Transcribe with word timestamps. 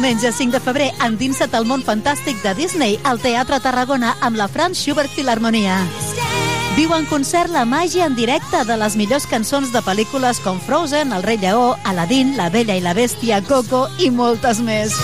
Diumenge 0.00 0.32
5 0.32 0.52
de 0.56 0.60
febrer 0.64 0.86
endinsa't 1.04 1.52
al 1.52 1.66
món 1.68 1.82
fantàstic 1.84 2.38
de 2.40 2.54
Disney 2.56 2.94
al 3.04 3.18
Teatre 3.20 3.58
Tarragona 3.60 4.14
amb 4.24 4.38
la 4.40 4.46
Franz 4.48 4.80
Schubert 4.80 5.12
Filharmonia. 5.12 5.74
Viu 6.72 6.94
en 6.96 7.04
concert 7.10 7.52
la 7.52 7.66
màgia 7.68 8.06
en 8.08 8.16
directe 8.16 8.62
de 8.64 8.78
les 8.80 8.96
millors 8.96 9.28
cançons 9.28 9.68
de 9.74 9.84
pel·lícules 9.84 10.40
com 10.40 10.56
Frozen, 10.56 11.12
El 11.12 11.20
rei 11.28 11.36
lleó, 11.36 11.76
Aladdin, 11.84 12.32
La 12.40 12.48
bella 12.48 12.80
i 12.80 12.80
la 12.80 12.96
bèstia, 12.96 13.42
Coco 13.44 13.90
i 14.00 14.08
moltes 14.08 14.64
més. 14.64 14.96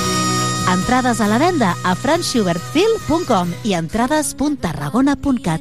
Entrades 0.72 1.20
a 1.20 1.28
la 1.28 1.36
venda 1.44 1.74
a 1.84 1.92
franzschubertfil.com 1.92 3.52
i 3.68 3.76
entrades.tarragona.cat. 3.76 5.60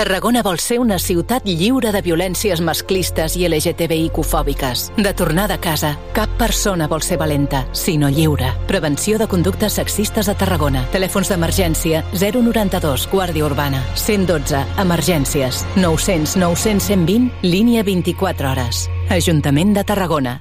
Tarragona 0.00 0.40
vol 0.40 0.56
ser 0.56 0.78
una 0.80 0.96
ciutat 0.96 1.44
lliure 1.44 1.90
de 1.92 2.00
violències 2.00 2.62
masclistes 2.64 3.34
i 3.36 3.44
LGTBIQ-fòbiques. 3.44 4.86
De 4.96 5.12
tornada 5.12 5.58
a 5.58 5.60
casa, 5.60 5.90
cap 6.16 6.32
persona 6.40 6.88
vol 6.88 7.04
ser 7.04 7.18
valenta, 7.20 7.66
sinó 7.76 8.08
lliure. 8.08 8.48
Prevenció 8.64 9.20
de 9.20 9.28
conductes 9.28 9.76
sexistes 9.76 10.32
a 10.32 10.38
Tarragona. 10.40 10.86
Telèfons 10.96 11.28
d'emergència 11.28 12.00
092, 12.16 13.10
Guàrdia 13.12 13.44
Urbana. 13.44 13.84
112, 13.92 14.64
emergències. 14.80 15.66
900 15.76 16.38
900 16.40 16.88
120, 16.96 17.32
línia 17.44 17.84
24 17.84 18.54
hores. 18.54 18.86
Ajuntament 19.12 19.76
de 19.76 19.84
Tarragona. 19.84 20.40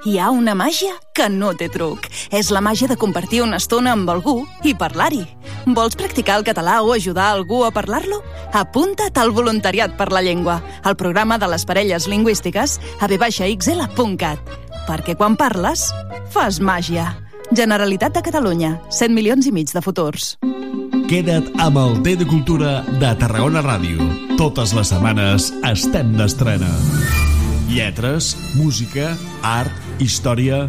Hi 0.00 0.14
ha 0.16 0.30
una 0.32 0.54
màgia 0.56 0.94
que 1.12 1.26
no 1.28 1.50
té 1.52 1.66
truc. 1.68 2.06
És 2.32 2.48
la 2.48 2.62
màgia 2.64 2.88
de 2.88 2.96
compartir 2.96 3.42
una 3.44 3.58
estona 3.60 3.92
amb 3.92 4.08
algú 4.08 4.46
i 4.64 4.72
parlar-hi. 4.72 5.26
Vols 5.76 5.98
practicar 6.00 6.38
el 6.40 6.44
català 6.46 6.78
o 6.80 6.94
ajudar 6.94 7.26
algú 7.34 7.66
a 7.66 7.70
parlar-lo? 7.70 8.22
Apunta't 8.56 9.20
al 9.20 9.32
Voluntariat 9.36 9.98
per 9.98 10.08
la 10.08 10.22
Llengua, 10.24 10.62
al 10.84 10.96
programa 10.96 11.36
de 11.36 11.50
les 11.52 11.66
parelles 11.68 12.06
lingüístiques 12.08 12.78
a 12.98 13.10
vxl.cat. 13.12 14.40
Perquè 14.88 15.16
quan 15.20 15.36
parles, 15.36 15.90
fas 16.32 16.62
màgia. 16.64 17.10
Generalitat 17.52 18.16
de 18.16 18.24
Catalunya, 18.24 18.78
100 18.88 19.12
milions 19.12 19.46
i 19.46 19.52
mig 19.52 19.68
de 19.68 19.84
futurs. 19.84 20.38
Queda't 21.12 21.52
amb 21.60 21.76
el 21.76 22.00
T 22.06 22.16
de 22.22 22.30
Cultura 22.30 22.80
de 22.88 23.12
Tarragona 23.20 23.60
Ràdio. 23.66 24.08
Totes 24.40 24.72
les 24.72 24.94
setmanes 24.94 25.52
estem 25.74 26.16
d'estrena. 26.16 26.72
Lletres, 27.68 28.32
música, 28.56 29.12
art, 29.46 29.89
història... 30.00 30.68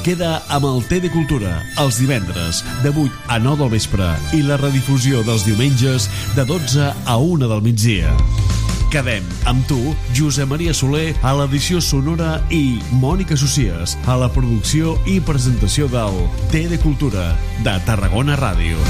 Queda 0.00 0.38
amb 0.48 0.64
el 0.64 0.78
T 0.88 0.96
de 1.04 1.10
Cultura 1.12 1.58
els 1.82 1.98
divendres 2.00 2.62
de 2.80 2.88
8 2.88 3.26
a 3.28 3.36
9 3.36 3.60
del 3.60 3.72
vespre 3.74 4.06
i 4.32 4.40
la 4.46 4.56
redifusió 4.56 5.20
dels 5.26 5.44
diumenges 5.44 6.08
de 6.38 6.46
12 6.48 6.86
a 6.88 7.16
1 7.20 7.50
del 7.50 7.60
migdia. 7.60 8.14
Quedem 8.90 9.26
amb 9.46 9.68
tu, 9.68 9.78
Josep 10.16 10.48
Maria 10.50 10.72
Soler, 10.74 11.12
a 11.20 11.34
l'edició 11.36 11.78
sonora 11.84 12.40
i 12.48 12.80
Mònica 12.96 13.36
Socies, 13.38 13.98
a 14.08 14.16
la 14.18 14.32
producció 14.32 14.96
i 15.04 15.20
presentació 15.20 15.86
del 15.92 16.16
T 16.50 16.64
de 16.72 16.80
Cultura 16.80 17.28
de 17.62 17.76
Tarragona 17.84 18.40
Ràdio. 18.40 18.80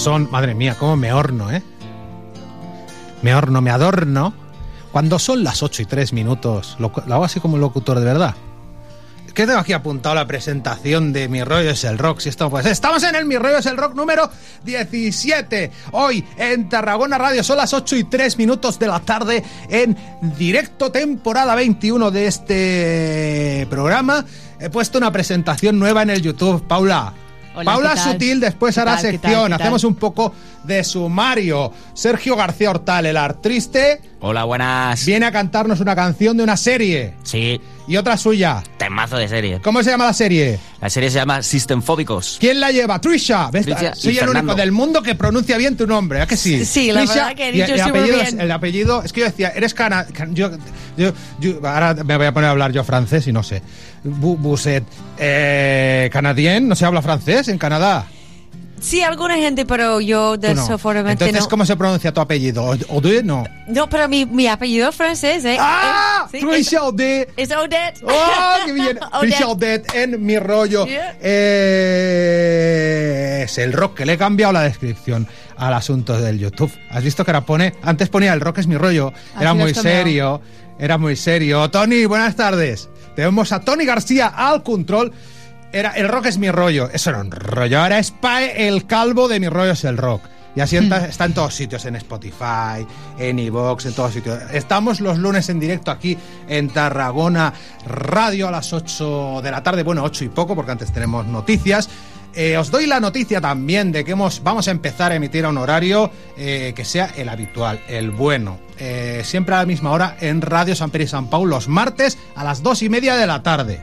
Son, 0.00 0.30
madre 0.30 0.54
mía, 0.54 0.76
cómo 0.78 0.96
me 0.96 1.12
horno, 1.12 1.50
¿eh? 1.52 1.62
Me 3.20 3.34
horno, 3.34 3.60
me 3.60 3.70
adorno. 3.70 4.32
Cuando 4.92 5.18
son 5.18 5.44
las 5.44 5.62
8 5.62 5.82
y 5.82 5.84
3 5.84 6.14
minutos, 6.14 6.76
lo, 6.78 6.90
hago 7.10 7.22
así 7.22 7.38
como 7.38 7.58
locutor 7.58 7.98
de 7.98 8.06
verdad. 8.06 8.34
¿Qué 9.34 9.46
tengo 9.46 9.58
aquí 9.58 9.74
apuntado 9.74 10.14
la 10.14 10.26
presentación 10.26 11.12
de 11.12 11.28
Mi 11.28 11.44
Rollo 11.44 11.70
es 11.70 11.84
el 11.84 11.98
Rock? 11.98 12.20
Si 12.20 12.30
esto 12.30 12.48
pues 12.48 12.64
estamos 12.64 13.02
en 13.02 13.14
el 13.14 13.26
Mi 13.26 13.36
Rollo 13.36 13.58
es 13.58 13.66
el 13.66 13.76
Rock 13.76 13.94
número 13.94 14.30
17. 14.64 15.70
Hoy 15.92 16.24
en 16.38 16.70
Tarragona 16.70 17.18
Radio 17.18 17.44
son 17.44 17.58
las 17.58 17.74
8 17.74 17.96
y 17.96 18.04
3 18.04 18.38
minutos 18.38 18.78
de 18.78 18.88
la 18.88 19.00
tarde 19.00 19.44
en 19.68 19.96
directo 20.38 20.90
temporada 20.90 21.54
21 21.54 22.10
de 22.10 22.26
este 22.26 23.66
programa. 23.68 24.24
He 24.58 24.70
puesto 24.70 24.96
una 24.96 25.12
presentación 25.12 25.78
nueva 25.78 26.02
en 26.02 26.10
el 26.10 26.22
YouTube, 26.22 26.66
Paula. 26.66 27.12
Hola, 27.54 27.64
Paula. 27.72 27.96
Sutil 27.96 28.38
después 28.40 28.74
¿Qué 28.74 28.80
hará 28.80 28.92
tal, 28.96 29.02
qué 29.02 29.18
tal, 29.18 29.20
sección. 29.20 29.44
qué 29.44 29.50
tal? 29.50 29.60
Hacemos 29.60 29.84
un 29.84 29.94
poco 29.96 30.32
de 30.64 30.84
sumario. 30.84 31.72
Sergio 31.94 32.36
García 32.36 32.70
Hortal, 32.70 33.06
el 33.06 33.16
artriste, 33.16 34.00
Hola, 34.20 34.44
buenas. 34.44 35.04
viene 35.06 35.26
a 35.26 35.32
cantarnos 35.32 35.80
una 35.80 35.96
canción 35.96 36.36
de 36.36 36.44
una 36.44 36.56
serie 36.56 37.14
Sí, 37.22 37.60
y 37.90 37.96
otra 37.96 38.16
suya. 38.16 38.62
temazo 38.76 39.16
de 39.16 39.26
serie. 39.28 39.60
¿Cómo 39.60 39.82
se 39.82 39.90
llama 39.90 40.04
la 40.06 40.12
serie? 40.14 40.58
La 40.80 40.88
serie 40.88 41.10
se 41.10 41.16
llama 41.16 41.42
Systemfóbicos. 41.42 42.36
¿Quién 42.40 42.60
la 42.60 42.70
lleva? 42.70 43.00
Trisha. 43.00 43.50
¿Ves? 43.50 43.66
Trisha 43.66 43.92
y 43.96 44.00
Soy 44.00 44.12
el 44.12 44.18
Fernando. 44.20 44.40
único 44.52 44.54
del 44.54 44.72
mundo 44.72 45.02
que 45.02 45.14
pronuncia 45.16 45.56
bien 45.58 45.76
tu 45.76 45.86
nombre, 45.86 46.20
¿a 46.20 46.26
que 46.26 46.36
sí? 46.36 46.64
Sí, 46.64 46.92
la 46.92 47.00
verdad 47.00 47.34
que 47.34 47.48
he 47.48 47.56
y 47.56 47.60
dicho 47.60 47.74
el, 47.74 47.80
apellido, 47.80 48.14
bien. 48.16 48.26
es- 48.28 48.34
el 48.34 48.50
apellido, 48.52 49.02
es 49.02 49.12
que 49.12 49.20
yo 49.20 49.26
decía, 49.26 49.48
eres 49.54 49.74
cana... 49.74 50.06
can- 50.06 50.34
Yo, 50.34 50.50
yo, 50.96 51.12
yo- 51.40 51.66
ahora 51.66 51.94
me 51.94 52.16
voy 52.16 52.26
a 52.26 52.32
poner 52.32 52.48
a 52.48 52.52
hablar 52.52 52.72
yo 52.72 52.84
francés 52.84 53.26
y 53.26 53.32
no 53.32 53.42
sé. 53.42 53.60
Bu- 54.04 54.38
Buset. 54.38 54.84
Eh, 55.18 56.08
¿Canadien? 56.12 56.68
¿No 56.68 56.74
se 56.76 56.84
habla 56.86 57.02
francés 57.02 57.48
en 57.48 57.58
Canadá? 57.58 58.06
Sí, 58.80 59.02
alguna 59.02 59.36
gente, 59.36 59.64
pero 59.66 60.00
yo 60.00 60.38
Tú 60.38 60.48
no. 60.48 60.54
desafortunadamente 60.54 61.24
Entonces, 61.24 61.44
no. 61.44 61.48
¿cómo 61.50 61.66
se 61.66 61.76
pronuncia 61.76 62.12
tu 62.12 62.20
apellido? 62.20 62.64
¿O- 62.64 62.76
Odé? 62.88 63.22
No. 63.22 63.44
No, 63.68 63.88
pero 63.88 64.08
mi, 64.08 64.24
mi 64.26 64.46
apellido 64.48 64.88
es 64.88 64.94
francés, 64.96 65.44
¿eh? 65.44 65.56
¡Ah! 65.60 66.26
Eh, 66.32 66.40
sí, 66.40 66.46
Trisha 66.46 66.82
Odé. 66.84 67.28
Es, 67.36 67.50
Odette. 67.52 68.02
¡Oh, 68.02 68.56
qué 68.66 68.72
bien! 68.72 68.98
Odette. 69.12 69.20
Trisha 69.20 69.48
Odette 69.48 69.94
en 69.94 70.24
mi 70.24 70.38
rollo. 70.38 70.86
Yeah. 70.86 71.14
Eh, 72.10 73.42
es 73.44 73.58
el 73.58 73.72
rock 73.72 73.98
que 73.98 74.06
le 74.06 74.14
he 74.14 74.18
cambiado 74.18 74.52
la 74.52 74.62
descripción 74.62 75.26
al 75.56 75.74
asunto 75.74 76.18
del 76.20 76.38
YouTube. 76.38 76.72
¿Has 76.90 77.04
visto 77.04 77.24
que 77.24 77.30
ahora 77.30 77.44
pone? 77.46 77.74
Antes 77.82 78.08
ponía 78.08 78.32
el 78.32 78.40
rock 78.40 78.58
es 78.58 78.66
mi 78.66 78.76
rollo. 78.76 79.12
Así 79.34 79.42
Era 79.42 79.54
muy 79.54 79.74
serio. 79.74 80.40
Era 80.78 80.96
muy 80.98 81.16
serio. 81.16 81.70
Tony, 81.70 82.06
buenas 82.06 82.36
tardes. 82.36 82.88
Tenemos 83.14 83.52
a 83.52 83.60
Tony 83.60 83.84
García 83.84 84.28
al 84.28 84.62
control. 84.62 85.12
Era 85.72 85.90
el 85.90 86.08
rock 86.08 86.26
es 86.26 86.38
mi 86.38 86.50
rollo. 86.50 86.88
Eso 86.92 87.10
era 87.10 87.20
un 87.20 87.30
rollo. 87.30 87.80
Ahora 87.80 87.98
es 87.98 88.10
Pae 88.10 88.68
el 88.68 88.86
calvo 88.86 89.28
de 89.28 89.40
mi 89.40 89.48
rollo 89.48 89.72
es 89.72 89.84
el 89.84 89.96
rock. 89.96 90.22
Y 90.56 90.60
así 90.60 90.76
está, 90.76 91.06
está 91.06 91.26
en 91.26 91.34
todos 91.34 91.54
sitios, 91.54 91.84
en 91.84 91.94
Spotify, 91.94 92.84
en 93.18 93.38
iVoox, 93.38 93.86
en 93.86 93.92
todos 93.92 94.12
sitios. 94.12 94.40
Estamos 94.52 95.00
los 95.00 95.18
lunes 95.18 95.48
en 95.48 95.60
directo 95.60 95.92
aquí 95.92 96.18
en 96.48 96.68
Tarragona 96.70 97.52
Radio 97.86 98.48
a 98.48 98.50
las 98.50 98.72
8 98.72 99.42
de 99.44 99.50
la 99.52 99.62
tarde, 99.62 99.84
bueno, 99.84 100.02
8 100.02 100.24
y 100.24 100.28
poco, 100.28 100.56
porque 100.56 100.72
antes 100.72 100.92
tenemos 100.92 101.24
noticias. 101.26 101.88
Eh, 102.34 102.56
os 102.56 102.70
doy 102.70 102.86
la 102.86 103.00
noticia 103.00 103.40
también 103.40 103.90
de 103.92 104.04
que 104.04 104.12
hemos, 104.12 104.42
vamos 104.42 104.68
a 104.68 104.70
empezar 104.70 105.12
a 105.12 105.16
emitir 105.16 105.44
a 105.44 105.48
un 105.48 105.58
horario 105.58 106.10
eh, 106.36 106.72
que 106.74 106.84
sea 106.84 107.12
el 107.16 107.28
habitual, 107.28 107.80
el 107.88 108.10
bueno. 108.10 108.58
Eh, 108.78 109.22
siempre 109.24 109.54
a 109.54 109.58
la 109.58 109.66
misma 109.66 109.90
hora 109.90 110.16
en 110.20 110.40
Radio 110.40 110.74
San 110.74 110.90
Pere 110.90 111.04
y 111.04 111.08
San 111.08 111.28
Pau, 111.28 111.46
los 111.46 111.68
martes 111.68 112.18
a 112.34 112.44
las 112.44 112.62
2 112.62 112.82
y 112.82 112.88
media 112.88 113.16
de 113.16 113.26
la 113.26 113.42
tarde. 113.42 113.80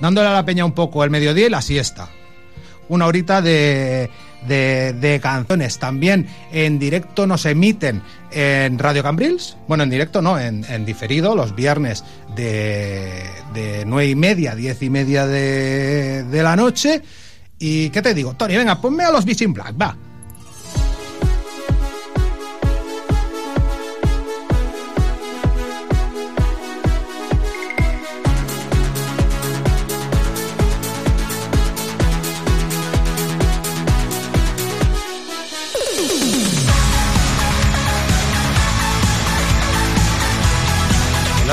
Dándole 0.00 0.28
a 0.28 0.32
la 0.32 0.44
peña 0.44 0.64
un 0.64 0.72
poco 0.72 1.04
el 1.04 1.10
mediodía 1.10 1.46
y 1.46 1.50
la 1.50 1.62
siesta 1.62 2.08
una 2.88 3.06
horita 3.06 3.40
de, 3.42 4.10
de, 4.46 4.92
de 4.94 5.20
canciones. 5.20 5.78
También 5.78 6.26
en 6.52 6.78
directo 6.78 7.26
nos 7.26 7.44
emiten 7.46 8.02
en 8.30 8.78
Radio 8.78 9.02
Cambrils. 9.02 9.56
Bueno, 9.66 9.84
en 9.84 9.90
directo 9.90 10.22
no, 10.22 10.38
en, 10.38 10.64
en 10.68 10.84
diferido, 10.84 11.34
los 11.34 11.54
viernes 11.54 12.04
de, 12.34 13.22
de 13.54 13.84
9 13.86 14.10
y 14.10 14.14
media, 14.14 14.54
10 14.54 14.82
y 14.82 14.90
media 14.90 15.26
de, 15.26 16.24
de 16.24 16.42
la 16.42 16.56
noche. 16.56 17.02
¿Y 17.58 17.90
qué 17.90 18.02
te 18.02 18.14
digo? 18.14 18.34
Tony, 18.34 18.56
venga, 18.56 18.80
ponme 18.80 19.04
a 19.04 19.10
los 19.10 19.24
Beach 19.24 19.44
Black, 19.48 19.74
va. 19.80 19.96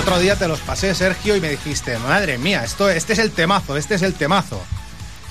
Otro 0.06 0.20
día 0.20 0.36
te 0.36 0.48
los 0.48 0.60
pasé, 0.60 0.94
Sergio, 0.94 1.36
y 1.36 1.42
me 1.42 1.50
dijiste, 1.50 1.98
madre 1.98 2.38
mía, 2.38 2.64
esto, 2.64 2.88
este 2.92 3.14
es 3.14 3.20
el 3.20 3.32
temazo, 3.32 3.76
este 3.76 3.96
es 3.96 4.04
el 4.04 4.14
temazo. 4.14 4.62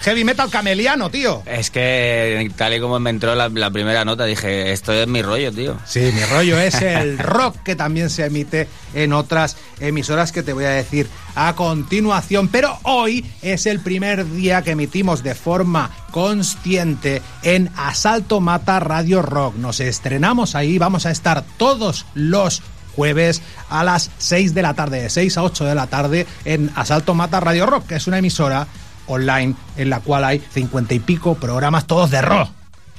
Heavy 0.01 0.25
metal 0.25 0.51
cameliano, 0.51 1.11
tío. 1.11 1.45
Es 1.47 1.71
que 1.71 2.51
tal 2.57 2.75
y 2.75 2.81
como 2.81 2.99
me 2.99 3.11
entró 3.11 3.37
la, 3.37 3.49
la 3.51 3.71
primera 3.71 4.05
nota, 4.05 4.25
dije, 4.25 4.73
esto 4.73 4.93
es 4.93 5.07
mi 5.07 5.23
rollo, 5.23 5.53
tío. 5.53 5.79
Sí, 5.87 6.11
mi 6.13 6.25
rollo 6.25 6.59
es 6.59 6.83
el 6.83 7.19
rock 7.21 7.63
que 7.63 7.77
también 7.77 8.11
se 8.11 8.25
emite 8.25 8.67
en 8.95 9.13
otras 9.13 9.57
emisoras 9.79 10.33
que 10.33 10.43
te 10.43 10.53
voy 10.53 10.65
a 10.65 10.71
decir 10.71 11.07
a 11.37 11.55
continuación. 11.55 12.49
Pero 12.49 12.77
hoy 12.83 13.25
es 13.43 13.67
el 13.67 13.79
primer 13.79 14.29
día 14.29 14.63
que 14.63 14.73
emitimos 14.73 15.23
de 15.23 15.37
forma 15.37 15.91
consciente 16.11 17.23
en 17.45 17.71
Asalto 17.77 18.41
Mata 18.41 18.81
Radio 18.81 19.23
Rock. 19.23 19.55
Nos 19.55 19.79
estrenamos 19.79 20.57
ahí, 20.57 20.79
vamos 20.79 21.07
a 21.07 21.13
estar 21.13 21.45
todos 21.57 22.07
los 22.15 22.61
jueves 22.95 23.43
a 23.69 23.85
las 23.85 24.11
6 24.19 24.55
de 24.55 24.63
la 24.63 24.75
tarde, 24.75 25.03
de 25.03 25.11
6 25.11 25.39
a 25.39 25.43
8 25.43 25.65
de 25.65 25.75
la 25.75 25.87
tarde 25.87 26.27
en 26.45 26.71
Asalto 26.75 27.15
Mata 27.15 27.41
Radio 27.41 27.67
Rock, 27.67 27.87
que 27.87 27.97
es 27.97 28.07
una 28.07 28.19
emisora 28.19 28.67
online 29.07 29.55
en 29.77 29.91
la 29.91 30.01
cual 30.01 30.25
hay 30.25 30.43
cincuenta 30.53 30.95
y 30.95 30.99
pico 30.99 31.35
programas 31.35 31.87
todos 31.87 32.11
de 32.11 32.23
rock. 32.23 32.51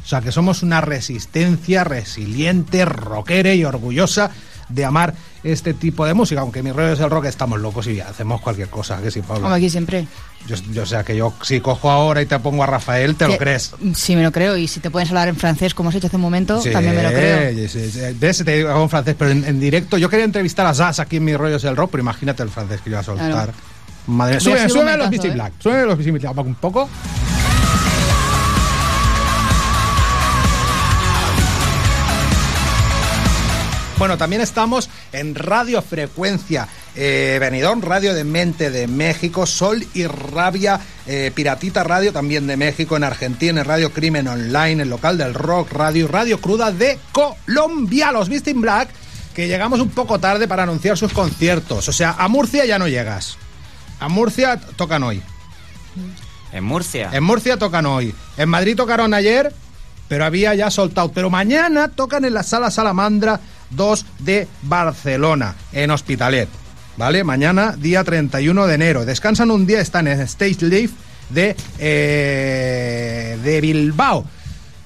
O 0.03 0.07
sea 0.07 0.21
que 0.21 0.31
somos 0.31 0.61
una 0.61 0.81
resistencia 0.81 1.83
resiliente, 1.83 2.85
rockera 2.85 3.55
y 3.55 3.65
orgullosa 3.65 4.29
de 4.69 4.85
amar 4.85 5.13
este 5.43 5.73
tipo 5.73 6.05
de 6.05 6.13
música. 6.13 6.41
Aunque 6.41 6.63
mi 6.63 6.71
rollo 6.71 6.93
es 6.93 6.99
el 6.99 7.09
rock, 7.09 7.25
estamos 7.25 7.59
locos 7.59 7.87
y 7.87 7.99
hacemos 7.99 8.41
cualquier 8.41 8.69
cosa. 8.69 9.01
Que 9.01 9.11
sí, 9.11 9.21
Pablo. 9.21 9.43
Como 9.43 9.53
aquí 9.55 9.69
siempre. 9.69 10.07
Yo, 10.47 10.55
yo, 10.71 10.83
o 10.83 10.85
sea 10.85 11.03
que 11.03 11.15
yo 11.15 11.33
si 11.41 11.59
cojo 11.59 11.89
ahora 11.89 12.21
y 12.21 12.27
te 12.27 12.37
pongo 12.39 12.63
a 12.63 12.67
Rafael, 12.67 13.15
¿te 13.15 13.25
lo 13.25 13.31
Que- 13.33 13.37
crees? 13.39 13.71
Sí, 13.95 14.15
me 14.15 14.21
lo 14.23 14.31
creo. 14.31 14.55
Y 14.57 14.67
si 14.67 14.79
te 14.79 14.89
puedes 14.91 15.09
hablar 15.09 15.27
en 15.27 15.35
francés, 15.35 15.73
como 15.73 15.89
has 15.89 15.95
hecho 15.95 16.07
hace 16.07 16.15
un 16.17 16.21
momento, 16.21 16.61
Sí, 16.61 16.71
también 16.71 16.95
me 16.95 17.03
lo 17.03 17.09
creo. 17.09 17.67
sí, 17.67 17.89
sí. 17.89 17.99
¿Ves? 18.19 18.43
Te 18.45 18.57
digo 18.57 18.81
en 18.81 18.89
francés, 18.89 19.15
pero 19.17 19.31
en, 19.31 19.43
en 19.45 19.59
directo. 19.59 19.97
Yo 19.97 20.09
quería 20.09 20.25
entrevistar 20.25 20.65
a 20.67 20.73
Zaz 20.73 20.99
aquí 20.99 21.17
en 21.17 21.25
Mi 21.25 21.35
Rollo 21.35 21.55
es 21.55 21.63
el 21.63 21.75
Rock, 21.75 21.89
pero 21.91 22.01
imagínate 22.03 22.43
el 22.43 22.49
francés 22.49 22.79
que 22.81 22.89
yo 22.89 22.95
iba 22.95 22.99
a 22.99 23.03
soltar. 23.03 23.31
Claro. 23.31 23.53
Madre, 24.07 24.39
sube 24.39 24.51
un 24.53 24.85
los 24.99 25.25
¿eh? 25.25 25.29
Black, 25.31 25.53
sube 25.59 25.83
los 25.85 25.97
Black 25.97 26.37
un 26.45 26.55
poco. 26.55 26.87
Bueno, 33.97 34.17
también 34.17 34.41
estamos 34.41 34.89
en 35.13 35.35
Radio 35.35 35.81
Frecuencia 35.81 36.67
eh, 36.95 37.37
Benidorm, 37.39 37.81
Radio 37.81 38.13
de 38.13 38.25
Mente 38.25 38.69
de 38.69 38.87
México, 38.87 39.45
Sol 39.45 39.85
y 39.93 40.05
Rabia, 40.05 40.79
eh, 41.07 41.31
Piratita 41.33 41.83
Radio 41.83 42.11
también 42.11 42.45
de 42.45 42.57
México, 42.57 42.97
en 42.97 43.05
Argentina, 43.05 43.61
en 43.61 43.67
Radio 43.67 43.91
Crimen 43.91 44.27
Online, 44.27 44.83
el 44.83 44.89
local 44.89 45.17
del 45.17 45.33
Rock 45.33 45.71
Radio, 45.71 46.07
Radio 46.07 46.39
Cruda 46.39 46.71
de 46.71 46.99
Colombia, 47.13 48.11
los 48.11 48.27
Beastie 48.27 48.53
Black, 48.53 48.89
que 49.33 49.47
llegamos 49.47 49.79
un 49.79 49.89
poco 49.89 50.19
tarde 50.19 50.47
para 50.47 50.63
anunciar 50.63 50.97
sus 50.97 51.13
conciertos. 51.13 51.87
O 51.87 51.93
sea, 51.93 52.15
a 52.17 52.27
Murcia 52.27 52.65
ya 52.65 52.77
no 52.79 52.87
llegas. 52.89 53.37
A 53.99 54.09
Murcia 54.09 54.59
tocan 54.75 55.03
hoy. 55.03 55.21
En 56.51 56.63
Murcia. 56.63 57.09
En 57.13 57.23
Murcia 57.23 57.57
tocan 57.57 57.85
hoy. 57.85 58.13
En 58.37 58.49
Madrid 58.49 58.75
tocaron 58.75 59.13
ayer, 59.13 59.53
pero 60.07 60.25
había 60.25 60.53
ya 60.53 60.69
soltado. 60.71 61.11
Pero 61.13 61.29
mañana 61.29 61.89
tocan 61.89 62.25
en 62.25 62.33
la 62.33 62.43
Sala 62.43 62.71
Salamandra 62.71 63.39
2 63.71 64.05
de 64.19 64.47
Barcelona, 64.63 65.55
en 65.71 65.91
Hospitalet. 65.91 66.49
¿Vale? 66.97 67.23
Mañana, 67.23 67.75
día 67.77 68.03
31 68.03 68.67
de 68.67 68.75
enero. 68.75 69.05
Descansan 69.05 69.51
un 69.51 69.65
día, 69.67 69.81
están 69.81 70.07
en 70.07 70.21
Stage 70.21 70.65
Live 70.65 70.91
de, 71.29 71.55
eh, 71.79 73.37
de 73.43 73.61
Bilbao. 73.61 74.25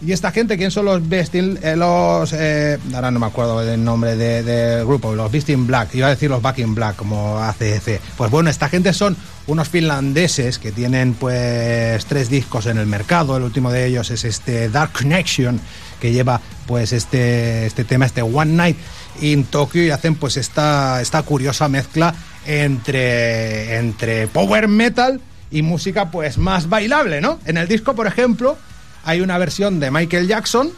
Y 0.01 0.13
esta 0.13 0.31
gente, 0.31 0.57
¿quién 0.57 0.71
son 0.71 0.85
los 0.85 1.09
Bestin, 1.09 1.59
eh, 1.61 1.75
los, 1.75 2.31
eh, 2.31 2.77
ahora 2.93 3.11
no 3.11 3.19
me 3.19 3.25
acuerdo 3.25 3.59
del 3.65 3.83
nombre 3.83 4.15
de- 4.15 4.43
del 4.43 4.85
grupo, 4.85 5.13
los 5.13 5.29
Beast 5.29 5.49
in 5.49 5.67
Black, 5.67 5.93
iba 5.93 6.07
a 6.07 6.11
decir 6.11 6.29
los 6.29 6.41
Back 6.41 6.59
in 6.59 6.73
Black, 6.73 6.95
como 6.95 7.37
ACDC. 7.37 7.99
Pues 8.15 8.31
bueno, 8.31 8.49
esta 8.49 8.69
gente 8.69 8.93
son 8.93 9.17
unos 9.47 9.67
finlandeses 9.67 10.57
que 10.57 10.71
tienen 10.71 11.15
pues 11.15 12.05
tres 12.05 12.29
discos 12.29 12.65
en 12.67 12.77
el 12.77 12.85
mercado, 12.85 13.35
el 13.35 13.43
último 13.43 13.71
de 13.73 13.87
ellos 13.87 14.09
es 14.09 14.23
este 14.23 14.69
Dark 14.69 14.93
Connection, 14.93 15.59
que 15.99 16.13
lleva 16.13 16.39
pues 16.65 16.93
este, 16.93 17.65
este 17.65 17.83
tema, 17.83 18.05
este 18.05 18.21
One 18.21 18.53
Night 18.53 18.77
in 19.19 19.43
Tokyo, 19.43 19.81
y 19.81 19.89
hacen 19.89 20.15
pues 20.15 20.37
esta, 20.37 21.01
esta 21.01 21.23
curiosa 21.23 21.67
mezcla 21.67 22.15
entre, 22.45 23.75
entre 23.77 24.27
power 24.27 24.69
metal 24.69 25.19
y 25.51 25.61
música 25.61 26.09
pues 26.09 26.37
más 26.37 26.69
bailable, 26.69 27.19
¿no? 27.19 27.37
En 27.45 27.57
el 27.57 27.67
disco, 27.67 27.95
por 27.95 28.07
ejemplo, 28.07 28.57
hay 29.03 29.21
una 29.21 29.37
versión 29.37 29.79
de 29.79 29.91
Michael 29.91 30.27
Jackson 30.27 30.71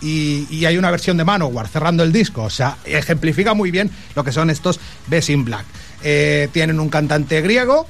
y, 0.00 0.46
y 0.50 0.64
hay 0.64 0.78
una 0.78 0.90
versión 0.90 1.16
de 1.16 1.24
Manowar 1.24 1.68
cerrando 1.68 2.02
el 2.02 2.12
disco. 2.12 2.42
O 2.44 2.50
sea, 2.50 2.76
ejemplifica 2.84 3.54
muy 3.54 3.70
bien 3.70 3.90
lo 4.14 4.24
que 4.24 4.32
son 4.32 4.50
estos 4.50 4.80
Best 5.08 5.30
in 5.30 5.44
Black. 5.44 5.64
Eh, 6.02 6.48
tienen 6.52 6.80
un 6.80 6.88
cantante 6.88 7.40
griego 7.42 7.86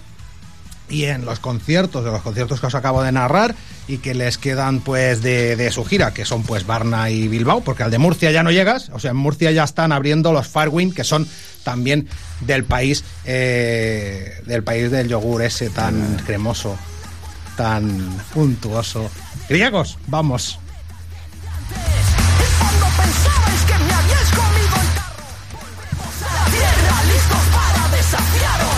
y 0.88 1.04
en 1.04 1.24
los 1.24 1.38
conciertos, 1.38 2.04
de 2.04 2.10
los 2.10 2.22
conciertos 2.22 2.60
que 2.60 2.66
os 2.66 2.74
acabo 2.74 3.02
de 3.02 3.12
narrar 3.12 3.54
y 3.86 3.98
que 3.98 4.14
les 4.14 4.38
quedan 4.38 4.80
pues 4.80 5.22
de, 5.22 5.56
de 5.56 5.70
su 5.70 5.84
gira, 5.84 6.12
que 6.12 6.24
son 6.24 6.42
pues 6.42 6.66
Varna 6.66 7.10
y 7.10 7.28
Bilbao, 7.28 7.62
porque 7.62 7.84
al 7.84 7.90
de 7.90 7.98
Murcia 7.98 8.30
ya 8.32 8.42
no 8.42 8.50
llegas, 8.50 8.90
o 8.92 8.98
sea, 8.98 9.12
en 9.12 9.16
Murcia 9.16 9.52
ya 9.52 9.64
están 9.64 9.92
abriendo 9.92 10.32
los 10.32 10.48
Farwin, 10.48 10.92
que 10.92 11.04
son 11.04 11.28
también 11.64 12.08
del 12.40 12.64
país, 12.64 13.04
eh, 13.24 14.42
del 14.46 14.62
país 14.64 14.90
del 14.90 15.08
yogur 15.08 15.42
ese 15.42 15.70
tan 15.70 16.16
cremoso, 16.26 16.76
tan 17.56 18.18
untuoso. 18.34 19.10
Griegos, 19.50 19.98
vamos. 20.06 20.60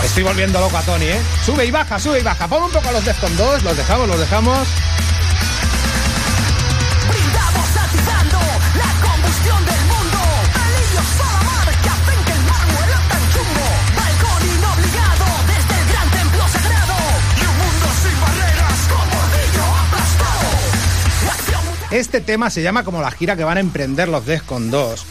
Estoy 0.03 0.23
volviendo 0.23 0.59
loco 0.59 0.75
a 0.75 0.81
Tony, 0.81 1.05
¿eh? 1.05 1.21
Sube 1.45 1.67
y 1.67 1.71
baja, 1.71 1.99
sube 1.99 2.21
y 2.21 2.23
baja. 2.23 2.47
Pon 2.47 2.63
un 2.63 2.71
poco 2.71 2.89
a 2.89 2.91
los 2.91 3.05
Defcon 3.05 3.37
2, 3.37 3.61
los 3.61 3.77
dejamos, 3.77 4.07
los 4.07 4.19
dejamos. 4.19 4.67
Este 21.93 22.21
tema 22.21 22.49
se 22.49 22.63
llama 22.63 22.83
como 22.83 23.03
la 23.03 23.11
gira 23.11 23.35
que 23.35 23.43
van 23.43 23.57
a 23.57 23.59
emprender 23.59 24.07
los 24.07 24.25
Defcon 24.25 24.71
2. 24.71 25.05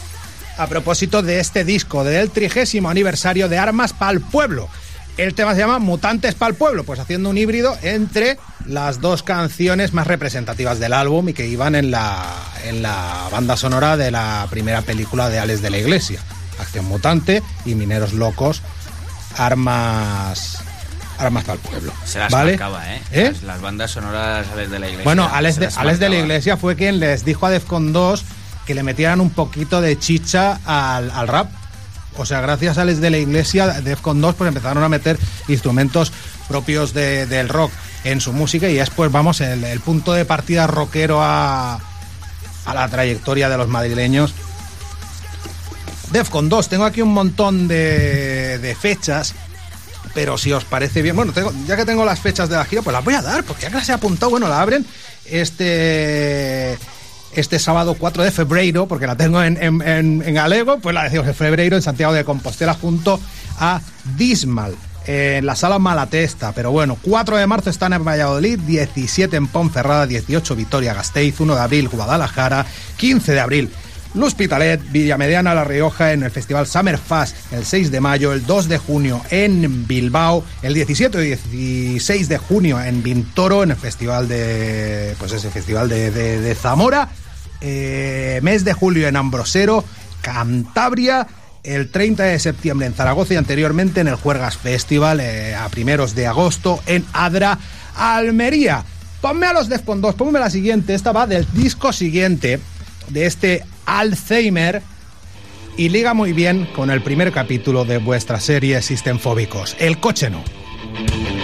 A 0.57 0.67
propósito 0.67 1.21
de 1.21 1.39
este 1.39 1.63
disco 1.63 2.03
del 2.03 2.29
trigésimo 2.29 2.89
aniversario 2.89 3.47
de 3.47 3.57
Armas 3.57 3.93
Pa'l 3.93 4.19
Pueblo. 4.19 4.67
El 5.15 5.33
tema 5.33 5.53
se 5.53 5.61
llama 5.61 5.79
Mutantes 5.79 6.35
Pa'l 6.35 6.55
Pueblo, 6.55 6.83
pues 6.83 6.99
haciendo 6.99 7.29
un 7.29 7.37
híbrido 7.37 7.77
entre 7.83 8.37
las 8.65 8.99
dos 8.99 9.23
canciones 9.23 9.93
más 9.93 10.07
representativas 10.07 10.77
del 10.77 10.91
álbum 10.91 11.29
y 11.29 11.33
que 11.33 11.47
iban 11.47 11.75
en 11.75 11.89
la, 11.89 12.21
en 12.65 12.81
la 12.81 13.29
banda 13.31 13.55
sonora 13.55 13.95
de 13.95 14.11
la 14.11 14.45
primera 14.49 14.81
película 14.81 15.29
de 15.29 15.39
Alex 15.39 15.61
de 15.61 15.69
la 15.69 15.77
Iglesia. 15.77 16.19
Acción 16.59 16.83
Mutante 16.83 17.41
y 17.63 17.75
Mineros 17.75 18.11
Locos, 18.11 18.61
Armas... 19.37 20.57
Armas 21.17 21.43
Pa'l 21.43 21.59
Pueblo. 21.59 21.93
Se 22.05 22.19
las 22.19 22.31
¿Vale? 22.31 22.51
marcaba, 22.53 22.93
¿eh? 22.95 23.01
¿Eh? 23.11 23.31
Las, 23.31 23.43
las 23.43 23.61
bandas 23.61 23.91
sonoras 23.91 24.47
Alex 24.53 24.71
de 24.71 24.79
la 24.79 24.85
Iglesia. 24.87 25.03
Bueno, 25.05 25.29
Alex 25.31 25.57
de, 25.59 25.69
Alex 25.75 25.99
de 25.99 26.09
la. 26.09 26.15
Iglesia 26.17 26.57
fue 26.57 26.75
quien 26.75 26.99
les 26.99 27.23
dijo 27.25 27.45
a 27.45 27.49
Defcon 27.49 27.93
2 27.93 28.23
que 28.65 28.73
le 28.73 28.83
metieran 28.83 29.21
un 29.21 29.29
poquito 29.29 29.81
de 29.81 29.97
chicha 29.99 30.59
al, 30.65 31.11
al 31.11 31.27
rap. 31.27 31.51
O 32.17 32.25
sea, 32.25 32.41
gracias 32.41 32.77
a 32.77 32.83
Alex 32.83 32.99
de 33.01 33.09
la 33.09 33.17
Iglesia, 33.17 33.67
Defcon 33.81 34.21
2 34.21 34.35
pues 34.35 34.47
empezaron 34.47 34.83
a 34.83 34.89
meter 34.89 35.17
instrumentos 35.47 36.11
propios 36.47 36.93
de- 36.93 37.25
del 37.25 37.49
rock 37.49 37.71
en 38.03 38.21
su 38.21 38.33
música 38.33 38.69
y 38.69 38.77
es 38.79 38.89
pues 38.89 39.11
vamos 39.11 39.41
el, 39.41 39.63
el 39.63 39.79
punto 39.79 40.13
de 40.13 40.23
partida 40.25 40.67
rockero 40.67 41.21
a, 41.23 41.75
a 42.65 42.73
la 42.73 42.87
trayectoria 42.89 43.49
de 43.49 43.57
los 43.57 43.67
madrileños. 43.67 44.33
Defcon 46.11 46.49
2, 46.49 46.69
tengo 46.69 46.85
aquí 46.85 47.01
un 47.01 47.13
montón 47.13 47.67
de, 47.67 48.59
de 48.59 48.75
fechas 48.75 49.33
pero 50.13 50.37
si 50.37 50.51
os 50.53 50.63
parece 50.65 51.01
bien, 51.01 51.15
bueno, 51.15 51.31
tengo- 51.33 51.51
ya 51.67 51.75
que 51.75 51.85
tengo 51.85 52.05
las 52.05 52.19
fechas 52.19 52.49
de 52.49 52.55
la 52.55 52.65
gira, 52.65 52.81
pues 52.81 52.93
las 52.93 53.03
voy 53.03 53.13
a 53.15 53.21
dar, 53.21 53.43
porque 53.43 53.63
ya 53.63 53.69
que 53.69 53.75
las 53.75 53.89
he 53.89 53.93
apuntado, 53.93 54.29
bueno, 54.31 54.47
la 54.47 54.61
abren 54.61 54.85
este 55.25 56.77
este 57.35 57.57
sábado 57.57 57.95
4 57.97 58.21
de 58.23 58.31
febrero, 58.31 58.87
porque 58.87 59.07
la 59.07 59.15
tengo 59.15 59.41
en, 59.41 59.57
en, 59.61 59.81
en- 59.81 60.21
en 60.37 60.79
pues 60.81 60.93
la 60.93 61.03
decimos 61.05 61.25
de 61.25 61.33
febrero 61.33 61.75
en 61.75 61.81
Santiago 61.81 62.13
de 62.13 62.23
Compostela 62.23 62.75
junto 62.75 63.19
a 63.59 63.81
Dismal. 64.17 64.75
En 65.05 65.45
la 65.45 65.55
sala 65.55 65.79
Malatesta, 65.79 66.53
pero 66.53 66.71
bueno, 66.71 66.97
4 67.01 67.35
de 67.37 67.45
marzo 67.47 67.69
están 67.69 67.91
en 67.91 68.05
Valladolid, 68.05 68.57
17 68.59 69.35
en 69.35 69.47
Ponferrada, 69.47 70.05
18 70.05 70.55
Vitoria 70.55 70.93
Gasteiz, 70.93 71.37
1 71.39 71.55
de 71.55 71.61
abril 71.61 71.89
Guadalajara, 71.89 72.65
15 72.97 73.33
de 73.33 73.39
abril 73.41 73.69
L'Hospitalet, 74.15 74.79
Villamediana, 74.91 75.55
La 75.55 75.63
Rioja 75.63 76.13
en 76.13 76.23
el 76.23 76.31
Festival 76.31 76.67
Summer 76.67 76.97
Fast 76.97 77.35
el 77.51 77.65
6 77.65 77.89
de 77.89 77.99
mayo, 77.99 78.31
el 78.31 78.45
2 78.45 78.69
de 78.69 78.77
junio 78.77 79.21
en 79.31 79.87
Bilbao, 79.87 80.43
el 80.61 80.75
17 80.75 81.25
y 81.25 81.93
16 81.93 82.29
de 82.29 82.37
junio 82.37 82.79
en 82.79 83.01
Vintoro 83.01 83.63
en 83.63 83.71
el 83.71 83.77
Festival 83.77 84.27
de 84.27 85.15
pues 85.17 85.31
ese 85.31 85.49
Festival 85.49 85.89
de, 85.89 86.57
Zamora, 86.59 87.09
eh, 87.61 88.39
mes 88.43 88.63
de 88.63 88.73
julio 88.73 89.07
en 89.07 89.15
Ambrosero, 89.15 89.83
Cantabria 90.21 91.27
el 91.63 91.89
30 91.89 92.23
de 92.23 92.39
septiembre 92.39 92.87
en 92.87 92.93
Zaragoza 92.93 93.33
y 93.33 93.37
anteriormente 93.37 94.01
en 94.01 94.07
el 94.07 94.15
Juergas 94.15 94.57
Festival 94.57 95.21
eh, 95.21 95.55
a 95.55 95.69
primeros 95.69 96.13
de 96.13 96.27
agosto 96.27 96.81
en 96.85 97.05
Adra, 97.13 97.57
Almería. 97.95 98.83
Ponme 99.21 99.47
a 99.47 99.53
los 99.53 99.69
Defcon 99.69 100.01
2, 100.01 100.15
ponme 100.15 100.39
la 100.39 100.49
siguiente. 100.49 100.93
Esta 100.93 101.13
va 101.13 101.25
del 101.25 101.47
disco 101.53 101.93
siguiente 101.93 102.59
de 103.09 103.25
este 103.25 103.63
Alzheimer 103.85 104.81
y 105.77 105.89
liga 105.89 106.13
muy 106.13 106.33
bien 106.33 106.67
con 106.75 106.91
el 106.91 107.01
primer 107.01 107.31
capítulo 107.31 107.85
de 107.85 107.97
vuestra 107.97 108.39
serie 108.39 108.81
Sistemfóbicos, 108.81 109.75
El 109.79 109.99
coche 109.99 110.29
no. 110.29 110.43
No 111.37 111.42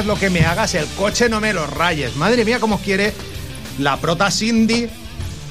hagas 0.00 0.06
lo 0.06 0.18
que 0.18 0.30
me 0.30 0.40
hagas, 0.46 0.74
el 0.74 0.86
coche 0.96 1.28
no 1.28 1.40
me 1.40 1.52
lo 1.52 1.66
rayes. 1.66 2.16
Madre 2.16 2.44
mía, 2.44 2.58
cómo 2.58 2.78
quiere 2.80 3.12
la 3.78 3.98
prota 3.98 4.30
Cindy 4.30 4.88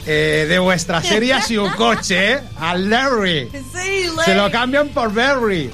eh, 0.08 0.46
de 0.50 0.60
vuestra 0.60 1.04
serie 1.04 1.34
a 1.34 1.42
su 1.42 1.70
coche, 1.78 2.34
¿eh? 2.34 2.40
A 2.60 2.76
Larry. 2.76 3.50
Sí, 3.52 4.08
Larry. 4.16 4.26
Se 4.26 4.36
lo 4.36 4.50
cambian 4.52 4.90
por 4.90 5.14
Barry. 5.14 5.70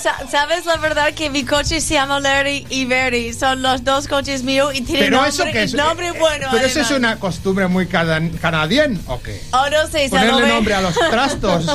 Sa- 0.00 0.16
¿Sabes 0.30 0.64
la 0.64 0.78
verdad 0.78 1.12
que 1.12 1.28
mi 1.28 1.44
coche 1.44 1.78
se 1.82 1.92
llama 1.94 2.18
Larry 2.18 2.66
y 2.70 2.86
Verdi? 2.86 3.34
Son 3.34 3.60
los 3.60 3.84
dos 3.84 4.08
coches 4.08 4.42
míos 4.42 4.70
y 4.74 4.80
tienen 4.80 5.04
Pero 5.10 5.16
nombre, 5.18 5.28
eso 5.28 5.44
que 5.44 5.62
es. 5.64 5.74
nombre 5.74 6.08
eh, 6.08 6.12
bueno. 6.18 6.46
Pero 6.50 6.64
eso 6.64 6.80
es 6.80 6.90
una 6.92 7.18
costumbre 7.18 7.66
muy 7.66 7.86
cana- 7.86 8.30
canadiense, 8.40 9.02
¿o 9.08 9.20
qué? 9.20 9.42
Oh, 9.52 9.66
no 9.68 9.86
sé, 9.88 10.04
lo 10.04 10.10
Ponerle 10.16 10.42
ve- 10.42 10.48
nombre 10.48 10.72
a 10.74 10.80
los 10.80 10.94
trastos. 10.94 11.66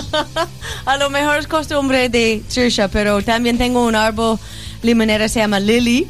a 0.86 0.98
lo 0.98 1.12
mejor 1.12 1.38
es 1.38 1.46
costumbre 1.48 2.10
de 2.10 2.42
Trisha, 2.52 2.88
pero 2.88 3.22
también 3.22 3.60
tengo 3.60 3.86
un 3.86 3.94
árbol 3.96 4.40
limonera, 4.82 5.30
se 5.30 5.42
llama 5.42 5.60
Lily. 5.60 6.08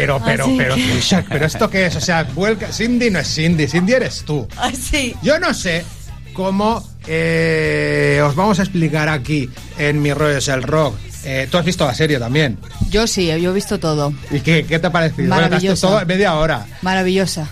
Pero, 0.00 0.20
pero, 0.24 0.44
Así 0.44 0.54
pero, 0.58 0.74
que- 0.74 1.24
pero 1.28 1.46
esto 1.46 1.70
qué 1.70 1.86
es, 1.86 1.96
o 1.96 2.00
sea, 2.00 2.24
vuelca, 2.24 2.72
Cindy 2.72 3.10
no 3.10 3.18
es 3.18 3.28
Cindy, 3.34 3.66
Cindy 3.66 3.92
eres 3.94 4.22
tú. 4.24 4.46
Así. 4.56 5.14
Yo 5.22 5.38
no 5.38 5.52
sé 5.54 5.84
cómo 6.32 6.86
eh, 7.06 8.20
os 8.24 8.34
vamos 8.34 8.58
a 8.58 8.62
explicar 8.62 9.08
aquí 9.08 9.48
en 9.78 10.02
Mi 10.02 10.12
Rollo 10.12 10.36
es 10.38 10.48
el 10.48 10.62
Rock. 10.62 10.96
Eh, 11.24 11.48
Tú 11.50 11.58
has 11.58 11.64
visto 11.64 11.84
la 11.84 11.94
serie 11.94 12.18
también. 12.18 12.58
Yo 12.88 13.06
sí, 13.06 13.26
yo 13.26 13.50
he 13.50 13.54
visto 13.54 13.78
todo. 13.80 14.12
¿Y 14.30 14.40
qué, 14.40 14.64
qué 14.64 14.78
te 14.78 14.86
ha 14.86 14.92
parecido? 14.92 15.34
Bueno, 15.34 15.48
todo 15.80 16.00
en 16.00 16.06
media 16.06 16.34
hora. 16.34 16.66
Maravillosa. 16.82 17.48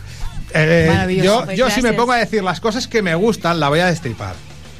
Eh, 0.54 1.20
yo 1.22 1.44
Pues 1.44 1.58
yo 1.58 1.68
si 1.70 1.82
me 1.82 1.92
pongo 1.92 2.12
a 2.12 2.16
decir 2.18 2.42
las 2.44 2.60
cosas 2.60 2.86
que 2.86 3.02
me 3.02 3.14
gustan, 3.16 3.58
la 3.58 3.68
voy 3.68 3.80
a 3.80 3.86
destripar. 3.86 4.34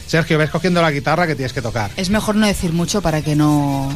Sergio, 0.06 0.38
ves 0.38 0.50
cogiendo 0.50 0.80
la 0.80 0.92
guitarra 0.92 1.26
que 1.26 1.34
tienes 1.34 1.52
que 1.52 1.62
tocar. 1.62 1.90
Es 1.96 2.10
mejor 2.10 2.36
no 2.36 2.46
decir 2.46 2.72
mucho 2.72 3.02
para 3.02 3.22
que 3.22 3.34
no 3.34 3.90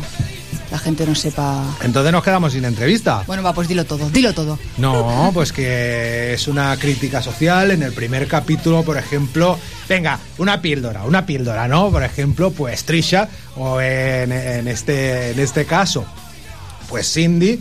la 0.71 0.79
gente 0.79 1.07
no 1.07 1.15
sepa. 1.15 1.65
Entonces 1.83 2.13
nos 2.13 2.23
quedamos 2.23 2.53
sin 2.53 2.65
entrevista. 2.65 3.23
Bueno, 3.27 3.43
va, 3.43 3.53
pues 3.53 3.69
dilo 3.69 3.85
todo, 3.85 4.09
dilo 4.11 4.33
todo. 4.33 4.59
No, 4.77 5.31
pues 5.33 5.53
que 5.53 6.35
es 6.35 6.49
una 6.49 6.77
crítica 6.77 7.23
social. 7.23 7.71
En 7.71 7.83
el 7.83 7.93
primer 7.93 8.27
capítulo, 8.29 8.83
por 8.83 8.97
ejemplo, 8.97 9.59
venga, 9.89 10.19
una 10.39 10.61
píldora, 10.61 11.05
una 11.05 11.25
píldora, 11.27 11.69
¿no? 11.69 11.91
Por 11.91 12.03
ejemplo, 12.03 12.51
pues 12.51 12.85
Trisha, 12.85 13.29
o 13.57 13.81
en, 13.81 14.33
en 14.33 14.69
este, 14.69 15.31
en 15.31 15.41
este 15.41 15.65
caso, 15.65 16.05
pues 16.89 17.13
Cindy, 17.13 17.61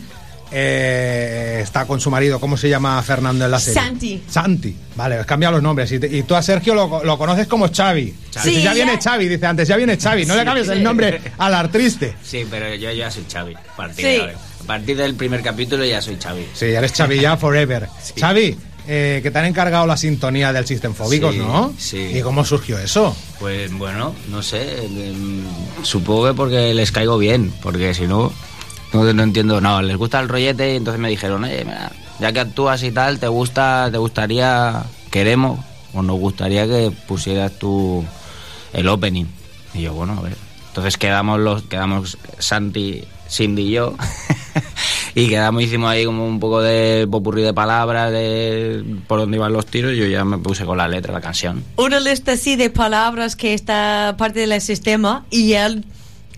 eh, 0.51 1.59
está 1.63 1.85
con 1.85 1.99
su 1.99 2.09
marido, 2.09 2.39
¿cómo 2.39 2.57
se 2.57 2.69
llama 2.69 3.01
Fernando 3.03 3.45
en 3.45 3.51
la 3.51 3.59
serie? 3.59 3.81
Santi. 3.81 4.23
Santi, 4.29 4.75
vale, 4.95 5.23
cambia 5.25 5.51
los 5.51 5.61
nombres. 5.61 5.91
Y, 5.91 5.99
te- 5.99 6.07
y 6.07 6.23
tú 6.23 6.35
a 6.35 6.41
Sergio 6.41 6.73
lo, 6.75 7.03
lo 7.03 7.17
conoces 7.17 7.47
como 7.47 7.67
Xavi. 7.71 8.13
Xavi. 8.33 8.55
Sí, 8.55 8.61
ya 8.61 8.73
viene. 8.73 8.97
Xavi, 9.01 9.27
dice 9.27 9.45
antes, 9.45 9.67
ya 9.67 9.77
viene 9.77 9.97
Xavi. 9.97 10.25
No 10.25 10.35
le 10.35 10.45
cambies 10.45 10.67
el 10.69 10.83
nombre 10.83 11.21
al 11.37 11.53
artriste. 11.53 12.15
Sí, 12.23 12.45
pero 12.49 12.73
yo 12.75 12.91
ya 12.91 13.09
soy 13.11 13.25
Xavi. 13.31 13.53
A 13.55 13.75
partir, 13.75 14.05
Sí. 14.05 14.11
de 14.11 14.21
ahora. 14.21 14.33
a 14.33 14.63
partir 14.65 14.97
del 14.97 15.15
primer 15.15 15.41
capítulo 15.41 15.85
ya 15.85 16.01
soy 16.01 16.17
Xavi. 16.21 16.45
Sí, 16.53 16.65
eres 16.65 16.91
Xavi 16.93 17.19
ya 17.19 17.37
forever. 17.37 17.87
Xavi, 18.19 18.57
eh, 18.87 19.19
que 19.21 19.31
te 19.31 19.39
han 19.39 19.45
encargado 19.45 19.85
la 19.85 19.97
sintonía 19.97 20.53
del 20.53 20.65
System 20.65 20.93
Fóbicos, 20.93 21.33
Sí, 21.33 21.39
¿no? 21.39 21.73
sí. 21.77 21.97
¿Y 22.13 22.21
cómo 22.21 22.45
surgió 22.45 22.79
eso? 22.79 23.15
Pues 23.39 23.71
bueno, 23.73 24.15
no 24.29 24.41
sé. 24.41 24.85
em, 24.85 25.43
Supongo 25.83 26.27
que 26.27 26.33
porque 26.33 26.73
les 26.73 26.91
caigo 26.91 27.17
bien, 27.17 27.53
porque 27.61 27.93
si 27.93 28.07
no, 28.07 28.31
no, 28.93 29.13
no 29.13 29.23
entiendo. 29.23 29.61
No, 29.61 29.81
les 29.81 29.97
gusta 29.97 30.19
el 30.19 30.29
rollete 30.29 30.73
y 30.73 30.77
entonces 30.77 30.99
me 30.99 31.09
dijeron, 31.09 31.43
oye, 31.43 31.63
mira, 31.65 31.91
ya 32.19 32.31
que 32.31 32.39
actúas 32.39 32.83
y 32.83 32.91
tal, 32.91 33.19
te 33.19 33.27
gusta, 33.27 33.89
te 33.91 33.97
gustaría, 33.97 34.83
queremos, 35.11 35.59
o 35.93 36.01
nos 36.01 36.19
gustaría 36.19 36.65
que 36.65 36.91
pusieras 37.07 37.57
tú 37.59 38.03
el 38.73 38.87
opening. 38.87 39.25
Y 39.73 39.81
yo, 39.81 39.93
bueno, 39.93 40.15
a 40.17 40.21
ver, 40.21 40.35
Entonces 40.69 40.97
quedamos 40.97 41.39
los, 41.39 41.63
quedamos 41.63 42.17
Santi, 42.39 43.03
Cindy 43.29 43.63
y 43.63 43.71
yo. 43.71 43.95
y 45.15 45.27
quedamos, 45.27 45.61
hicimos 45.61 45.89
ahí 45.89 46.05
como 46.05 46.25
un 46.25 46.39
poco 46.39 46.61
de 46.61 47.07
popurrí 47.09 47.41
de 47.41 47.53
palabras, 47.53 48.11
de 48.11 48.83
por 49.07 49.19
dónde 49.19 49.37
iban 49.37 49.53
los 49.53 49.65
tiros, 49.65 49.93
y 49.93 49.97
yo 49.97 50.05
ya 50.05 50.23
me 50.23 50.37
puse 50.37 50.65
con 50.65 50.77
la 50.77 50.87
letra 50.87 51.13
la 51.13 51.21
canción. 51.21 51.63
Una 51.75 51.99
lista 51.99 52.33
así 52.33 52.55
de 52.55 52.69
palabras 52.69 53.35
que 53.35 53.53
está 53.53 54.15
parte 54.17 54.45
del 54.45 54.59
sistema 54.61 55.25
y 55.29 55.53
él 55.53 55.85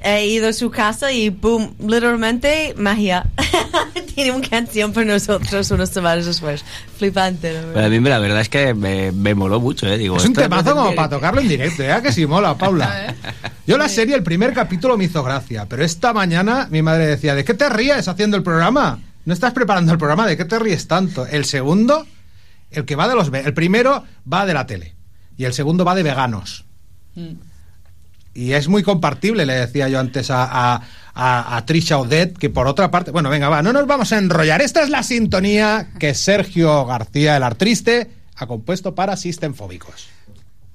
ha 0.04 0.22
ido 0.22 0.50
a 0.50 0.54
su 0.54 0.72
casa 0.72 1.12
y 1.12 1.30
boom, 1.30 1.76
literalmente 1.80 2.74
magia. 2.78 3.26
Tiene 4.16 4.32
una 4.32 4.48
canción 4.48 4.94
para 4.94 5.06
nosotros 5.06 5.70
unos 5.72 5.90
semanas 5.90 6.26
después. 6.26 6.64
Flipante, 6.98 7.54
¿no? 7.54 7.74
Pero 7.74 7.86
a 7.86 7.90
mí 7.90 8.00
la 8.00 8.20
verdad 8.20 8.42
es 8.42 8.50
que 8.50 8.74
me, 8.74 9.12
me 9.12 9.36
moló 9.36 9.60
mucho, 9.60 9.88
¿eh? 9.88 9.98
Digo, 9.98 10.18
Es 10.18 10.26
un 10.26 10.34
temazo 10.34 10.76
como 10.76 10.96
para 10.96 11.10
tocarlo 11.10 11.42
en 11.42 11.48
directo, 11.48 11.84
¿eh? 11.84 12.00
Que 12.02 12.12
sí 12.12 12.26
mola, 12.26 12.58
Paula. 12.58 13.16
Yo 13.68 13.78
la 13.78 13.90
serie, 13.90 14.16
el 14.16 14.24
primer 14.24 14.54
capítulo 14.54 14.98
me 14.98 15.06
hizo 15.06 15.24
gracia, 15.24 15.66
pero 15.68 15.84
esta 15.84 16.14
mañana 16.14 16.68
mi 16.72 16.82
madre 16.82 17.06
decía, 17.06 17.36
¿de 17.36 17.44
qué 17.44 17.54
te 17.54 17.70
ríes 17.70 18.08
haciendo 18.08 18.38
el 18.38 18.44
programa? 18.44 19.00
¿No 19.26 19.34
estás 19.34 19.54
preparando 19.54 19.92
el 19.92 19.98
programa? 19.98 20.26
¿De 20.26 20.38
qué 20.38 20.46
te 20.46 20.58
ríes 20.58 20.88
tanto? 20.88 21.26
El 21.28 21.46
segundo, 21.46 22.08
el 22.72 22.86
que 22.86 22.96
va 22.96 23.08
de 23.08 23.16
los... 23.16 23.32
El 23.32 23.54
primero 23.54 24.04
va 24.32 24.46
de 24.46 24.54
la 24.54 24.66
tele 24.66 24.96
y 25.38 25.46
el 25.46 25.54
segundo 25.54 25.86
va 25.86 25.96
de 25.96 26.04
veganos. 26.04 26.66
Y 28.40 28.54
es 28.54 28.70
muy 28.70 28.84
compartible, 28.84 29.46
le 29.46 29.54
decía 29.54 29.90
yo 29.90 30.00
antes 30.00 30.32
a, 30.32 30.46
a, 30.46 30.82
a- 31.56 31.66
Trisha 31.66 31.98
Odette, 31.98 32.38
que 32.38 32.50
por 32.50 32.68
otra 32.68 32.90
parte... 32.90 33.12
Bueno, 33.12 33.30
venga, 33.30 33.50
va, 33.50 33.62
no 33.62 33.74
nos 33.74 33.86
vamos 33.86 34.14
a 34.14 34.18
enrollar. 34.18 34.62
Esta 34.62 34.82
es 34.82 34.90
la 34.90 35.04
sintonía 35.04 35.90
que 36.00 36.14
Sergio 36.14 36.86
García, 36.86 37.36
el 37.36 37.44
artriste, 37.44 38.10
ha 38.38 38.48
compuesto 38.48 38.96
para 38.96 39.18
Sistemfóbicos. 39.18 40.08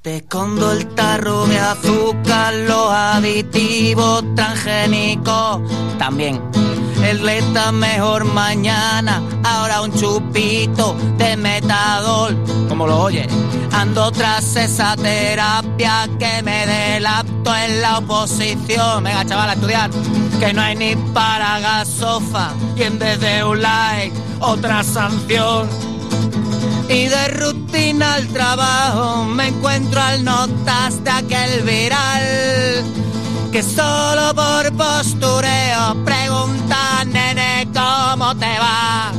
Te 0.03 0.17
escondo 0.19 0.73
el 0.73 0.89
tarro 0.89 1.47
de 1.47 1.59
azúcar, 1.59 2.53
los 2.69 2.91
aditivos 2.91 4.23
transgénicos 4.35 5.63
también. 5.99 6.43
El 7.05 7.23
leta 7.23 7.71
mejor 7.71 8.25
mañana, 8.25 9.23
ahora 9.45 9.83
un 9.83 9.93
chupito 9.93 10.97
de 11.19 11.37
metadol. 11.37 12.35
Como 12.67 12.87
lo 12.87 13.03
oye, 13.03 13.27
ando 13.73 14.11
tras 14.11 14.57
esa 14.57 14.97
terapia 14.97 16.09
que 16.19 16.43
me 16.43 16.67
delapto 16.67 17.55
en 17.55 17.83
la 17.83 17.99
oposición. 17.99 19.05
Venga, 19.05 19.27
chaval, 19.27 19.51
a 19.51 19.53
estudiar. 19.53 19.91
Que 20.41 20.55
no 20.55 20.63
hay 20.63 20.77
ni 20.77 20.97
para 21.13 21.61
gasofa 21.61 22.53
y 22.75 22.83
en 22.85 22.99
vez 22.99 23.21
de 23.21 23.45
un 23.45 23.61
like, 23.61 24.17
otra 24.41 24.83
sanción. 24.83 25.69
Y 26.89 27.07
de 27.07 27.29
rutina 27.29 28.15
al 28.15 28.29
trabajo 28.29 29.25
me 29.25 29.49
encuentro 29.49 30.01
al 30.01 30.25
notas 30.25 31.05
de 31.05 31.11
aquel 31.11 31.63
viral 31.65 33.05
que 33.55 33.63
solo 33.63 34.35
por 34.35 34.67
postureo 34.73 36.05
pregunta, 36.05 37.05
nene, 37.07 37.69
¿cómo 37.73 38.37
te 38.37 38.59
va? 38.59 39.13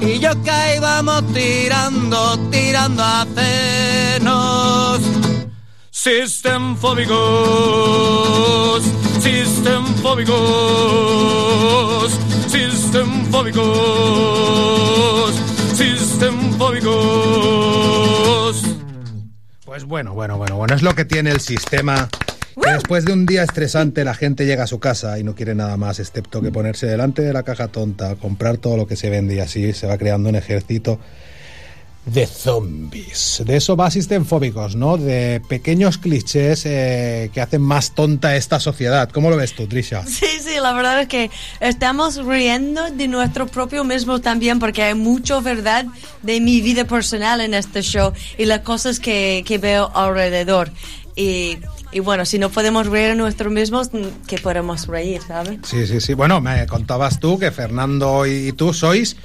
Y 0.00 0.18
yo 0.18 0.30
que 0.42 0.78
íbamos 0.78 1.22
tirando, 1.32 2.36
tirando 2.50 3.04
a 3.04 3.24
cenos. 3.32 5.00
Sistemfóbicos, 5.92 8.82
sistemfóbicos, 9.20 12.18
sistemfóbicos, 12.48 15.34
sistemfóbicos. 15.76 18.62
Pues 19.64 19.84
bueno, 19.84 20.14
bueno, 20.14 20.36
bueno, 20.36 20.56
bueno, 20.56 20.74
es 20.74 20.82
lo 20.82 20.96
que 20.96 21.04
tiene 21.04 21.30
el 21.30 21.38
sistema. 21.38 22.08
Después 22.66 23.04
de 23.04 23.12
un 23.12 23.26
día 23.26 23.42
estresante 23.42 24.04
la 24.04 24.14
gente 24.14 24.46
llega 24.46 24.64
a 24.64 24.66
su 24.66 24.78
casa 24.78 25.18
y 25.18 25.24
no 25.24 25.34
quiere 25.34 25.54
nada 25.54 25.76
más 25.76 25.98
excepto 25.98 26.40
que 26.40 26.50
ponerse 26.50 26.86
delante 26.86 27.22
de 27.22 27.32
la 27.32 27.42
caja 27.42 27.68
tonta, 27.68 28.14
comprar 28.16 28.58
todo 28.58 28.76
lo 28.76 28.86
que 28.86 28.96
se 28.96 29.10
vende 29.10 29.34
y 29.34 29.40
así 29.40 29.72
se 29.72 29.86
va 29.86 29.98
creando 29.98 30.28
un 30.28 30.36
ejército 30.36 30.98
de 32.06 32.26
zombies. 32.26 33.42
De 33.44 33.56
eso 33.56 33.76
va 33.76 33.90
Sistemfóbicos, 33.90 34.74
¿no? 34.74 34.96
De 34.96 35.42
pequeños 35.48 35.98
clichés 35.98 36.64
eh, 36.64 37.30
que 37.32 37.40
hacen 37.40 37.60
más 37.60 37.94
tonta 37.94 38.36
esta 38.36 38.58
sociedad. 38.58 39.10
¿Cómo 39.10 39.30
lo 39.30 39.36
ves 39.36 39.54
tú, 39.54 39.66
Trisha? 39.66 40.04
Sí, 40.06 40.26
sí, 40.42 40.54
la 40.60 40.72
verdad 40.72 41.02
es 41.02 41.08
que 41.08 41.30
estamos 41.60 42.24
riendo 42.24 42.90
de 42.90 43.06
nuestro 43.06 43.46
propio 43.46 43.84
mismo 43.84 44.20
también 44.20 44.58
porque 44.58 44.82
hay 44.82 44.94
mucho 44.94 45.42
verdad 45.42 45.86
de 46.22 46.40
mi 46.40 46.60
vida 46.60 46.84
personal 46.84 47.40
en 47.40 47.54
este 47.54 47.82
show 47.82 48.12
y 48.38 48.46
las 48.46 48.60
cosas 48.60 48.98
que, 48.98 49.44
que 49.46 49.58
veo 49.58 49.90
alrededor. 49.94 50.70
Y, 51.16 51.58
y 51.92 52.00
bueno, 52.00 52.24
si 52.24 52.38
no 52.38 52.50
podemos 52.50 52.86
reír 52.86 53.10
a 53.10 53.14
nosotros 53.14 53.52
mismos, 53.52 53.90
¿qué 54.26 54.38
podemos 54.38 54.86
reír, 54.86 55.20
sabes? 55.26 55.58
Sí, 55.64 55.86
sí, 55.86 56.00
sí. 56.00 56.14
Bueno, 56.14 56.40
me 56.40 56.66
contabas 56.66 57.18
tú 57.18 57.38
que 57.38 57.50
Fernando 57.50 58.26
y 58.26 58.52
tú 58.52 58.72
sois 58.72 59.16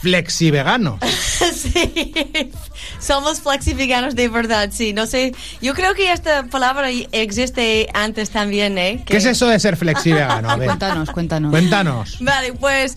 flexiveganos. 0.00 0.98
sí, 1.54 2.50
somos 2.98 3.40
flexiveganos 3.40 4.14
de 4.14 4.28
verdad, 4.28 4.70
sí. 4.72 4.92
No 4.92 5.06
sé, 5.06 5.34
yo 5.60 5.74
creo 5.74 5.94
que 5.94 6.10
esta 6.12 6.44
palabra 6.44 6.88
existe 7.12 7.88
antes 7.92 8.30
también, 8.30 8.78
¿eh? 8.78 9.02
¿Qué 9.04 9.18
es 9.18 9.26
eso 9.26 9.46
de 9.46 9.60
ser 9.60 9.76
flexivegano? 9.76 10.56
Cuéntanos, 10.56 11.10
cuéntanos. 11.10 11.50
Cuéntanos. 11.50 12.16
Vale, 12.20 12.54
pues 12.54 12.96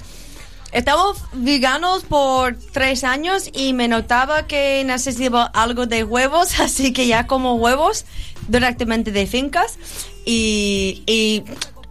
estamos 0.71 1.17
veganos 1.33 2.03
por 2.03 2.57
tres 2.71 3.03
años 3.03 3.49
y 3.53 3.73
me 3.73 3.87
notaba 3.87 4.47
que 4.47 4.83
necesitaba 4.85 5.45
algo 5.45 5.85
de 5.85 6.03
huevos, 6.03 6.59
así 6.59 6.93
que 6.93 7.07
ya 7.07 7.27
como 7.27 7.55
huevos 7.55 8.05
directamente 8.47 9.11
de 9.11 9.27
fincas 9.27 9.77
y, 10.25 11.03
y 11.05 11.43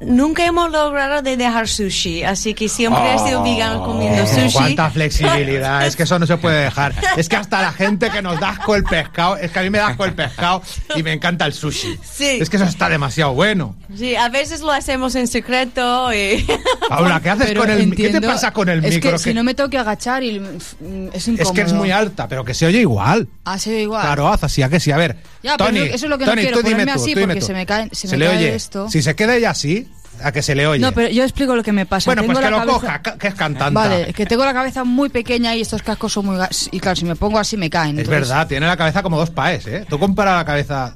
nunca 0.04 0.44
hemos 0.44 0.70
logrado 0.70 1.22
de 1.22 1.36
dejar 1.36 1.68
sushi, 1.68 2.22
así 2.24 2.54
que 2.54 2.68
siempre 2.68 3.14
he 3.14 3.18
sido 3.18 3.42
vegano 3.42 3.82
comiendo 3.84 4.22
Oh, 4.22 4.26
sushi. 4.26 4.52
Cuánta 4.52 4.90
flexibilidad, 4.90 5.86
es 5.86 5.96
que 5.96 6.02
eso 6.04 6.18
no 6.18 6.26
se 6.26 6.36
puede 6.36 6.62
dejar. 6.64 6.94
Es 7.16 7.28
que 7.28 7.36
hasta 7.36 7.62
la 7.62 7.72
gente 7.72 8.10
que 8.10 8.22
nos 8.22 8.38
da 8.40 8.50
asco 8.50 8.74
el 8.76 8.84
pescado, 8.84 9.36
es 9.36 9.50
que 9.50 9.58
a 9.58 9.62
mí 9.62 9.70
me 9.70 9.78
da 9.78 9.88
asco 9.88 10.04
el 10.04 10.14
pescado 10.14 10.62
y 10.94 11.02
me 11.02 11.12
encanta 11.12 11.46
el 11.46 11.52
sushi. 11.52 11.96
Sí. 12.02 12.38
Es 12.40 12.50
que 12.50 12.56
eso 12.56 12.64
está 12.66 12.88
demasiado 12.88 13.34
bueno. 13.34 13.76
Sí, 13.96 14.16
a 14.16 14.28
veces 14.28 14.60
lo 14.60 14.70
hacemos 14.72 15.14
en 15.14 15.26
secreto 15.26 16.12
y... 16.12 16.46
Paula, 16.88 17.20
¿qué 17.20 17.30
haces 17.30 17.46
Pero 17.48 17.60
con 17.60 17.70
el 17.70 17.76
¿Qué 17.78 17.84
te 17.96 18.06
entiendo- 18.06 18.28
pasa 18.28 18.52
con 18.52 18.68
el 18.68 18.84
es 18.84 18.94
micro? 18.94 19.12
que 19.12 19.18
si 19.18 19.34
no 19.34 19.44
me 19.44 19.54
tengo 19.54 19.68
que 19.70 19.78
agachar 19.78 20.22
y 20.22 20.36
es 20.36 21.28
incómodo. 21.28 21.50
es 21.50 21.52
que 21.52 21.60
es 21.62 21.72
muy 21.72 21.90
alta, 21.90 22.28
pero 22.28 22.44
que 22.44 22.54
se 22.54 22.66
oye 22.66 22.80
igual. 22.80 23.28
Ah, 23.44 23.58
se 23.58 23.70
ve 23.70 23.82
igual. 23.82 24.02
Claro, 24.02 24.28
haz 24.28 24.44
así, 24.44 24.62
a 24.62 24.68
que 24.68 24.80
sí. 24.80 24.90
A 24.92 24.96
ver, 24.96 25.16
Ya, 25.42 25.56
pero 25.56 25.66
Tony, 25.70 25.80
eso- 25.80 25.94
eso 25.94 26.06
es 26.06 26.10
lo 26.10 26.18
que 26.18 26.24
no 26.24 26.30
Tony, 26.32 26.42
quiero, 26.42 26.60
tú 26.60 26.66
dime 26.68 26.86
tú, 26.86 26.92
así 26.92 27.12
tú 27.14 27.20
dime 27.20 27.22
porque 27.34 27.40
tú. 27.40 27.46
se 27.46 27.52
me 27.52 27.66
cae- 27.66 27.88
se 27.92 28.08
me 28.08 28.16
le 28.16 28.26
cae 28.26 28.36
oye. 28.38 28.54
esto. 28.54 28.88
Si 28.90 29.02
se 29.02 29.14
queda 29.14 29.36
ella 29.36 29.50
así, 29.50 29.88
a 30.22 30.33
que 30.33 30.42
se 30.42 30.55
le 30.55 30.66
oye. 30.66 30.81
No, 30.81 30.92
pero 30.92 31.09
yo 31.09 31.22
explico 31.22 31.55
lo 31.55 31.62
que 31.62 31.72
me 31.72 31.87
pasa. 31.87 32.09
bueno, 32.11 32.22
Tengo 32.22 32.35
pues 32.35 32.44
que 32.44 32.51
la 32.51 32.57
lo 32.64 32.66
cabeza- 32.72 33.03
coja, 33.03 33.18
que 33.18 33.29
es 33.29 33.35
cantante. 33.35 33.75
Vale, 33.75 34.12
que 34.14 34.27
tengo 34.27 34.44
la 34.44 34.53
cabeza 34.55 34.85
muy 34.85 35.09
pequeña 35.09 35.55
y 35.55 35.61
estos 35.62 35.83
cascos 35.83 36.12
son 36.12 36.27
muy... 36.27 36.37
gas- 36.37 36.68
Y 36.72 36.81
claro, 36.81 36.96
si 36.96 37.05
me 37.05 37.16
pongo 37.16 37.38
así 37.38 37.57
me 37.57 37.70
caen. 37.70 37.98
Es 37.98 38.09
verdad, 38.09 38.46
tiene 38.46 38.66
la 38.66 38.77
cabeza 38.77 39.03
como 39.03 39.16
dos 39.18 39.31
paes, 39.31 39.66
¿eh? 39.66 39.87
Tú 39.88 39.98
compara 39.98 40.37
la 40.37 40.44
cabeza... 40.44 40.94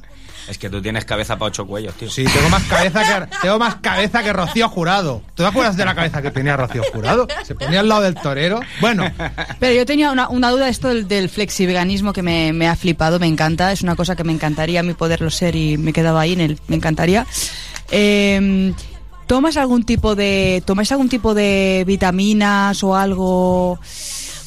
Es 0.49 0.59
que 0.59 0.71
tú 0.71 0.81
tienes 0.81 1.05
cabeza 1.05 1.37
para 1.37 1.49
ocho 1.49 1.67
cuellos, 1.67 1.93
tío. 1.95 2.09
Sí, 2.09 2.23
tengo 2.23 2.49
más 2.49 2.63
cabeza 2.63 3.03
que 3.03 3.37
tengo 3.43 3.59
más 3.59 3.75
cabeza 3.81 4.23
que 4.23 4.33
Rocío 4.33 4.69
Jurado. 4.69 5.21
¿Tú 5.35 5.43
te 5.43 5.49
acuerdas 5.49 5.77
de 5.77 5.85
la 5.85 5.93
cabeza 5.97 6.23
que 6.23 6.31
tenía 6.31 6.57
Rocío 6.57 6.85
Jurado? 6.93 7.27
Se 7.45 7.57
ponía 7.57 7.81
al 7.81 7.89
lado 7.89 8.03
del 8.03 8.15
torero. 8.15 8.61
Bueno, 8.81 9.11
Pero 9.59 9.75
yo 9.75 9.85
tenía 9.85 10.13
una, 10.13 10.29
una 10.29 10.53
duda 10.53 10.67
de 10.67 10.71
esto 10.71 10.87
del, 10.87 11.09
del 11.09 11.29
flexiveganismo 11.31 12.13
que 12.13 12.23
me, 12.23 12.53
me 12.53 12.69
ha 12.69 12.77
flipado, 12.77 13.19
me 13.19 13.27
encanta, 13.27 13.73
es 13.73 13.83
una 13.83 13.97
cosa 13.97 14.15
que 14.15 14.23
me 14.23 14.33
encantaría 14.33 14.79
a 14.79 14.83
mí 14.85 14.95
poderlo 14.95 15.31
ser 15.31 15.57
y 15.57 15.79
me 15.79 15.93
quedaba 15.93 16.21
ahí 16.21 16.35
en 16.35 16.41
el, 16.41 16.61
me 16.69 16.77
encantaría. 16.77 17.27
Eh, 17.91 18.73
¿Tomas 19.27 19.57
algún 19.57 19.85
tipo 19.85 20.15
de, 20.15 20.63
tomáis 20.65 20.93
algún 20.93 21.09
tipo 21.09 21.35
de 21.35 21.83
vitaminas 21.87 22.83
o 22.85 22.95
algo? 22.95 23.79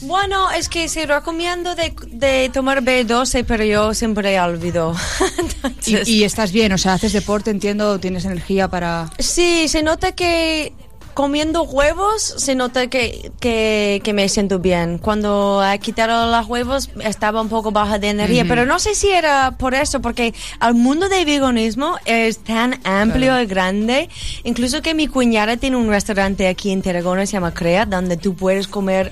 Bueno, 0.01 0.49
es 0.51 0.69
que 0.69 0.87
se 0.87 1.05
recomiendo 1.05 1.75
de, 1.75 1.93
de 2.07 2.49
tomar 2.53 2.81
B12, 2.81 3.43
pero 3.45 3.65
yo 3.65 3.93
siempre 3.93 4.39
olvido. 4.39 4.95
Entonces- 5.37 6.07
Y, 6.07 6.19
y 6.19 6.23
estás 6.23 6.53
bien, 6.53 6.71
o 6.71 6.77
sea, 6.77 6.93
haces 6.93 7.11
deporte, 7.11 7.51
entiendo, 7.51 7.99
tienes 7.99 8.23
energía 8.23 8.69
para... 8.69 9.09
Sí, 9.19 9.67
se 9.67 9.83
nota 9.83 10.13
que 10.13 10.71
comiendo 11.19 11.63
huevos 11.63 12.21
se 12.37 12.55
nota 12.55 12.87
que, 12.87 13.33
que, 13.41 13.99
que 14.05 14.13
me 14.13 14.29
siento 14.29 14.59
bien. 14.59 14.99
Cuando 14.99 15.61
he 15.61 15.77
quitado 15.79 16.31
los 16.31 16.47
huevos 16.47 16.89
estaba 17.03 17.41
un 17.41 17.49
poco 17.49 17.73
baja 17.73 17.99
de 17.99 18.07
energía, 18.07 18.43
Ujú. 18.43 18.47
pero 18.47 18.65
no 18.65 18.79
sé 18.79 18.95
si 18.95 19.09
era 19.09 19.51
por 19.57 19.73
eso, 19.73 19.99
porque 19.99 20.33
el 20.65 20.75
mundo 20.75 21.09
del 21.09 21.25
veganismo 21.25 21.97
es 22.05 22.37
tan 22.37 22.79
amplio 22.85 23.37
y 23.41 23.47
grande, 23.47 24.07
incluso 24.45 24.81
que 24.81 24.93
mi 24.93 25.07
cuñada 25.07 25.57
tiene 25.57 25.75
un 25.75 25.89
restaurante 25.89 26.47
aquí 26.47 26.71
en 26.71 26.81
Tarragona, 26.81 27.25
se 27.25 27.33
llama 27.33 27.53
Crea, 27.53 27.85
donde 27.85 28.15
tú 28.15 28.33
puedes 28.33 28.69
comer 28.69 29.11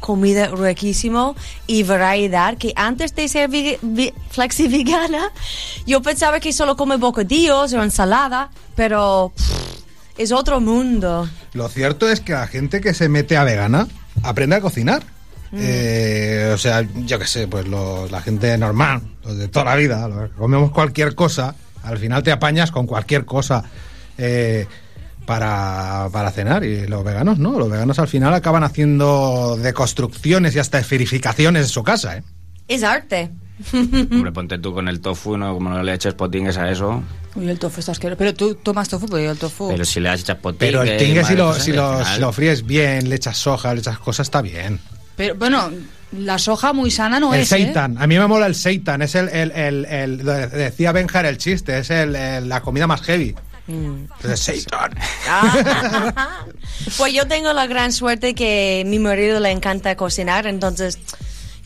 comida 0.00 0.48
riquísimo 0.48 1.36
y 1.68 1.84
variedad 1.84 2.58
que 2.58 2.72
antes 2.74 3.14
de 3.14 3.28
ser 3.28 3.48
flexi-vegana 4.30 5.30
yo 5.86 6.02
pensaba 6.02 6.40
que 6.40 6.52
solo 6.52 6.76
come 6.76 6.96
bocadillos 6.96 7.72
o 7.72 7.82
ensalada 7.82 8.50
pero 8.74 9.32
pff, 9.34 9.83
es 10.18 10.32
otro 10.32 10.60
mundo 10.60 11.28
lo 11.54 11.68
cierto 11.68 12.08
es 12.08 12.20
que 12.20 12.32
la 12.32 12.46
gente 12.46 12.80
que 12.80 12.94
se 12.94 13.08
mete 13.08 13.36
a 13.36 13.44
vegana 13.44 13.86
aprende 14.22 14.56
a 14.56 14.60
cocinar. 14.60 15.02
Eh, 15.56 16.50
o 16.52 16.58
sea, 16.58 16.82
yo 17.04 17.18
qué 17.20 17.26
sé, 17.28 17.46
pues 17.46 17.68
los- 17.68 18.10
la 18.10 18.20
gente 18.20 18.58
normal, 18.58 19.02
los 19.24 19.36
de 19.38 19.46
toda 19.46 19.66
la 19.66 19.76
vida, 19.76 20.08
los 20.08 20.30
que 20.30 20.36
comemos 20.36 20.72
cualquier 20.72 21.14
cosa, 21.14 21.54
Al 21.84 21.98
final 21.98 22.22
te 22.22 22.32
apañas 22.32 22.70
con 22.72 22.86
cualquier 22.86 23.24
cosa 23.26 23.62
eh, 24.18 24.66
para, 25.26 26.08
para 26.12 26.30
cenar. 26.30 26.64
Y 26.64 26.86
los 26.86 27.04
veganos 27.04 27.38
no. 27.38 27.58
Los 27.58 27.68
veganos 27.70 27.98
al 27.98 28.08
final 28.08 28.32
acaban 28.34 28.64
haciendo 28.64 29.56
deconstrucciones 29.60 30.56
y 30.56 30.58
hasta 30.60 30.78
esferificaciones 30.78 31.62
en 31.64 31.68
su 31.68 31.82
casa. 31.82 32.16
¿eh? 32.16 32.22
Es 32.68 32.82
arte. 32.82 33.30
Hombre, 33.72 34.32
ponte 34.32 34.58
tú 34.58 34.74
con 34.74 34.88
el 34.88 35.00
tofu, 35.00 35.36
¿no? 35.36 35.54
Como 35.54 35.70
no 35.70 35.82
le 35.82 35.94
eches 35.94 36.14
potingues 36.14 36.56
a 36.56 36.70
eso. 36.70 37.02
Uy, 37.36 37.48
el 37.48 37.58
tofu 37.58 37.80
está 37.80 37.92
asqueroso. 37.92 38.18
Pero 38.18 38.34
tú 38.34 38.54
tomas 38.56 38.88
tofu, 38.88 39.06
porque 39.06 39.24
yo 39.24 39.30
el 39.30 39.38
tofu... 39.38 39.68
Pero 39.68 39.84
si 39.84 40.00
le 40.00 40.12
echas 40.12 40.36
potingues... 40.38 40.68
Pero 40.72 40.82
el 40.82 40.96
tingue, 40.98 41.24
si 41.24 41.34
lo, 41.36 41.46
madre, 41.48 41.60
si, 41.60 41.72
lo, 41.72 42.04
si 42.04 42.20
lo 42.20 42.32
fríes 42.32 42.66
bien, 42.66 43.08
le 43.08 43.16
echas 43.16 43.36
soja, 43.38 43.72
le 43.74 43.80
echas 43.80 43.98
cosas, 43.98 44.26
está 44.26 44.42
bien. 44.42 44.80
Pero, 45.16 45.36
bueno, 45.36 45.70
la 46.12 46.38
soja 46.38 46.72
muy 46.72 46.90
sana 46.90 47.20
no 47.20 47.32
el 47.32 47.40
es, 47.42 47.52
¿eh? 47.52 47.56
seitan, 47.64 47.96
a 48.00 48.06
mí 48.08 48.18
me 48.18 48.26
mola 48.26 48.46
el 48.46 48.54
seitan, 48.56 49.02
es 49.02 49.14
el, 49.14 49.28
el, 49.28 49.50
el, 49.52 49.84
el- 49.84 50.18
de- 50.24 50.46
decía 50.48 50.90
Benjar 50.92 51.24
el 51.26 51.38
chiste, 51.38 51.78
es 51.78 51.90
el, 51.90 52.16
el- 52.16 52.48
la 52.48 52.60
comida 52.60 52.86
más 52.88 53.02
heavy. 53.02 53.34
Entonces, 53.68 54.40
seitan. 54.40 54.90
Pues 56.98 57.12
yo 57.12 57.26
tengo 57.26 57.52
la 57.52 57.66
gran 57.66 57.92
suerte 57.92 58.34
que 58.34 58.82
mi 58.86 58.98
marido 58.98 59.40
le 59.40 59.50
encanta 59.50 59.96
cocinar, 59.96 60.46
entonces 60.46 60.98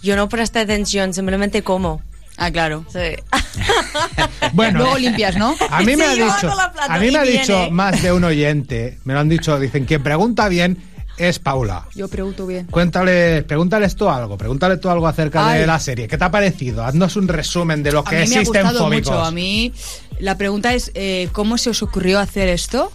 yo 0.02 0.16
no 0.16 0.28
presto 0.28 0.58
atención, 0.58 1.12
simplemente 1.14 1.62
como. 1.62 2.02
Ah, 2.36 2.50
claro. 2.50 2.84
Sí. 2.92 2.98
Bueno, 4.52 4.78
Luego 4.80 4.98
limpias, 4.98 5.36
¿no? 5.36 5.54
A 5.70 5.80
mí 5.80 5.96
me 5.96 6.04
Sí, 6.04 6.10
ha 6.10 6.14
dicho, 6.14 6.50
a 6.88 6.98
mí 6.98 7.10
me 7.10 7.18
ha 7.18 7.22
viene. 7.22 7.40
dicho 7.40 7.70
más 7.70 8.00
de 8.02 8.12
un 8.12 8.24
oyente, 8.24 8.98
me 9.04 9.12
lo 9.14 9.20
han 9.20 9.28
dicho, 9.28 9.58
dicen, 9.58 9.84
quien 9.84 10.02
pregunta 10.02 10.48
bien 10.48 10.78
es 11.16 11.38
Paula. 11.40 11.84
Yo 11.94 12.08
pregunto 12.08 12.46
bien. 12.46 12.66
Cuéntale, 12.66 13.42
pregúntales 13.42 13.96
tú 13.96 14.08
algo, 14.08 14.38
pregúntale 14.38 14.76
tú 14.78 14.88
algo 14.88 15.06
acerca 15.08 15.52
de 15.52 15.66
la 15.66 15.78
serie. 15.80 16.06
¿Qué 16.08 16.16
te 16.16 16.24
ha 16.24 16.30
parecido? 16.30 16.84
Haznos 16.84 17.16
un 17.16 17.26
resumen 17.28 17.82
de 17.82 17.92
lo 17.92 18.00
A 18.00 18.04
que 18.04 18.20
mí 18.20 18.28
me 18.28 18.36
ha 18.36 18.44
gustado 18.44 18.78
Fóbicos. 18.78 19.10
mucho. 19.12 19.24
A 19.24 19.30
mí 19.32 19.72
la 20.20 20.38
pregunta 20.38 20.72
es 20.74 20.92
eh, 20.94 21.28
cómo 21.32 21.58
se 21.58 21.70
os 21.70 21.82
ocurrió 21.82 22.20
hacer 22.20 22.48
esto, 22.48 22.92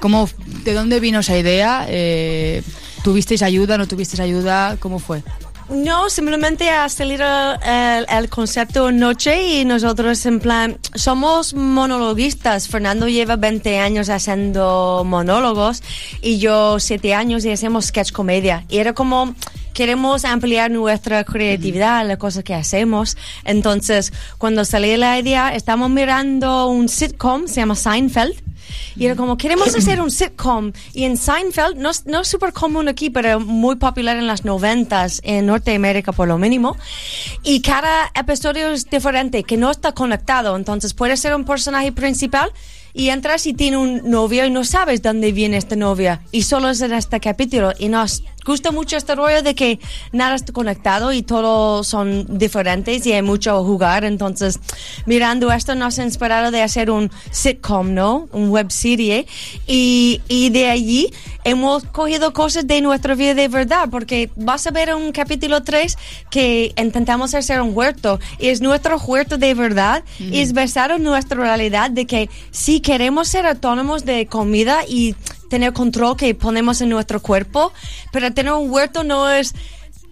cómo, 0.00 0.28
de 0.64 0.72
dónde 0.72 1.00
vino 1.00 1.20
esa 1.20 1.36
idea, 1.38 1.84
Eh, 1.88 2.62
tuvisteis 3.04 3.42
ayuda, 3.42 3.76
no 3.78 3.86
tuvisteis 3.86 4.20
ayuda, 4.20 4.76
cómo 4.80 4.98
fue. 4.98 5.22
No, 5.68 6.08
simplemente 6.10 6.70
ha 6.70 6.88
salido 6.88 7.26
el, 7.54 8.06
el 8.08 8.28
concepto 8.28 8.92
noche 8.92 9.60
y 9.60 9.64
nosotros 9.64 10.24
en 10.24 10.38
plan 10.38 10.78
somos 10.94 11.54
monologuistas. 11.54 12.68
Fernando 12.68 13.08
lleva 13.08 13.34
20 13.36 13.78
años 13.78 14.08
haciendo 14.08 15.02
monólogos 15.04 15.82
y 16.22 16.38
yo 16.38 16.78
7 16.78 17.14
años 17.14 17.44
y 17.44 17.50
hacemos 17.50 17.86
sketch 17.86 18.12
comedia. 18.12 18.64
Y 18.68 18.78
era 18.78 18.92
como 18.92 19.34
queremos 19.76 20.24
ampliar 20.24 20.70
nuestra 20.70 21.22
creatividad, 21.24 22.06
las 22.06 22.16
cosas 22.16 22.42
que 22.44 22.54
hacemos. 22.54 23.16
Entonces, 23.44 24.10
cuando 24.38 24.64
salió 24.64 24.96
la 24.96 25.18
idea, 25.18 25.54
estamos 25.54 25.90
mirando 25.90 26.68
un 26.68 26.88
sitcom, 26.88 27.46
se 27.46 27.56
llama 27.56 27.74
Seinfeld. 27.74 28.34
Y 28.96 29.06
era 29.06 29.14
como, 29.16 29.36
queremos 29.36 29.74
hacer 29.74 30.00
un 30.00 30.10
sitcom. 30.10 30.72
Y 30.94 31.04
en 31.04 31.16
Seinfeld, 31.16 31.76
no, 31.76 31.90
es- 31.90 32.06
no 32.06 32.20
es 32.20 32.28
súper 32.28 32.52
común 32.52 32.88
aquí, 32.88 33.10
pero 33.10 33.40
muy 33.40 33.76
popular 33.76 34.16
en 34.16 34.26
las 34.26 34.44
noventas, 34.44 35.20
en 35.24 35.46
Norteamérica 35.46 36.12
por 36.12 36.28
lo 36.28 36.38
mínimo. 36.38 36.76
Y 37.42 37.60
cada 37.62 38.10
episodio 38.14 38.68
es 38.70 38.88
diferente, 38.88 39.42
que 39.44 39.56
no 39.56 39.70
está 39.70 39.92
conectado. 39.92 40.56
Entonces 40.56 40.94
puede 40.94 41.16
ser 41.16 41.34
un 41.34 41.44
personaje 41.44 41.92
principal 41.92 42.50
y 42.96 43.10
entras 43.10 43.46
y 43.46 43.52
tiene 43.52 43.76
un 43.76 44.10
novio 44.10 44.46
y 44.46 44.50
no 44.50 44.64
sabes 44.64 45.02
dónde 45.02 45.30
viene 45.30 45.58
esta 45.58 45.76
novia. 45.76 46.22
Y 46.32 46.42
solo 46.42 46.70
es 46.70 46.80
en 46.80 46.94
este 46.94 47.20
capítulo. 47.20 47.72
Y 47.78 47.88
nos 47.88 48.22
gusta 48.46 48.72
mucho 48.72 48.96
este 48.96 49.14
rollo 49.14 49.42
de 49.42 49.54
que 49.54 49.78
nada 50.12 50.34
está 50.34 50.52
conectado 50.54 51.12
y 51.12 51.22
todos 51.22 51.86
son 51.86 52.38
diferentes 52.38 53.04
y 53.06 53.12
hay 53.12 53.20
mucho 53.20 53.54
a 53.54 53.62
jugar. 53.62 54.04
Entonces, 54.04 54.58
mirando 55.04 55.52
esto 55.52 55.74
nos 55.74 55.98
ha 55.98 56.04
inspirado 56.04 56.50
de 56.50 56.62
hacer 56.62 56.90
un 56.90 57.10
sitcom, 57.30 57.92
¿no? 57.92 58.28
Un 58.32 58.48
web 58.48 58.70
serie. 58.70 59.26
Y, 59.66 60.22
y 60.28 60.48
de 60.48 60.70
allí 60.70 61.10
hemos 61.44 61.84
cogido 61.84 62.32
cosas 62.32 62.66
de 62.66 62.80
nuestra 62.80 63.14
vida 63.14 63.34
de 63.34 63.48
verdad, 63.48 63.88
porque 63.90 64.30
vas 64.36 64.66
a 64.66 64.70
ver 64.70 64.94
un 64.94 65.12
capítulo 65.12 65.62
3 65.62 65.96
que 66.30 66.72
intentamos 66.76 67.34
hacer 67.34 67.60
un 67.60 67.76
huerto 67.76 68.18
y 68.38 68.48
es 68.48 68.60
nuestro 68.60 68.96
huerto 68.98 69.38
de 69.38 69.54
verdad 69.54 70.02
y 70.18 70.40
es 70.40 70.52
basado 70.52 70.96
en 70.96 71.02
nuestra 71.02 71.38
realidad 71.38 71.90
de 71.90 72.06
que 72.06 72.30
si 72.50 72.80
queremos 72.86 73.26
ser 73.26 73.46
autónomos 73.46 74.04
de 74.04 74.28
comida 74.28 74.84
y 74.86 75.16
tener 75.50 75.72
control 75.72 76.16
que 76.16 76.36
ponemos 76.36 76.80
en 76.80 76.88
nuestro 76.88 77.20
cuerpo, 77.20 77.72
pero 78.12 78.32
tener 78.32 78.52
un 78.52 78.70
huerto 78.70 79.02
no 79.02 79.28
es 79.28 79.56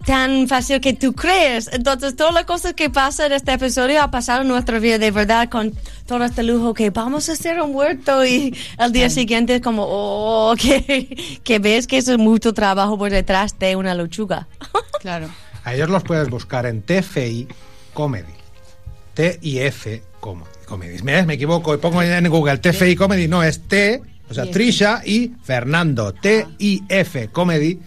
tan 0.05 0.49
fácil 0.49 0.81
que 0.81 0.91
tú 0.91 1.13
crees. 1.13 1.69
Entonces, 1.71 2.17
todas 2.17 2.33
las 2.33 2.43
cosas 2.43 2.73
que 2.73 2.89
pasan 2.89 3.27
en 3.27 3.31
este 3.31 3.53
episodio 3.53 4.03
ha 4.03 4.11
pasado 4.11 4.41
en 4.41 4.49
nuestra 4.49 4.79
vida 4.79 4.97
de 4.97 5.09
verdad 5.09 5.47
con 5.47 5.73
todo 6.05 6.25
este 6.25 6.43
lujo 6.43 6.73
que 6.73 6.89
vamos 6.89 7.29
a 7.29 7.31
hacer 7.31 7.61
un 7.61 7.73
huerto 7.73 8.25
y 8.25 8.53
al 8.77 8.91
día 8.91 9.09
siguiente 9.09 9.55
es 9.55 9.61
como, 9.61 9.85
oh, 9.87 10.53
que, 10.61 11.39
que 11.45 11.59
ves 11.59 11.87
que 11.87 11.95
eso 11.95 12.11
es 12.11 12.17
mucho 12.17 12.53
trabajo 12.53 12.97
por 12.97 13.09
detrás 13.09 13.57
de 13.57 13.77
una 13.77 13.95
lechuga. 13.95 14.49
Claro. 14.99 15.29
A 15.63 15.75
ellos 15.75 15.87
los 15.87 16.03
puedes 16.03 16.29
buscar 16.29 16.65
en 16.65 16.81
TFI 16.81 17.47
Comedy. 17.93 18.33
T-I-F 19.13 20.01
Comedy. 20.19 20.54
Comedy. 20.65 21.01
Me, 21.03 21.23
me 21.23 21.35
equivoco 21.35 21.73
y 21.73 21.77
pongo 21.77 22.01
en 22.01 22.27
Google 22.29 22.57
TFI 22.57 22.95
Comedy. 22.95 23.27
No, 23.27 23.43
es 23.43 23.67
T, 23.67 24.01
o 24.29 24.33
sea. 24.33 24.49
Trisha 24.49 25.01
y 25.05 25.33
Fernando. 25.43 26.13
T-I-F 26.13 27.29
Comedy. 27.29 27.79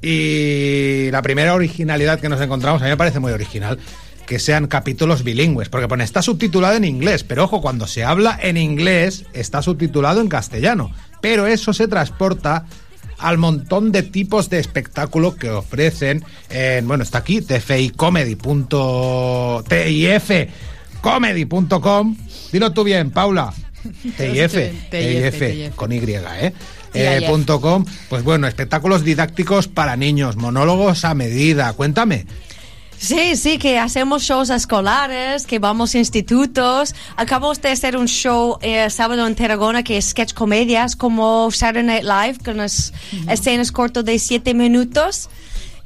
Y 0.00 1.10
la 1.10 1.22
primera 1.22 1.54
originalidad 1.54 2.20
que 2.20 2.28
nos 2.28 2.40
encontramos, 2.40 2.80
a 2.82 2.84
mí 2.84 2.90
me 2.90 2.96
parece 2.96 3.18
muy 3.18 3.32
original, 3.32 3.78
que 4.26 4.38
sean 4.38 4.66
capítulos 4.68 5.24
bilingües, 5.24 5.68
porque 5.68 5.88
pone, 5.88 6.04
está 6.04 6.22
subtitulado 6.22 6.76
en 6.76 6.84
inglés, 6.84 7.24
pero 7.24 7.44
ojo, 7.44 7.60
cuando 7.60 7.86
se 7.86 8.04
habla 8.04 8.38
en 8.40 8.56
inglés, 8.56 9.24
está 9.32 9.60
subtitulado 9.62 10.20
en 10.20 10.28
castellano, 10.28 10.92
pero 11.20 11.46
eso 11.46 11.72
se 11.72 11.88
transporta 11.88 12.66
al 13.18 13.38
montón 13.38 13.90
de 13.90 14.04
tipos 14.04 14.48
de 14.50 14.60
espectáculo 14.60 15.34
que 15.34 15.50
ofrecen 15.50 16.24
en, 16.50 16.86
bueno, 16.86 17.02
está 17.02 17.18
aquí, 17.18 17.40
tficomedy.com, 21.08 22.16
dilo 22.52 22.72
tú 22.72 22.84
bien, 22.84 23.10
Paula, 23.10 23.52
TIF, 24.16 24.54
TIF, 24.90 25.74
con 25.74 25.92
Y, 25.92 25.98
¿eh? 25.98 26.52
Eh, 26.94 27.24
punto 27.28 27.60
com, 27.60 27.84
pues 28.08 28.24
bueno, 28.24 28.46
espectáculos 28.46 29.04
didácticos 29.04 29.68
para 29.68 29.96
niños, 29.96 30.36
monólogos 30.36 31.04
a 31.04 31.14
medida. 31.14 31.72
Cuéntame. 31.74 32.26
Sí, 32.98 33.36
sí, 33.36 33.58
que 33.58 33.78
hacemos 33.78 34.22
shows 34.22 34.50
escolares, 34.50 35.46
que 35.46 35.58
vamos 35.58 35.94
a 35.94 35.98
institutos. 35.98 36.94
Acabamos 37.16 37.60
de 37.60 37.68
hacer 37.68 37.96
un 37.96 38.08
show 38.08 38.58
eh, 38.60 38.90
sábado 38.90 39.26
en 39.26 39.36
Tarragona 39.36 39.84
que 39.84 39.98
es 39.98 40.06
sketch 40.06 40.32
comedias 40.32 40.96
como 40.96 41.50
Saturday 41.50 41.84
Night 41.84 42.04
Live, 42.04 42.38
con 42.44 42.56
las 42.56 42.92
escenas 43.28 43.70
cortas 43.70 44.04
de 44.04 44.18
siete 44.18 44.54
minutos. 44.54 45.28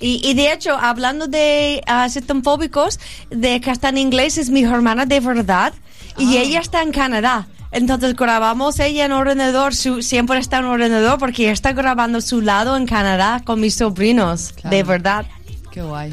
Y, 0.02 0.20
y 0.28 0.34
de 0.34 0.52
hecho, 0.52 0.76
hablando 0.76 1.28
de 1.28 1.80
uh, 1.88 2.10
sistemfóbicos, 2.10 2.98
de 3.30 3.60
que 3.60 3.70
está 3.70 3.88
en 3.90 3.98
inglés, 3.98 4.36
es 4.36 4.50
mi 4.50 4.64
hermana 4.64 5.06
de 5.06 5.20
verdad 5.20 5.72
y 6.18 6.36
ella 6.36 6.60
está 6.60 6.82
en 6.82 6.92
Canadá. 6.92 7.46
Entonces 7.70 8.14
grabamos 8.14 8.78
ella 8.80 9.06
en 9.06 9.12
ordenador, 9.12 9.74
su, 9.74 10.02
siempre 10.02 10.38
está 10.38 10.58
en 10.58 10.66
ordenador 10.66 11.18
porque 11.18 11.44
ella 11.44 11.52
está 11.52 11.72
grabando 11.72 12.20
su 12.20 12.42
lado 12.42 12.76
en 12.76 12.86
Canadá 12.86 13.40
con 13.44 13.60
mis 13.60 13.76
sobrinos, 13.76 14.54
de 14.64 14.82
verdad. 14.82 15.24
Qué 15.70 15.80
guay. 15.80 16.12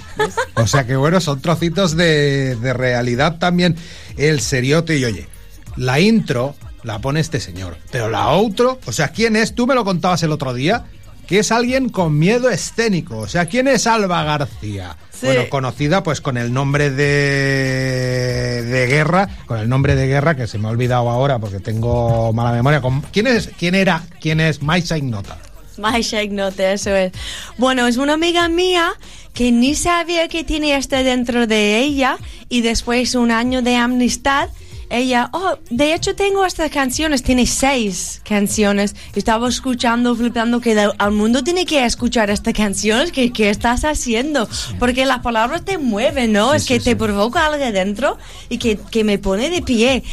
O 0.55 0.67
sea 0.67 0.85
que 0.85 0.95
bueno, 0.95 1.19
son 1.19 1.41
trocitos 1.41 1.97
de, 1.97 2.55
de 2.55 2.73
realidad 2.73 3.39
también. 3.39 3.75
El 4.15 4.39
seriote 4.39 4.97
y 4.97 5.03
oye, 5.03 5.27
la 5.75 5.99
intro 5.99 6.55
la 6.83 6.99
pone 6.99 7.19
este 7.19 7.39
señor, 7.39 7.77
pero 7.91 8.09
la 8.09 8.29
outro, 8.29 8.79
o 8.85 8.91
sea, 8.93 9.09
¿quién 9.09 9.35
es? 9.35 9.53
Tú 9.53 9.67
me 9.67 9.75
lo 9.75 9.83
contabas 9.83 10.23
el 10.23 10.31
otro 10.31 10.53
día, 10.53 10.85
que 11.29 11.39
es 11.39 11.51
alguien 11.51 11.89
con 11.89 12.17
miedo 12.17 12.49
escénico. 12.49 13.19
O 13.19 13.27
sea, 13.27 13.45
¿quién 13.45 13.67
es 13.67 13.87
Alba 13.87 14.23
García? 14.23 14.97
Sí. 15.11 15.27
Bueno, 15.27 15.43
conocida 15.49 16.01
pues 16.03 16.21
con 16.21 16.37
el 16.37 16.51
nombre 16.51 16.89
de, 16.89 18.63
de 18.63 18.87
guerra, 18.87 19.29
con 19.45 19.59
el 19.59 19.69
nombre 19.69 19.95
de 19.95 20.07
guerra 20.07 20.35
que 20.35 20.47
se 20.47 20.57
me 20.57 20.67
ha 20.67 20.71
olvidado 20.71 21.09
ahora 21.09 21.39
porque 21.39 21.59
tengo 21.59 22.33
mala 22.33 22.51
memoria. 22.51 22.81
¿Quién 23.11 23.27
es? 23.27 23.51
¿Quién 23.57 23.75
era? 23.75 24.03
¿Quién 24.19 24.39
es? 24.39 24.61
Maisha 24.61 24.97
Ignota. 24.97 25.37
My 25.79 26.01
Shake 26.01 26.31
Note, 26.31 26.73
eso 26.73 26.93
es. 26.95 27.13
Bueno, 27.57 27.87
es 27.87 27.97
una 27.97 28.13
amiga 28.13 28.47
mía 28.49 28.91
que 29.33 29.51
ni 29.51 29.75
sabía 29.75 30.27
que 30.27 30.43
tenía 30.43 30.77
esto 30.77 30.97
dentro 30.97 31.47
de 31.47 31.79
ella 31.79 32.17
y 32.49 32.61
después 32.61 33.15
un 33.15 33.31
año 33.31 33.61
de 33.61 33.77
amistad, 33.77 34.49
ella, 34.89 35.29
oh, 35.33 35.57
de 35.69 35.93
hecho 35.93 36.15
tengo 36.15 36.45
estas 36.45 36.71
canciones, 36.71 37.21
tiene 37.23 37.45
seis 37.45 38.21
canciones. 38.27 38.95
Estaba 39.15 39.47
escuchando, 39.47 40.15
flipando 40.15 40.59
que 40.61 40.77
al 40.97 41.11
mundo 41.11 41.43
tiene 41.43 41.65
que 41.65 41.85
escuchar 41.85 42.29
estas 42.29 42.53
canciones, 42.53 43.11
que 43.11 43.31
¿qué 43.31 43.49
estás 43.49 43.83
haciendo? 43.85 44.47
Porque 44.79 45.05
las 45.05 45.19
palabras 45.19 45.63
te 45.63 45.77
mueven, 45.77 46.33
¿no? 46.33 46.53
es 46.53 46.65
que 46.65 46.79
te 46.79 46.95
provoca 46.95 47.45
algo 47.45 47.63
dentro 47.71 48.17
y 48.49 48.57
que, 48.57 48.77
que 48.91 49.03
me 49.03 49.17
pone 49.19 49.49
de 49.49 49.61
pie. 49.61 50.03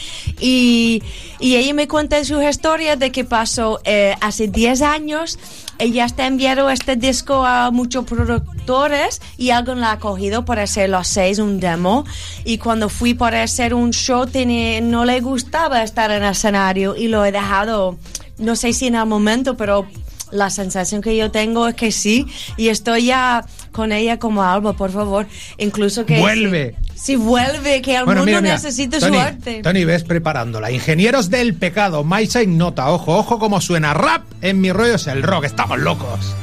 Y, 0.41 1.03
y 1.41 1.57
ella 1.57 1.73
me 1.75 1.89
cuenta 1.89 2.23
su 2.25 2.41
historia 2.43 2.97
de 2.97 3.11
que 3.13 3.25
pasó 3.25 3.81
eh, 3.85 4.15
hace 4.21 4.49
10 4.49 4.83
años. 4.83 5.39
Ella 5.79 6.07
está 6.07 6.27
enviando 6.27 6.71
este 6.71 6.97
disco 6.97 7.45
a 7.45 7.71
muchos 7.71 8.07
produ- 8.07 8.43
productores 8.43 9.21
y 9.37 9.51
alguien 9.51 9.81
la 9.83 9.93
ha 9.93 9.99
cogido 9.99 10.45
para 10.47 10.63
hacer 10.63 10.89
los 10.89 11.07
seis 11.07 11.39
un 11.39 11.61
demo 11.61 12.07
y 12.47 12.57
cuando 12.57 12.89
fui 12.89 13.13
para 13.13 13.43
hacer 13.43 13.75
un 13.75 13.93
show 13.93 14.27
tenía- 14.27 14.66
no 14.83 15.05
le 15.05 15.21
gustaba 15.21 15.83
estar 15.83 16.11
en 16.11 16.23
el 16.23 16.31
escenario 16.33 16.97
y 16.97 17.09
lo 17.09 17.25
he 17.25 17.33
dejado, 17.33 17.97
no 18.39 18.57
sé 18.57 18.73
si 18.73 18.87
en 18.87 18.95
el 18.95 19.07
momento, 19.07 19.57
pero 19.57 19.87
la 20.33 20.51
sensación 20.51 21.03
que 21.03 21.17
yo 21.17 21.31
tengo 21.31 21.69
es 21.69 21.75
que 21.77 21.93
sí 21.93 22.27
y 22.57 22.69
estoy 22.69 23.07
ya 23.07 23.45
con 23.73 23.93
ella 23.93 24.19
como 24.19 24.43
Alba, 24.43 24.73
por 24.73 24.91
favor, 24.91 25.27
incluso 25.59 26.05
que... 26.07 26.19
Vuelve. 26.19 26.77
Si, 26.95 27.01
si 27.13 27.17
vuelve, 27.17 27.83
que 27.83 27.95
el 27.97 28.05
Bueno, 28.07 28.21
mundo 28.23 28.27
mira, 28.27 28.41
mira. 28.41 28.55
necesita 28.55 28.99
Tony, 28.99 29.15
su 29.15 29.21
arte. 29.21 29.63
Tony, 29.63 29.85
ves 29.85 30.03
preparándola. 30.03 30.71
Ingenieros 30.71 31.29
del 31.31 31.55
pecado, 31.55 32.03
Maisa 32.03 32.43
Ignota. 32.43 32.91
Ojo, 32.91 33.17
ojo 33.19 33.39
cómo 33.39 33.61
suena 33.61 33.93
rap 33.95 34.23
en 34.41 34.61
mi 34.61 34.73
rollo 34.73 34.95
es 34.95 35.07
el 35.07 35.23
rock. 35.23 35.45
Estamos 35.45 35.79
locos. 35.79 36.35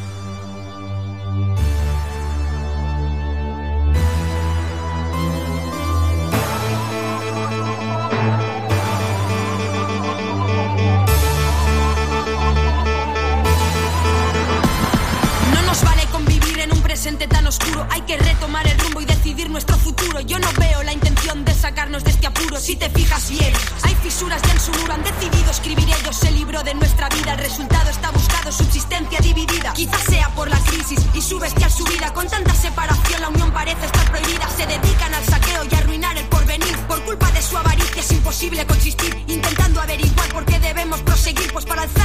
Presente 17.03 17.27
tan 17.27 17.45
oscuro. 17.45 17.85
Hay 17.91 17.99
que 18.03 18.15
retomar 18.15 18.65
el 18.65 18.79
rumbo 18.79 19.01
y 19.01 19.05
decidir 19.05 19.49
nuestro 19.49 19.75
futuro. 19.77 20.21
Yo 20.21 20.39
no 20.39 20.47
veo 20.57 20.83
la 20.83 20.93
intención 20.93 21.43
de 21.43 21.53
sacarnos 21.53 22.01
de 22.05 22.11
este 22.11 22.27
apuro. 22.27 22.57
Si 22.61 22.77
te 22.77 22.89
fijas 22.89 23.29
bien, 23.29 23.53
hay 23.81 23.93
fisuras 23.95 24.41
ya 24.41 24.53
en 24.53 24.59
su 24.61 24.71
muro. 24.71 24.93
Han 24.93 25.03
decidido 25.03 25.51
escribir 25.51 25.83
ellos 25.83 26.23
el 26.23 26.35
libro 26.35 26.63
de 26.63 26.73
nuestra 26.75 27.09
vida. 27.09 27.33
El 27.33 27.39
resultado 27.39 27.89
está 27.89 28.09
buscado, 28.11 28.53
subsistencia 28.53 29.19
dividida. 29.19 29.73
Quizás 29.73 30.01
sea 30.03 30.29
por 30.29 30.49
la 30.49 30.57
crisis 30.59 31.01
y 31.13 31.21
su 31.21 31.39
bestial 31.39 31.69
subida. 31.69 32.13
Con 32.13 32.29
tanta 32.29 32.53
separación, 32.53 33.19
la 33.19 33.27
unión 33.27 33.51
parece 33.51 33.85
estar 33.85 34.09
prohibida. 34.09 34.47
Se 34.55 34.65
dedican 34.65 35.13
al 35.13 35.25
saqueo 35.25 35.65
y 35.69 35.75
arruinar 35.75 36.17
el 36.17 36.25
porvenir. 36.27 36.77
Por 36.87 37.03
culpa 37.03 37.29
de 37.31 37.41
su 37.41 37.57
avaricia 37.57 37.99
es 37.99 38.11
imposible 38.13 38.65
coexistir. 38.65 39.13
Intentando 39.27 39.81
averiguar 39.81 40.29
por 40.29 40.45
qué 40.45 40.57
debemos 40.59 41.01
proseguir. 41.01 41.51
Pues 41.51 41.65
para 41.65 41.81
alzar 41.81 42.02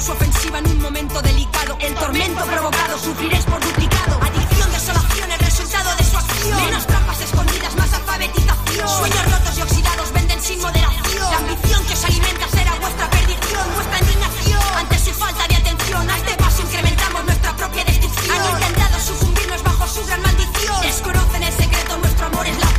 Su 0.00 0.12
ofensiva 0.12 0.58
en 0.60 0.66
un 0.66 0.80
momento 0.80 1.20
delicado. 1.20 1.76
El 1.78 1.94
tormento 1.94 2.42
provocado 2.46 2.98
sufriréis 2.98 3.44
por 3.44 3.60
duplicado. 3.60 4.18
Adicción, 4.22 4.72
desolación, 4.72 5.30
el 5.30 5.38
resultado 5.38 5.94
de 5.94 6.04
su 6.04 6.16
acción. 6.16 6.56
Menos 6.64 6.86
trampas 6.86 7.20
escondidas, 7.20 7.76
más 7.76 7.92
alfabetización. 7.92 8.88
Sueños 8.88 9.30
rotos 9.30 9.58
y 9.58 9.62
oxidados 9.62 10.12
venden 10.12 10.40
sin 10.40 10.58
moderación. 10.62 11.30
La 11.30 11.36
ambición 11.36 11.84
que 11.84 11.92
os 11.92 12.04
alimenta 12.04 12.48
será 12.48 12.74
vuestra 12.80 13.10
perdición, 13.10 13.74
vuestra 13.74 13.98
indignación. 13.98 14.62
Ante 14.78 14.98
su 14.98 15.12
falta 15.12 15.46
de 15.46 15.56
atención, 15.56 16.08
a 16.08 16.16
este 16.16 16.34
paso 16.34 16.62
incrementamos 16.62 17.24
nuestra 17.24 17.56
propia 17.56 17.84
destrucción. 17.84 18.36
Han 18.40 18.50
intentado 18.54 19.00
sucumbirnos 19.00 19.62
bajo 19.62 19.86
su 19.86 20.06
gran 20.06 20.22
maldición. 20.22 20.80
Desconocen 20.80 21.42
el 21.42 21.52
secreto, 21.52 21.98
nuestro 21.98 22.26
amor 22.26 22.46
es 22.46 22.58
la. 22.58 22.70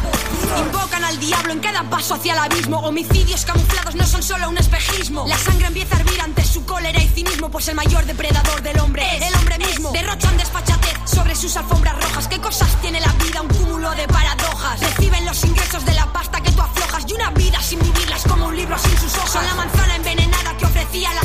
Invocan 0.58 1.04
al 1.04 1.20
diablo 1.20 1.54
en 1.54 1.60
cada 1.60 1.84
paso 1.84 2.16
hacia 2.16 2.34
el 2.34 2.40
abismo. 2.40 2.80
Homicidios 2.80 3.46
camuflados 3.46 3.96
no 3.96 4.06
son 4.06 4.24
solo 4.24 4.50
un 4.50 4.58
espejismo. 4.58 5.26
La 5.28 5.38
sangre 5.38 5.68
empieza 5.68 5.96
a 5.96 6.00
hervir 6.00 6.20
ante 6.20 6.41
cólera 6.72 7.04
y 7.04 7.08
cinismo, 7.10 7.52
pues 7.52 7.68
el 7.68 7.76
mayor 7.76 8.06
depredador 8.06 8.62
del 8.62 8.80
hombre 8.80 9.04
es 9.18 9.24
el 9.28 9.36
hombre 9.36 9.58
mismo. 9.58 9.92
Derrochan 9.92 10.38
despachatez 10.38 10.96
sobre 11.04 11.36
sus 11.36 11.58
alfombras 11.58 11.96
rojas. 11.96 12.30
¿Qué 12.30 12.40
cosas 12.40 12.70
tiene 12.80 13.02
la 13.02 13.12
vida? 13.24 13.42
Un 13.42 13.50
cúmulo 13.50 13.92
de 13.92 14.08
paradojas. 14.08 14.80
Reciben 14.80 15.26
los 15.26 15.44
ingresos 15.44 15.84
de 15.84 15.94
la 15.94 16.06
pasta 16.14 16.40
que 16.40 16.50
tú 16.54 16.62
aflojas 16.62 17.04
y 17.10 17.14
una 17.14 17.30
vida 17.32 17.62
sin 17.62 17.80
vivirla 17.80 18.16
es 18.16 18.24
como 18.24 18.48
un 18.48 18.56
libro 18.56 18.78
sin 18.78 18.98
sus 18.98 19.14
hojas. 19.18 19.32
Son 19.32 19.46
la 19.46 19.56
manzana 19.56 19.96
envenenada 19.98 20.56
que 20.58 20.66
ofrecía 20.66 21.14
la 21.14 21.21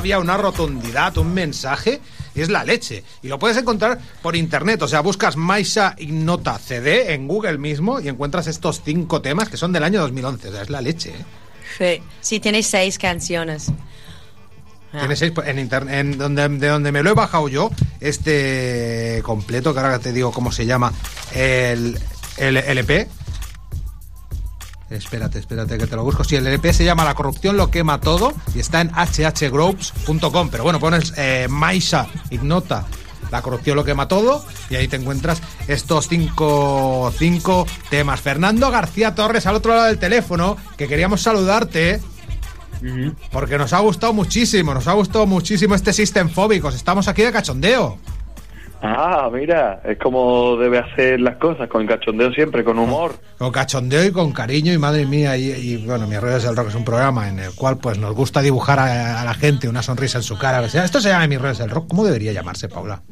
rabia, 0.00 0.18
una 0.18 0.38
rotundidad, 0.38 1.18
un 1.18 1.34
mensaje, 1.34 2.00
es 2.34 2.48
la 2.48 2.64
leche. 2.64 3.04
Y 3.22 3.28
lo 3.28 3.38
puedes 3.38 3.58
encontrar 3.58 3.98
por 4.22 4.34
internet. 4.34 4.80
O 4.80 4.88
sea, 4.88 5.02
buscas 5.02 5.36
Maisa 5.36 5.94
Ignota 5.98 6.58
CD 6.58 7.12
en 7.12 7.28
Google 7.28 7.58
mismo 7.58 8.00
y 8.00 8.08
encuentras 8.08 8.46
estos 8.46 8.80
cinco 8.82 9.20
temas 9.20 9.50
que 9.50 9.58
son 9.58 9.74
del 9.74 9.82
año 9.82 10.00
2011. 10.00 10.48
O 10.48 10.52
sea, 10.52 10.62
es 10.62 10.70
la 10.70 10.80
leche. 10.80 11.10
¿eh? 11.10 12.00
Sí, 12.00 12.02
sí, 12.22 12.40
tiene 12.40 12.62
seis 12.62 12.96
canciones. 12.96 13.70
Ah. 14.94 15.00
Tiene 15.00 15.16
seis 15.16 15.34
en 15.44 15.58
internet, 15.58 15.94
en 15.94 16.16
donde, 16.16 16.48
de 16.48 16.68
donde 16.68 16.92
me 16.92 17.02
lo 17.02 17.10
he 17.10 17.14
bajado 17.14 17.48
yo, 17.50 17.70
este 18.00 19.20
completo, 19.22 19.74
que 19.74 19.80
ahora 19.80 19.98
te 19.98 20.14
digo 20.14 20.32
cómo 20.32 20.50
se 20.50 20.64
llama, 20.64 20.94
el, 21.34 21.98
el 22.38 22.56
LP. 22.56 23.06
Espérate, 24.90 25.38
espérate 25.38 25.78
que 25.78 25.86
te 25.86 25.94
lo 25.94 26.02
busco. 26.02 26.24
Sí, 26.24 26.34
el 26.34 26.46
LP 26.46 26.72
se 26.72 26.84
llama 26.84 27.04
La 27.04 27.14
corrupción 27.14 27.56
lo 27.56 27.70
quema 27.70 28.00
todo 28.00 28.32
y 28.54 28.58
está 28.58 28.80
en 28.80 28.90
hhgroups.com. 28.90 30.48
Pero 30.50 30.64
bueno, 30.64 30.80
pones 30.80 31.14
eh, 31.16 31.46
Maisa 31.48 32.08
Ignota, 32.30 32.86
La 33.30 33.40
corrupción 33.40 33.76
lo 33.76 33.84
quema 33.84 34.08
todo 34.08 34.44
y 34.68 34.74
ahí 34.74 34.88
te 34.88 34.96
encuentras 34.96 35.40
estos 35.68 36.08
cinco, 36.08 37.12
cinco 37.16 37.66
temas. 37.88 38.20
Fernando 38.20 38.68
García 38.70 39.14
Torres 39.14 39.46
al 39.46 39.54
otro 39.54 39.74
lado 39.74 39.86
del 39.86 39.98
teléfono, 39.98 40.56
que 40.76 40.88
queríamos 40.88 41.22
saludarte. 41.22 42.00
Porque 43.30 43.58
nos 43.58 43.74
ha 43.74 43.78
gustado 43.80 44.14
muchísimo, 44.14 44.72
nos 44.72 44.88
ha 44.88 44.94
gustado 44.94 45.26
muchísimo 45.26 45.74
este 45.74 45.92
System 45.92 46.30
Fóbicos. 46.30 46.74
Estamos 46.74 47.08
aquí 47.08 47.22
de 47.22 47.30
cachondeo. 47.30 47.98
Ah, 48.82 49.28
mira, 49.32 49.82
es 49.84 49.98
como 49.98 50.56
debe 50.56 50.78
hacer 50.78 51.20
las 51.20 51.36
cosas, 51.36 51.68
con 51.68 51.86
cachondeo 51.86 52.32
siempre, 52.32 52.64
con 52.64 52.78
humor. 52.78 53.14
Con 53.38 53.52
cachondeo 53.52 54.04
y 54.04 54.10
con 54.10 54.32
cariño 54.32 54.72
y 54.72 54.78
madre 54.78 55.04
mía, 55.04 55.36
y, 55.36 55.50
y, 55.50 55.76
bueno, 55.84 56.06
Mi 56.06 56.16
Rollo 56.18 56.36
es 56.38 56.44
el 56.44 56.56
Rock 56.56 56.68
es 56.68 56.74
un 56.74 56.84
programa 56.84 57.28
en 57.28 57.38
el 57.40 57.52
cual 57.54 57.76
pues 57.78 57.98
nos 57.98 58.14
gusta 58.14 58.40
dibujar 58.40 58.78
a, 58.78 59.20
a 59.20 59.24
la 59.24 59.34
gente 59.34 59.68
una 59.68 59.82
sonrisa 59.82 60.16
en 60.18 60.24
su 60.24 60.38
cara. 60.38 60.60
O 60.62 60.68
sea, 60.68 60.84
esto 60.84 60.98
se 61.00 61.10
llama 61.10 61.26
Mi 61.26 61.36
Rollo 61.36 61.52
es 61.52 61.60
el 61.60 61.68
Rock. 61.70 61.88
¿Cómo 61.88 62.04
debería 62.04 62.32
llamarse, 62.32 62.68
Paula? 62.68 63.02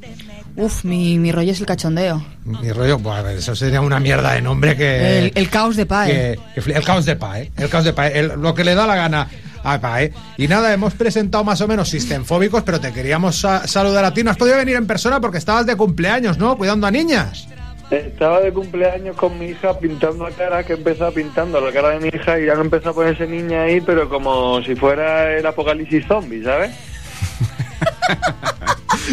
Uf, 0.56 0.84
mi, 0.84 1.18
mi 1.18 1.30
rollo 1.30 1.52
es 1.52 1.60
el 1.60 1.66
cachondeo. 1.66 2.20
Mi 2.44 2.72
rollo, 2.72 2.98
pues 2.98 3.14
a 3.16 3.22
ver, 3.22 3.36
eso 3.36 3.54
sería 3.54 3.80
una 3.80 4.00
mierda 4.00 4.32
de 4.32 4.42
nombre 4.42 4.74
que... 4.76 5.18
el, 5.18 5.32
el 5.36 5.50
caos 5.50 5.76
de 5.76 5.86
Pae. 5.86 6.10
que- 6.10 6.38
que 6.54 6.62
fli- 6.62 6.76
el 6.76 6.82
caos 6.84 7.04
de 7.04 7.14
Pae, 7.14 7.52
el 7.56 7.68
caos 7.68 7.84
de 7.84 7.92
Pae, 7.92 8.18
el- 8.18 8.32
lo 8.40 8.54
que 8.54 8.64
le 8.64 8.74
da 8.74 8.84
la 8.86 8.96
gana 8.96 9.28
a 9.72 9.80
Pae. 9.80 10.12
Y 10.36 10.48
nada, 10.48 10.72
hemos 10.72 10.94
presentado 10.94 11.44
más 11.44 11.60
o 11.60 11.68
menos 11.68 11.88
Sistemfóbicos, 11.88 12.62
pero 12.62 12.80
te 12.80 12.92
queríamos 12.92 13.38
sa- 13.40 13.66
saludar 13.66 14.04
a 14.04 14.14
ti. 14.14 14.22
No 14.24 14.30
has 14.30 14.36
podido 14.36 14.56
venir 14.56 14.76
en 14.76 14.86
persona 14.86 15.20
porque 15.20 15.38
estabas 15.38 15.66
de 15.66 15.76
cumpleaños, 15.76 16.38
¿no? 16.38 16.56
Cuidando 16.56 16.86
a 16.86 16.90
niñas. 16.90 17.48
Estaba 17.90 18.40
de 18.40 18.52
cumpleaños 18.52 19.16
con 19.16 19.38
mi 19.38 19.46
hija 19.46 19.78
pintando 19.78 20.28
la 20.28 20.34
cara, 20.34 20.62
que 20.62 20.74
empezaba 20.74 21.10
pintando 21.10 21.58
la 21.60 21.72
cara 21.72 21.90
de 21.90 22.00
mi 22.00 22.08
hija 22.08 22.38
y 22.38 22.48
han 22.48 22.60
empezado 22.60 22.90
a 22.90 22.94
ponerse 22.94 23.26
niña 23.26 23.62
ahí, 23.62 23.80
pero 23.80 24.08
como 24.10 24.62
si 24.62 24.74
fuera 24.74 25.32
el 25.34 25.46
apocalipsis 25.46 26.06
zombie, 26.06 26.44
¿sabes? 26.44 26.70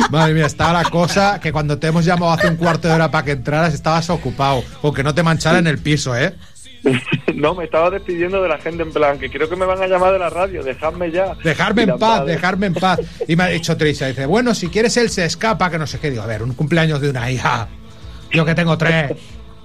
Madre 0.09 0.33
mía, 0.33 0.45
estaba 0.45 0.73
la 0.83 0.89
cosa 0.89 1.39
que 1.39 1.51
cuando 1.51 1.77
te 1.77 1.87
hemos 1.87 2.05
llamado 2.05 2.31
hace 2.33 2.47
un 2.47 2.55
cuarto 2.57 2.87
de 2.87 2.93
hora 2.95 3.11
para 3.11 3.23
que 3.23 3.31
entraras 3.31 3.73
estabas 3.73 4.09
ocupado. 4.09 4.63
O 4.81 4.93
que 4.93 5.03
no 5.03 5.13
te 5.15 5.23
manchara 5.23 5.59
en 5.59 5.67
el 5.67 5.77
piso, 5.79 6.15
¿eh? 6.15 6.33
no, 7.35 7.55
me 7.55 7.65
estaba 7.65 7.89
despidiendo 7.89 8.41
de 8.41 8.49
la 8.49 8.57
gente 8.57 8.83
en 8.83 8.91
plan, 8.91 9.17
que 9.19 9.29
creo 9.29 9.49
que 9.49 9.55
me 9.55 9.65
van 9.65 9.81
a 9.81 9.87
llamar 9.87 10.13
de 10.13 10.19
la 10.19 10.29
radio, 10.29 10.63
dejadme 10.63 11.11
ya. 11.11 11.35
Dejarme 11.43 11.83
en 11.83 11.97
paz, 11.97 12.19
madre- 12.21 12.31
dejarme 12.33 12.65
en 12.67 12.73
paz. 12.75 12.99
Y 13.27 13.35
me 13.35 13.43
ha 13.43 13.47
dicho 13.47 13.75
Trisha, 13.77 14.07
dice, 14.07 14.25
bueno, 14.25 14.53
si 14.53 14.67
quieres 14.69 14.95
él 14.97 15.09
se 15.09 15.25
escapa, 15.25 15.69
que 15.69 15.77
no 15.79 15.87
sé 15.87 15.99
qué. 15.99 16.09
Digo, 16.11 16.21
a 16.23 16.27
ver, 16.27 16.43
un 16.43 16.53
cumpleaños 16.53 17.01
de 17.01 17.09
una 17.09 17.31
hija. 17.31 17.67
Yo 18.31 18.45
que 18.45 18.55
tengo 18.55 18.77
tres. 18.77 19.13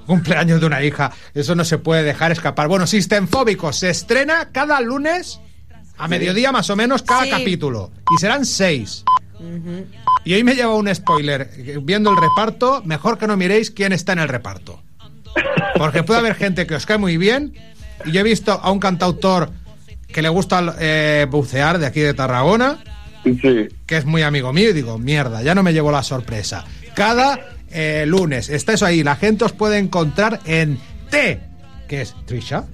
Cumpleaños 0.07 0.61
de 0.61 0.67
una 0.67 0.83
hija. 0.83 1.13
Eso 1.35 1.55
no 1.55 1.65
se 1.65 1.79
puede 1.79 2.03
dejar 2.03 2.33
escapar. 2.33 2.67
Bueno, 2.69 2.87
Sistemfóbicos 2.87 3.77
se 3.77 3.91
estrena 3.91 4.49
cada 4.51 4.81
lunes 4.81 5.41
a 5.99 6.09
mediodía 6.09 6.51
más 6.51 6.69
o 6.71 6.77
menos 6.77 7.03
cada 7.03 7.25
Sí. 7.25 7.31
capítulo. 7.31 7.91
Y 8.17 8.19
serán 8.19 8.45
seis. 8.45 9.05
Y 10.25 10.35
hoy 10.35 10.43
me 10.45 10.55
lleva 10.55 10.75
un 10.75 10.93
spoiler. 10.95 11.49
Viendo 11.83 12.11
el 12.11 12.17
reparto, 12.17 12.83
mejor 12.85 13.19
que 13.19 13.27
no 13.27 13.37
miréis 13.37 13.71
quién 13.71 13.93
está 13.93 14.13
en 14.13 14.19
el 14.21 14.29
reparto. 14.29 14.83
Porque 15.77 16.03
puede 16.03 16.21
haber 16.21 16.35
gente 16.35 16.67
que 16.67 16.75
os 16.75 16.87
cae 16.87 16.99
muy 16.99 17.17
bien. 17.17 17.55
Y 18.05 18.13
yo 18.13 18.21
he 18.21 18.25
visto 18.25 18.53
a 18.53 18.71
un 18.71 18.79
cantautor 18.79 19.51
que 20.09 20.23
le 20.23 20.29
gusta 20.29 20.77
eh, 20.81 21.27
bucear 21.31 21.79
de 21.79 21.87
aquí 21.87 22.01
de 22.01 22.15
Tarragona. 22.15 22.79
Que 23.87 23.97
es 23.97 24.05
muy 24.05 24.23
amigo 24.23 24.53
mío. 24.53 24.71
Y 24.71 24.73
digo, 24.73 24.99
mierda, 24.99 25.43
ya 25.43 25.55
no 25.55 25.63
me 25.63 25.73
llevo 25.73 25.93
la 25.93 26.03
sorpresa. 26.03 26.65
Cada 26.95 27.39
eh, 27.71 28.05
lunes 28.07 28.49
está 28.49 28.73
eso 28.73 28.87
ahí. 28.87 29.03
La 29.03 29.17
gente 29.17 29.45
os 29.45 29.53
puede 29.53 29.79
encontrar 29.79 30.41
en 30.45 30.79
T. 31.11 31.41
que 31.89 32.03
es 32.03 32.15
Trisha, 32.25 32.65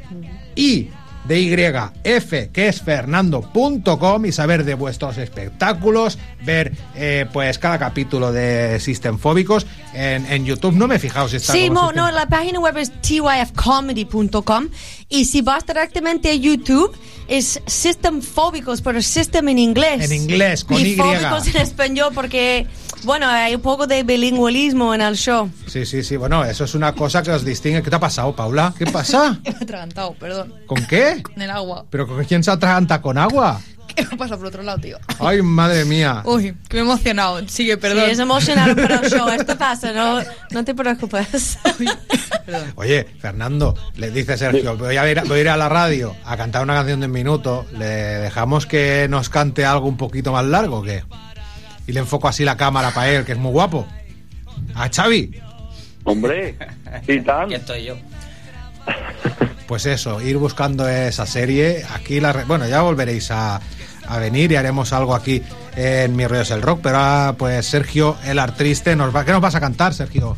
y 0.54 0.90
de 1.28 1.42
YF, 1.44 2.52
que 2.52 2.68
es 2.68 2.82
fernando.com, 2.82 4.26
y 4.26 4.32
saber 4.32 4.64
de 4.64 4.74
vuestros 4.74 5.18
espectáculos, 5.18 6.18
ver 6.44 6.72
eh, 6.94 7.26
pues 7.32 7.58
cada 7.58 7.78
capítulo 7.78 8.32
de 8.32 8.78
System 8.80 9.18
Fóbicos 9.18 9.66
en, 9.94 10.26
en 10.26 10.44
YouTube. 10.44 10.74
No 10.74 10.86
me 10.86 10.96
he 10.96 10.98
fijado 10.98 11.28
si 11.28 11.36
está 11.36 11.52
Sí, 11.52 11.68
System- 11.68 11.94
no, 11.94 12.10
la 12.10 12.26
página 12.26 12.60
web 12.60 12.76
es 12.78 12.92
tyfcomedy.com 13.00 14.68
y 15.08 15.24
si 15.24 15.40
vas 15.42 15.66
directamente 15.66 16.30
a 16.30 16.34
YouTube 16.34 16.96
es 17.28 17.60
System 17.66 18.22
Fóbicos, 18.22 18.80
pero 18.82 19.02
System 19.02 19.48
en 19.48 19.58
inglés. 19.58 20.10
En 20.10 20.12
inglés, 20.12 20.64
con 20.64 20.78
y 20.80 20.90
Y. 20.90 20.96
Fóbicos 20.96 21.48
en 21.48 21.56
español 21.60 22.12
porque, 22.14 22.66
bueno, 23.02 23.26
hay 23.26 23.56
un 23.56 23.60
poco 23.62 23.86
de 23.88 24.04
bilingüismo 24.04 24.94
en 24.94 25.00
el 25.00 25.16
show. 25.16 25.50
Sí, 25.66 25.84
sí, 25.86 26.04
sí. 26.04 26.16
Bueno, 26.16 26.44
eso 26.44 26.64
es 26.64 26.74
una 26.76 26.92
cosa 26.92 27.22
que 27.24 27.32
os 27.32 27.44
distingue. 27.44 27.82
¿Qué 27.82 27.90
te 27.90 27.96
ha 27.96 28.00
pasado, 28.00 28.34
Paula? 28.36 28.72
¿Qué 28.78 28.86
pasa? 28.86 29.40
Me 29.44 29.50
he 29.50 29.54
atragantado, 29.56 30.14
perdón. 30.14 30.54
¿Con 30.66 30.86
qué? 30.86 31.15
En 31.34 31.42
el 31.42 31.50
agua. 31.50 31.84
¿Pero 31.90 32.06
con 32.06 32.24
quién 32.24 32.42
se 32.42 32.50
atraganta 32.50 33.00
con 33.00 33.18
agua? 33.18 33.60
¿Qué 33.94 34.04
me 34.10 34.16
pasa 34.16 34.36
por 34.36 34.46
otro 34.46 34.62
lado, 34.62 34.78
tío? 34.78 34.98
Ay, 35.18 35.40
madre 35.42 35.84
mía. 35.84 36.22
Uy, 36.24 36.54
que 36.68 36.76
me 36.76 36.80
he 36.80 36.82
emocionado. 36.82 37.46
Sigue, 37.48 37.76
perdón. 37.76 38.04
Sí, 38.06 38.10
es 38.10 38.18
el 38.18 39.10
show. 39.10 39.28
Esto 39.38 39.56
pasa, 39.56 39.92
no, 39.92 40.20
no 40.50 40.64
te 40.64 40.74
preocupes. 40.74 41.58
Oye, 42.74 43.04
Fernando, 43.18 43.74
le 43.96 44.10
dice 44.10 44.36
Sergio, 44.36 44.76
voy 44.76 44.96
a, 44.96 45.10
ir, 45.10 45.22
voy 45.26 45.38
a 45.38 45.40
ir 45.40 45.48
a 45.48 45.56
la 45.56 45.68
radio 45.68 46.14
a 46.24 46.36
cantar 46.36 46.62
una 46.62 46.74
canción 46.74 47.00
de 47.00 47.06
un 47.06 47.12
minuto. 47.12 47.66
¿Le 47.72 47.86
dejamos 47.86 48.66
que 48.66 49.06
nos 49.08 49.28
cante 49.28 49.64
algo 49.64 49.88
un 49.88 49.96
poquito 49.96 50.32
más 50.32 50.44
largo 50.44 50.78
o 50.78 50.82
qué? 50.82 51.04
Y 51.86 51.92
le 51.92 52.00
enfoco 52.00 52.28
así 52.28 52.44
la 52.44 52.56
cámara 52.56 52.90
para 52.90 53.10
él, 53.10 53.24
que 53.24 53.32
es 53.32 53.38
muy 53.38 53.52
guapo. 53.52 53.86
A 54.74 54.88
Xavi. 54.88 55.40
Hombre, 56.04 56.56
y 57.06 57.20
tan. 57.20 57.44
Aquí 57.44 57.54
estoy 57.54 57.84
yo. 57.84 57.96
Pues 59.66 59.84
eso, 59.86 60.20
ir 60.20 60.36
buscando 60.36 60.88
esa 60.88 61.26
serie. 61.26 61.84
Aquí, 61.92 62.20
la, 62.20 62.32
re- 62.32 62.44
bueno, 62.44 62.66
ya 62.68 62.82
volveréis 62.82 63.30
a, 63.30 63.60
a 64.06 64.18
venir 64.18 64.52
y 64.52 64.56
haremos 64.56 64.92
algo 64.92 65.14
aquí 65.14 65.42
en 65.74 66.14
Mi 66.14 66.26
Rollo 66.26 66.42
es 66.42 66.50
el 66.52 66.62
Rock. 66.62 66.80
Pero 66.82 66.98
ahora, 66.98 67.32
pues 67.36 67.66
Sergio, 67.66 68.16
el 68.24 68.38
artriste, 68.38 68.94
nos 68.96 69.14
va, 69.14 69.24
¿qué 69.24 69.32
nos 69.32 69.40
vas 69.40 69.54
a 69.56 69.60
cantar, 69.60 69.92
Sergio? 69.94 70.36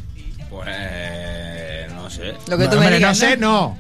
Pues 0.49 1.93
no 1.95 2.09
sé. 2.11 2.33
Lo 2.49 2.57
que 2.57 2.65
No, 2.65 2.71
tú 2.71 2.77
me 2.77 2.83
hombre, 2.87 2.97
digas, 2.97 3.21
no 3.21 3.29
sé, 3.29 3.37
¿no? 3.37 3.51
no. 3.51 3.79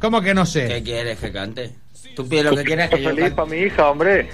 ¿Cómo 0.00 0.20
que 0.22 0.34
no 0.34 0.44
¿Qué 0.44 0.50
sé? 0.50 0.82
quieres 0.82 1.18
que 1.18 1.32
cante? 1.32 1.72
Tú 2.14 2.26
pides 2.28 2.44
lo 2.44 2.56
que 2.56 2.64
quieres 2.64 2.88
que 2.90 3.02
yo 3.02 3.10
feliz 3.10 3.24
cante. 3.24 3.36
para 3.36 3.48
mi 3.50 3.56
hija, 3.58 3.90
hombre. 3.90 4.28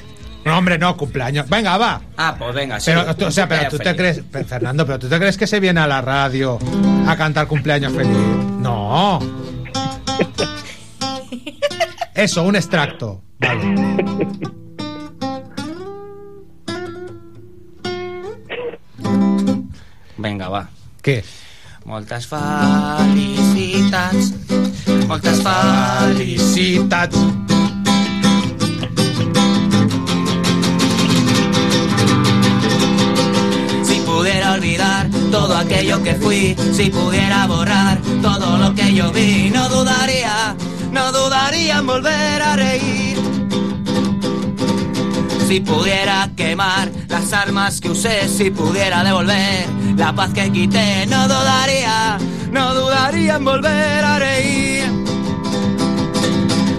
No, 0.45 0.59
hombre, 0.59 0.77
no, 0.79 0.97
cumpleaños. 0.97 1.49
Venga, 1.49 1.77
va. 1.79 2.01
Ah, 2.17 2.35
pues 2.39 2.55
venga, 2.55 2.79
sí. 2.81 2.91
Pero, 2.93 3.15
tú- 3.15 3.27
o 3.27 3.31
sea, 3.31 3.49
pero 3.49 3.69
tú 3.69 3.79
te 3.79 3.95
crees, 3.95 4.23
Fe- 4.31 4.45
Fernando, 4.45 4.85
pero 4.87 4.99
tú 4.99 5.09
te 5.09 5.19
crees 5.19 5.37
que 5.37 5.47
se 5.47 5.61
viene 5.61 5.81
a 5.81 5.87
la 5.87 6.01
radio 6.01 6.59
a 7.07 7.17
cantar 7.17 7.47
cumpleaños 7.47 7.93
feliz. 7.93 8.17
No. 8.59 9.19
Eso, 12.23 12.45
un 12.45 12.55
extracto. 12.55 13.21
Vale. 13.41 13.75
Venga, 20.17 20.49
va. 20.49 20.71
¿Qué? 21.03 21.25
Moltes 21.85 22.29
felicitats. 22.29 23.55
Moltes. 25.09 25.43
Felicitats. 25.43 27.19
Si 33.83 34.01
pudiera 34.07 34.53
olvidar 34.53 35.11
todo 35.33 35.57
aquello 35.57 36.01
que 36.05 36.15
fui, 36.15 36.57
si 36.73 36.89
pudiera 36.89 37.49
borrar 37.49 37.99
todo 38.23 38.59
lo 38.59 38.73
que 38.77 38.95
yo 38.95 39.11
vi, 39.11 39.51
no 39.51 39.69
dudaría, 39.69 40.55
no 40.93 41.11
dudaría 41.11 41.79
en 41.79 41.87
volver 41.87 42.43
a 42.43 42.55
reír. 42.55 43.19
Si 45.49 45.61
pudiera 45.61 46.31
quemar 46.37 46.91
las 47.09 47.33
armas 47.33 47.81
que 47.81 47.91
usé, 47.91 48.29
si 48.29 48.51
pudiera 48.51 49.03
devolver 49.03 49.67
la 49.97 50.13
paz 50.15 50.33
que 50.33 50.51
quité, 50.53 51.07
no 51.07 51.27
dudaría, 51.29 52.19
no 52.51 52.75
dudaría 52.75 53.37
en 53.37 53.45
volver 53.45 54.05
a 54.05 54.19
reír. 54.19 54.85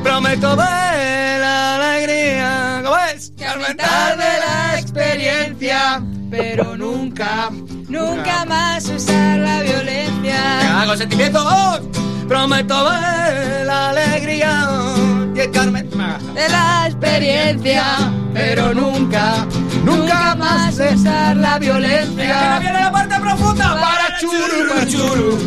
Prometo 0.04 0.56
ver 0.56 1.40
la 1.40 1.76
alegría, 1.76 2.82
¿cómo 2.84 2.98
es? 3.14 3.32
Que 3.36 3.46
aumentar 3.46 4.18
de 4.18 4.40
la 4.40 4.80
experiencia. 4.80 6.02
Pero 6.30 6.76
nunca, 6.76 7.50
nunca 7.90 8.46
más 8.46 8.86
usar 8.86 9.40
la 9.40 9.62
violencia. 9.62 10.82
Hago 10.82 10.98
sentimientos, 10.98 11.82
prometo 12.34 12.86
ver 12.86 13.64
la 13.68 13.90
alegría 13.90 14.68
y 15.36 15.40
el 15.40 15.52
Carmen. 15.52 15.88
De 16.34 16.50
la 16.50 16.88
experiencia, 16.88 18.12
pero 18.34 18.74
nunca, 18.74 19.46
nunca 19.86 20.34
más 20.34 20.74
usar 20.74 21.38
la 21.38 21.60
violencia. 21.60 22.58
viene 22.60 22.80
la 22.80 22.92
parte 22.92 23.20
profunda 23.20 23.80
para 23.80 24.18
chururu 24.20 24.86
churu, 24.94 25.38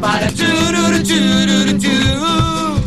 para 0.00 0.26
chururu 0.32 1.02
chururu 1.04 1.78
churu, 1.78 2.80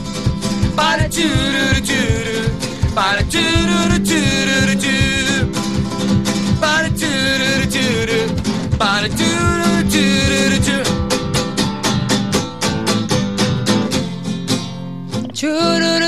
para 0.76 1.08
chururu 1.08 1.80
churu, 1.88 2.94
para 2.94 3.22
chururu 3.30 3.98
chururu 4.10 4.74
churu, 4.84 5.52
para 6.60 6.90
chururu 7.00 7.66
churu, 7.74 8.78
para 8.78 9.08
chururu 9.08 9.90
chururu 9.90 10.58
churu. 10.66 10.87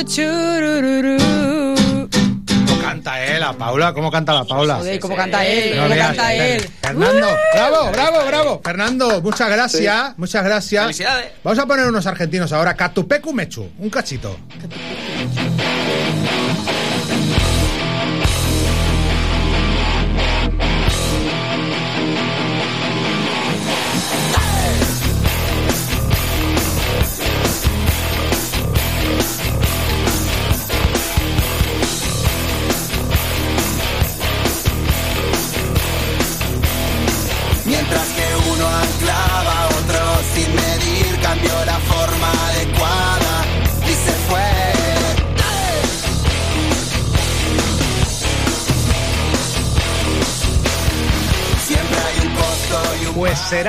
Chururu. 0.09 1.17
¿Cómo 2.67 2.81
canta 2.81 3.23
él, 3.23 3.39
la 3.39 3.53
Paula? 3.53 3.93
¿Cómo 3.93 4.11
canta 4.11 4.33
la 4.33 4.43
Paula? 4.43 4.75
Joder, 4.77 4.99
¿cómo 4.99 5.15
canta 5.15 5.45
él? 5.45 5.75
¿Cómo 5.75 5.89
veas, 5.89 6.07
canta 6.07 6.33
él? 6.33 6.69
Fernando, 6.81 7.27
bravo, 7.53 7.91
bravo, 7.91 8.25
bravo. 8.25 8.61
Fernando, 8.63 9.21
muchas 9.21 9.49
gracias, 9.49 10.17
muchas 10.17 10.43
gracias. 10.43 10.83
Felicidades. 10.83 11.31
Vamos 11.43 11.59
a 11.59 11.65
poner 11.67 11.87
unos 11.87 12.07
argentinos 12.07 12.51
ahora. 12.53 12.73
Catupecu 12.75 13.31
Mechu, 13.31 13.69
un 13.77 13.89
cachito. 13.91 14.35
Mientras 14.49 14.81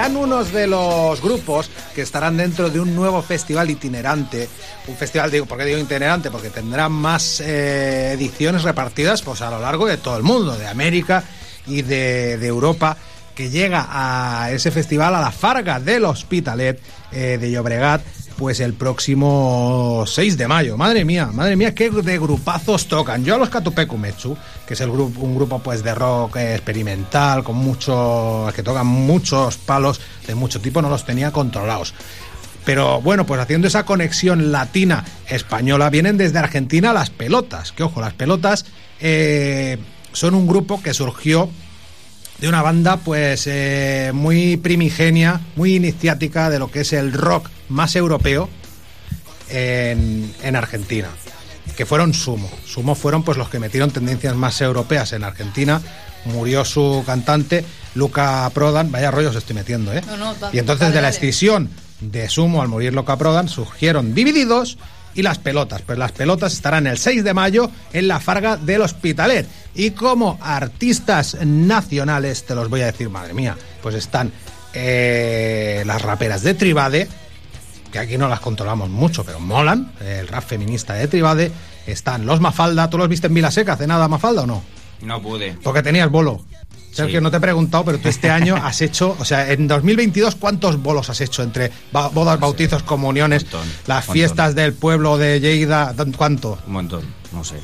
serán 0.00 0.16
unos 0.16 0.50
de 0.50 0.66
los 0.66 1.20
grupos 1.20 1.70
que 1.94 2.00
estarán 2.00 2.38
dentro 2.38 2.70
de 2.70 2.80
un 2.80 2.96
nuevo 2.96 3.20
festival 3.20 3.68
itinerante. 3.68 4.48
Un 4.88 4.96
festival, 4.96 5.30
digo, 5.30 5.44
¿por 5.44 5.58
qué 5.58 5.66
digo 5.66 5.78
itinerante? 5.78 6.30
Porque 6.30 6.48
tendrán 6.48 6.90
más 6.90 7.42
eh, 7.42 8.12
ediciones 8.12 8.62
repartidas 8.62 9.20
pues, 9.20 9.42
a 9.42 9.50
lo 9.50 9.60
largo 9.60 9.84
de 9.84 9.98
todo 9.98 10.16
el 10.16 10.22
mundo, 10.22 10.56
de 10.56 10.66
América 10.66 11.22
y 11.66 11.82
de, 11.82 12.34
Europa, 12.46 12.96
que 13.34 13.50
llega 13.50 13.88
a 13.90 14.50
ese 14.50 14.70
festival 14.70 15.14
a 15.16 15.20
la 15.20 15.32
Farga 15.32 15.78
del 15.78 16.06
Hospitalet 16.06 16.80
eh, 17.12 17.36
de 17.38 17.50
Llobregat, 17.50 18.00
pues 18.40 18.60
el 18.60 18.72
próximo 18.72 20.04
6 20.06 20.38
de 20.38 20.48
mayo. 20.48 20.78
Madre 20.78 21.04
mía, 21.04 21.26
madre 21.26 21.56
mía, 21.56 21.74
qué 21.74 21.90
de 21.90 22.18
grupazos 22.18 22.86
tocan. 22.86 23.22
Yo 23.22 23.34
a 23.34 23.38
los 23.38 23.50
Catupecu 23.50 23.98
Mechu, 23.98 24.34
que 24.66 24.72
es 24.72 24.80
el 24.80 24.90
grupo, 24.90 25.20
un 25.20 25.34
grupo 25.36 25.58
pues 25.58 25.84
de 25.84 25.94
rock 25.94 26.36
experimental, 26.36 27.44
con 27.44 27.56
mucho, 27.56 28.50
que 28.56 28.62
tocan 28.62 28.86
muchos 28.86 29.58
palos 29.58 30.00
de 30.26 30.34
mucho 30.34 30.58
tipo, 30.58 30.80
no 30.80 30.88
los 30.88 31.04
tenía 31.04 31.32
controlados. 31.32 31.92
Pero 32.64 33.02
bueno, 33.02 33.26
pues 33.26 33.38
haciendo 33.42 33.68
esa 33.68 33.84
conexión 33.84 34.50
latina-española, 34.50 35.90
vienen 35.90 36.16
desde 36.16 36.38
Argentina 36.38 36.94
las 36.94 37.10
pelotas. 37.10 37.72
Que 37.72 37.82
ojo, 37.82 38.00
las 38.00 38.14
pelotas 38.14 38.64
eh, 39.00 39.76
son 40.14 40.34
un 40.34 40.46
grupo 40.46 40.82
que 40.82 40.94
surgió 40.94 41.50
de 42.38 42.48
una 42.48 42.62
banda 42.62 42.96
pues 42.96 43.46
eh, 43.46 44.12
muy 44.14 44.56
primigenia, 44.56 45.42
muy 45.56 45.74
iniciática 45.74 46.48
de 46.48 46.58
lo 46.58 46.70
que 46.70 46.80
es 46.80 46.94
el 46.94 47.12
rock 47.12 47.50
más 47.70 47.96
europeo 47.96 48.48
en, 49.48 50.32
en 50.42 50.56
Argentina, 50.56 51.08
que 51.76 51.86
fueron 51.86 52.14
Sumo. 52.14 52.50
Sumo 52.66 52.94
fueron 52.94 53.22
pues 53.22 53.38
los 53.38 53.48
que 53.48 53.58
metieron 53.58 53.90
tendencias 53.90 54.34
más 54.36 54.60
europeas 54.60 55.12
en 55.12 55.24
Argentina. 55.24 55.80
Murió 56.26 56.64
su 56.66 57.02
cantante, 57.06 57.64
Luca 57.94 58.48
Prodan, 58.52 58.92
vaya 58.92 59.10
rollos 59.10 59.34
estoy 59.36 59.56
metiendo, 59.56 59.92
¿eh? 59.94 60.02
No, 60.06 60.16
no, 60.18 60.34
va- 60.38 60.50
y 60.52 60.58
entonces 60.58 60.82
vale, 60.88 60.94
de 60.96 61.02
la 61.02 61.08
escisión 61.08 61.70
de 62.00 62.28
Sumo 62.28 62.60
al 62.60 62.68
morir 62.68 62.92
Loca 62.92 63.16
Prodan 63.16 63.48
surgieron 63.48 64.14
divididos 64.14 64.76
y 65.14 65.22
las 65.22 65.38
pelotas. 65.38 65.80
Pues 65.82 65.98
las 65.98 66.12
pelotas 66.12 66.52
estarán 66.52 66.86
el 66.86 66.98
6 66.98 67.24
de 67.24 67.32
mayo 67.34 67.70
en 67.94 68.06
la 68.06 68.20
Farga 68.20 68.56
del 68.58 68.82
Hospitalet. 68.82 69.46
Y 69.74 69.92
como 69.92 70.38
artistas 70.42 71.38
nacionales, 71.42 72.44
te 72.44 72.54
los 72.54 72.68
voy 72.68 72.82
a 72.82 72.86
decir, 72.86 73.08
madre 73.08 73.32
mía, 73.32 73.56
pues 73.82 73.94
están 73.94 74.30
eh, 74.74 75.82
las 75.86 76.02
raperas 76.02 76.42
de 76.42 76.54
Tribade, 76.54 77.08
que 77.92 77.98
aquí 77.98 78.16
no 78.18 78.28
las 78.28 78.40
controlamos 78.40 78.88
mucho, 78.90 79.24
pero 79.24 79.40
molan, 79.40 79.92
el 80.00 80.28
rap 80.28 80.44
feminista 80.44 80.94
de 80.94 81.08
Tribade. 81.08 81.52
Están 81.86 82.26
los 82.26 82.40
Mafalda, 82.40 82.88
¿tú 82.90 82.98
los 82.98 83.08
viste 83.08 83.26
en 83.26 83.34
Vilaseca 83.34 83.72
hace 83.72 83.86
nada 83.86 84.06
Mafalda 84.08 84.42
o 84.42 84.46
no? 84.46 84.62
No 85.02 85.20
pude. 85.22 85.56
Porque 85.62 85.82
tenías 85.82 86.10
bolo. 86.10 86.42
Sergio, 86.92 87.20
Sí. 87.20 87.22
no 87.22 87.30
te 87.30 87.36
he 87.36 87.40
preguntado, 87.40 87.84
pero 87.84 87.98
tú 87.98 88.08
este 88.08 88.30
año 88.30 88.56
has 88.56 88.80
hecho, 88.82 89.16
o 89.18 89.24
sea, 89.24 89.50
en 89.52 89.66
2022, 89.68 90.34
¿cuántos 90.36 90.82
bolos 90.82 91.08
has 91.08 91.20
hecho 91.20 91.42
entre 91.42 91.70
bodas, 91.92 92.38
bautizos, 92.40 92.82
comuniones, 92.82 93.46
las 93.86 94.06
montón. 94.06 94.12
fiestas 94.14 94.54
del 94.54 94.72
pueblo 94.74 95.16
de 95.16 95.40
Lleida? 95.40 95.94
¿Cuánto? 96.16 96.58
Un 96.66 96.72
montón, 96.72 97.02
no 97.32 97.44
sé. 97.44 97.56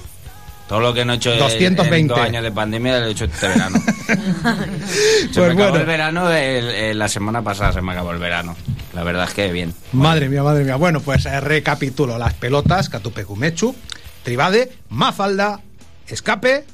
Todo 0.69 0.81
lo 0.81 0.93
que 0.95 1.05
no 1.05 1.13
he 1.13 1.17
hecho 1.17 1.33
en- 1.33 1.39
220. 1.39 1.97
en 2.01 2.07
dos 2.09 2.19
años 2.19 2.43
de 2.43 2.51
pandemia 2.53 2.99
lo 3.01 3.07
he 3.07 3.11
hecho 3.13 3.27
este 3.27 3.49
verano. 3.49 3.79
se 4.07 4.17
Pues 4.17 5.37
me 5.37 5.45
acabó 5.45 5.55
bueno. 5.57 5.77
el 5.77 5.87
verano, 5.87 6.31
el- 6.33 6.69
el- 6.71 6.99
la 6.99 7.09
semana 7.09 7.43
pasada 7.43 7.73
se 7.73 7.83
me 7.83 7.93
acabó 7.93 8.11
el 8.13 8.19
verano. 8.19 8.57
La 8.93 9.03
verdad 9.05 9.27
es 9.29 9.35
que 9.35 9.53
bien. 9.53 9.75
Madre 9.93 10.29
mía, 10.29 10.43
madre 10.43 10.65
mía. 10.65 10.77
Bueno, 10.77 11.01
pues 11.01 11.27
eh, 11.27 11.41
recapitulo. 11.41 12.19
Las 12.19 12.35
pelotas, 12.35 12.89
Catupecumechu, 12.89 13.75
Tribade, 14.25 14.73
Mafalda, 14.89 15.61
Escape, 16.09 16.65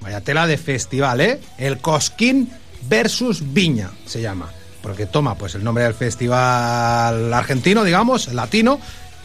vaya 0.00 0.20
tela 0.22 0.46
de 0.46 0.56
festival, 0.58 1.20
¿eh? 1.20 1.40
El 1.58 1.78
Cosquín 1.78 2.50
versus 2.88 3.52
Viña 3.52 3.90
se 4.06 4.20
llama. 4.22 4.50
Porque 4.82 5.06
toma 5.06 5.36
pues 5.36 5.54
el 5.54 5.62
nombre 5.62 5.84
del 5.84 5.94
festival 5.94 7.32
argentino, 7.32 7.84
digamos, 7.84 8.32
latino, 8.32 8.80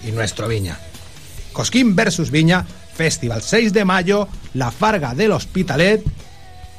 y 0.05 0.11
nuestro 0.11 0.47
Viña. 0.47 0.77
Cosquín 1.53 1.95
versus 1.95 2.29
Viña, 2.29 2.65
Festival 2.97 3.43
6 3.43 3.73
de 3.73 3.85
mayo, 3.85 4.27
La 4.55 4.71
Farga 4.71 5.13
del 5.13 5.31
Hospitalet. 5.31 6.03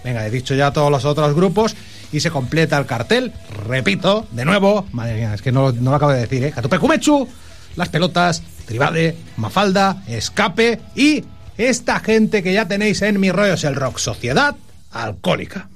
Venga, 0.03 0.27
he 0.27 0.31
dicho 0.31 0.55
ya 0.55 0.73
todos 0.73 0.91
los 0.91 1.05
otros 1.05 1.35
grupos 1.35 1.77
y 2.13 2.21
se 2.21 2.31
completa 2.31 2.77
el 2.77 2.87
cartel. 2.87 3.33
Repito, 3.67 4.27
de 4.33 4.45
nuevo, 4.45 4.87
madre 4.93 5.15
mía, 5.15 5.35
es 5.35 5.43
que 5.43 5.53
no, 5.53 5.71
no 5.73 5.91
lo 5.91 5.97
acabo 5.97 6.13
de 6.13 6.21
decir, 6.21 6.43
¿eh? 6.43 6.51
Catupecumechu, 6.51 7.29
Las 7.77 7.89
Pelotas, 7.89 8.43
Tribade, 8.67 9.17
Mafalda, 9.37 10.03
Escape 10.09 10.81
y 10.97 11.25
esta 11.57 12.01
gente 12.01 12.43
que 12.43 12.53
ya 12.53 12.67
tenéis 12.67 13.01
en 13.03 13.21
Mi 13.21 13.31
Rollo 13.31 13.55
es 13.55 13.65
el 13.65 13.77
Rock, 13.77 13.99
Sociedad 13.99 14.57
Alcohólica. 14.91 15.69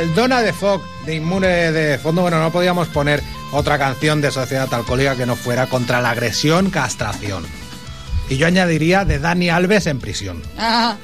Y 0.00 0.06
bueno, 0.06 0.08
con 0.08 0.08
el 0.08 0.14
Dona 0.14 0.42
de 0.42 0.52
Fog 0.52 0.82
de 1.06 1.16
Inmune 1.16 1.72
de 1.72 1.98
fondo, 1.98 2.22
bueno, 2.22 2.40
no 2.40 2.50
podíamos 2.50 2.88
poner 2.88 3.22
otra 3.52 3.78
canción 3.78 4.20
de 4.20 4.30
Sociedad 4.30 4.72
Alcohólica 4.72 5.16
que 5.16 5.26
no 5.26 5.36
fuera 5.36 5.66
contra 5.66 6.00
la 6.00 6.10
agresión, 6.10 6.70
castración. 6.70 7.44
Y 8.28 8.36
yo 8.36 8.46
añadiría 8.46 9.04
de 9.04 9.18
Dani 9.18 9.50
Alves 9.50 9.86
en 9.86 9.98
prisión. 9.98 10.42
Ah, 10.58 10.96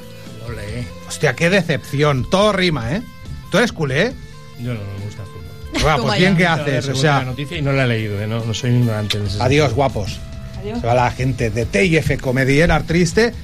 Hostia, 1.09 1.35
qué 1.35 1.51
decepción. 1.51 2.29
Todo 2.31 2.53
rima, 2.53 2.93
¿eh? 2.95 3.03
¿Tú 3.51 3.59
eres 3.59 3.73
culé? 3.73 4.13
Yo 4.61 4.75
no, 4.75 4.81
no 4.81 4.99
me 4.99 5.05
gusta 5.05 5.23
el 5.23 5.29
fútbol. 5.29 5.43
Bueno, 5.83 6.03
pues 6.05 6.19
bien 6.19 6.37
que 6.37 6.47
haces, 6.47 6.89
o 6.89 6.95
sea... 6.95 7.19
La 7.19 7.25
noticia 7.27 7.59
y 7.59 7.63
no 7.63 7.73
la 7.73 7.85
he 7.85 7.89
leído, 7.89 8.21
¿eh? 8.23 8.27
no, 8.27 8.45
no 8.45 8.55
soy 8.55 8.71
ignorante. 8.71 9.19
en 9.19 9.27
ese 9.27 9.43
Adiós, 9.43 9.67
sentido. 9.69 9.75
guapos. 9.77 10.19
Se 10.63 10.87
va 10.87 10.95
la 10.95 11.11
gente 11.11 11.51
de 11.51 11.67
TIF 11.67 12.19
Comedierar 12.21 12.85
Triste. 12.85 13.35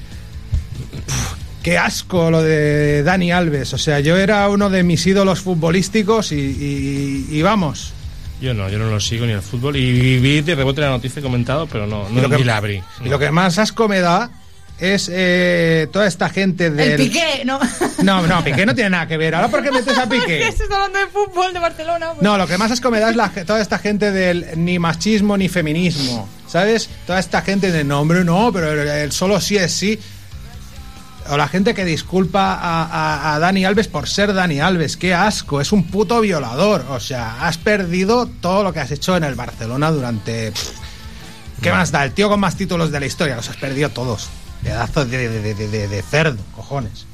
Qué 1.63 1.77
asco 1.77 2.29
lo 2.29 2.43
de 2.43 3.03
Dani 3.03 3.31
Alves. 3.31 3.73
O 3.73 3.77
sea, 3.77 3.99
yo 4.01 4.17
era 4.17 4.49
uno 4.49 4.69
de 4.69 4.83
mis 4.83 5.05
ídolos 5.07 5.39
futbolísticos 5.41 6.31
y, 6.33 6.35
y- 6.35 7.27
y 7.31 7.41
vamos. 7.41 7.93
Yo 8.41 8.53
no, 8.53 8.67
yo 8.69 8.77
no 8.77 8.89
lo 8.89 8.99
sigo 8.99 9.25
ni 9.25 9.31
el 9.31 9.41
fútbol. 9.41 9.77
Y 9.77 10.19
vi 10.19 10.41
de 10.41 10.55
rebote 10.55 10.81
la 10.81 10.89
noticia 10.89 11.21
comentado, 11.21 11.65
pero 11.67 11.87
no, 11.87 12.05
Y 12.09 12.15
no 12.15 12.21
lo 12.23 12.29
que- 12.29 12.35
ni 12.37 12.43
la 12.43 12.57
abrí. 12.57 12.81
Y 13.05 13.07
lo 13.09 13.17
que 13.17 13.31
más 13.31 13.57
asco 13.57 13.87
me 13.87 14.01
da 14.01 14.29
es 14.79 15.09
eh, 15.13 15.87
toda 15.93 16.05
esta 16.07 16.27
gente 16.29 16.69
del... 16.69 16.91
El 16.91 16.97
Piqué, 16.97 17.43
¿no? 17.45 17.59
No, 18.03 18.27
no, 18.27 18.43
Piqué 18.43 18.65
no 18.65 18.75
tiene 18.75 18.89
nada 18.89 19.07
que 19.07 19.15
ver. 19.15 19.33
Ahora, 19.33 19.47
¿por 19.47 19.63
qué 19.63 19.71
metes 19.71 19.97
a 19.97 20.09
Piqué? 20.09 20.45
Estás 20.49 20.69
hablando 20.69 20.99
de 20.99 21.07
fútbol 21.07 21.53
de 21.53 21.59
Barcelona. 21.59 22.07
pues. 22.09 22.21
No, 22.21 22.37
lo 22.37 22.45
que 22.45 22.57
más 22.57 22.69
asco 22.71 22.91
me 22.91 22.99
da 22.99 23.09
es 23.11 23.15
la, 23.15 23.29
toda 23.29 23.61
esta 23.61 23.77
gente 23.79 24.11
del 24.11 24.45
ni 24.57 24.79
machismo 24.79 25.37
ni 25.37 25.47
feminismo. 25.47 26.27
¿Sabes? 26.45 26.89
Toda 27.07 27.19
esta 27.19 27.41
gente 27.41 27.71
de 27.71 27.85
no, 27.85 28.01
hombre, 28.01 28.25
no, 28.25 28.51
pero 28.51 28.73
el, 28.73 28.85
el 28.89 29.11
solo 29.13 29.39
sí 29.39 29.55
es 29.55 29.71
sí. 29.71 29.97
O 31.29 31.37
la 31.37 31.47
gente 31.47 31.73
que 31.73 31.85
disculpa 31.85 32.53
a, 32.53 32.83
a- 32.83 33.35
a 33.35 33.39
Dani 33.39 33.63
Alves 33.65 33.87
por 33.87 34.07
ser 34.09 34.33
Dani 34.33 34.59
Alves. 34.59 34.97
Qué 34.97 35.13
asco, 35.13 35.61
es 35.61 35.71
un 35.71 35.85
puto 35.85 36.19
violador. 36.21 36.85
O 36.89 36.99
sea, 36.99 37.47
has 37.47 37.57
perdido 37.57 38.27
todo 38.41 38.63
lo 38.63 38.73
que 38.73 38.79
has 38.81 38.91
hecho 38.91 39.15
en 39.15 39.23
el 39.23 39.35
Barcelona 39.35 39.89
durante. 39.91 40.51
¿Qué 41.61 41.71
más 41.71 41.91
da? 41.91 42.03
El 42.03 42.11
tío 42.11 42.27
con 42.29 42.39
más 42.41 42.55
títulos 42.57 42.91
de 42.91 42.99
la 42.99 43.05
historia. 43.05 43.35
Los 43.37 43.49
has 43.49 43.55
perdido 43.57 43.89
todos. 43.89 44.27
Pedazos 44.63 45.09
de, 45.09 45.29
de- 45.29 45.53
de- 45.53 45.67
de- 45.67 45.87
de 45.87 46.01
cerdo, 46.01 46.41
cojones. 46.55 47.05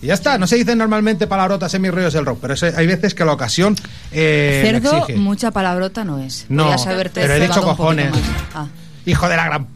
Y 0.00 0.06
ya 0.06 0.14
está, 0.14 0.38
no 0.38 0.46
se 0.46 0.56
dicen 0.56 0.78
normalmente 0.78 1.26
palabrotas 1.26 1.74
en 1.74 1.82
mis 1.82 1.90
rollos 1.92 2.12
del 2.14 2.24
rock, 2.24 2.38
pero 2.40 2.54
eso- 2.54 2.66
hay 2.74 2.86
veces 2.86 3.14
que 3.14 3.24
la 3.24 3.32
ocasión 3.32 3.74
eh, 4.12 4.62
Cerdo, 4.64 4.98
exige. 4.98 5.18
mucha 5.18 5.50
palabrota 5.50 6.04
no 6.04 6.18
es. 6.20 6.46
No, 6.48 6.74
pero 7.14 7.34
he 7.34 7.40
dicho 7.40 7.60
cojones. 7.62 8.12
Ah. 8.54 8.66
Hijo 9.06 9.28
de 9.28 9.36
la 9.36 9.44
gran... 9.46 9.66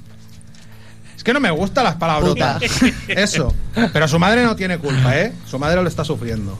Es 1.22 1.24
que 1.24 1.32
no 1.32 1.38
me 1.38 1.52
gustan 1.52 1.84
las 1.84 1.94
palabrotas. 1.94 2.60
Eso. 3.06 3.54
Pero 3.92 4.08
su 4.08 4.18
madre 4.18 4.42
no 4.42 4.56
tiene 4.56 4.76
culpa, 4.78 5.16
¿eh? 5.16 5.32
Su 5.48 5.56
madre 5.56 5.80
lo 5.80 5.86
está 5.86 6.04
sufriendo. 6.04 6.58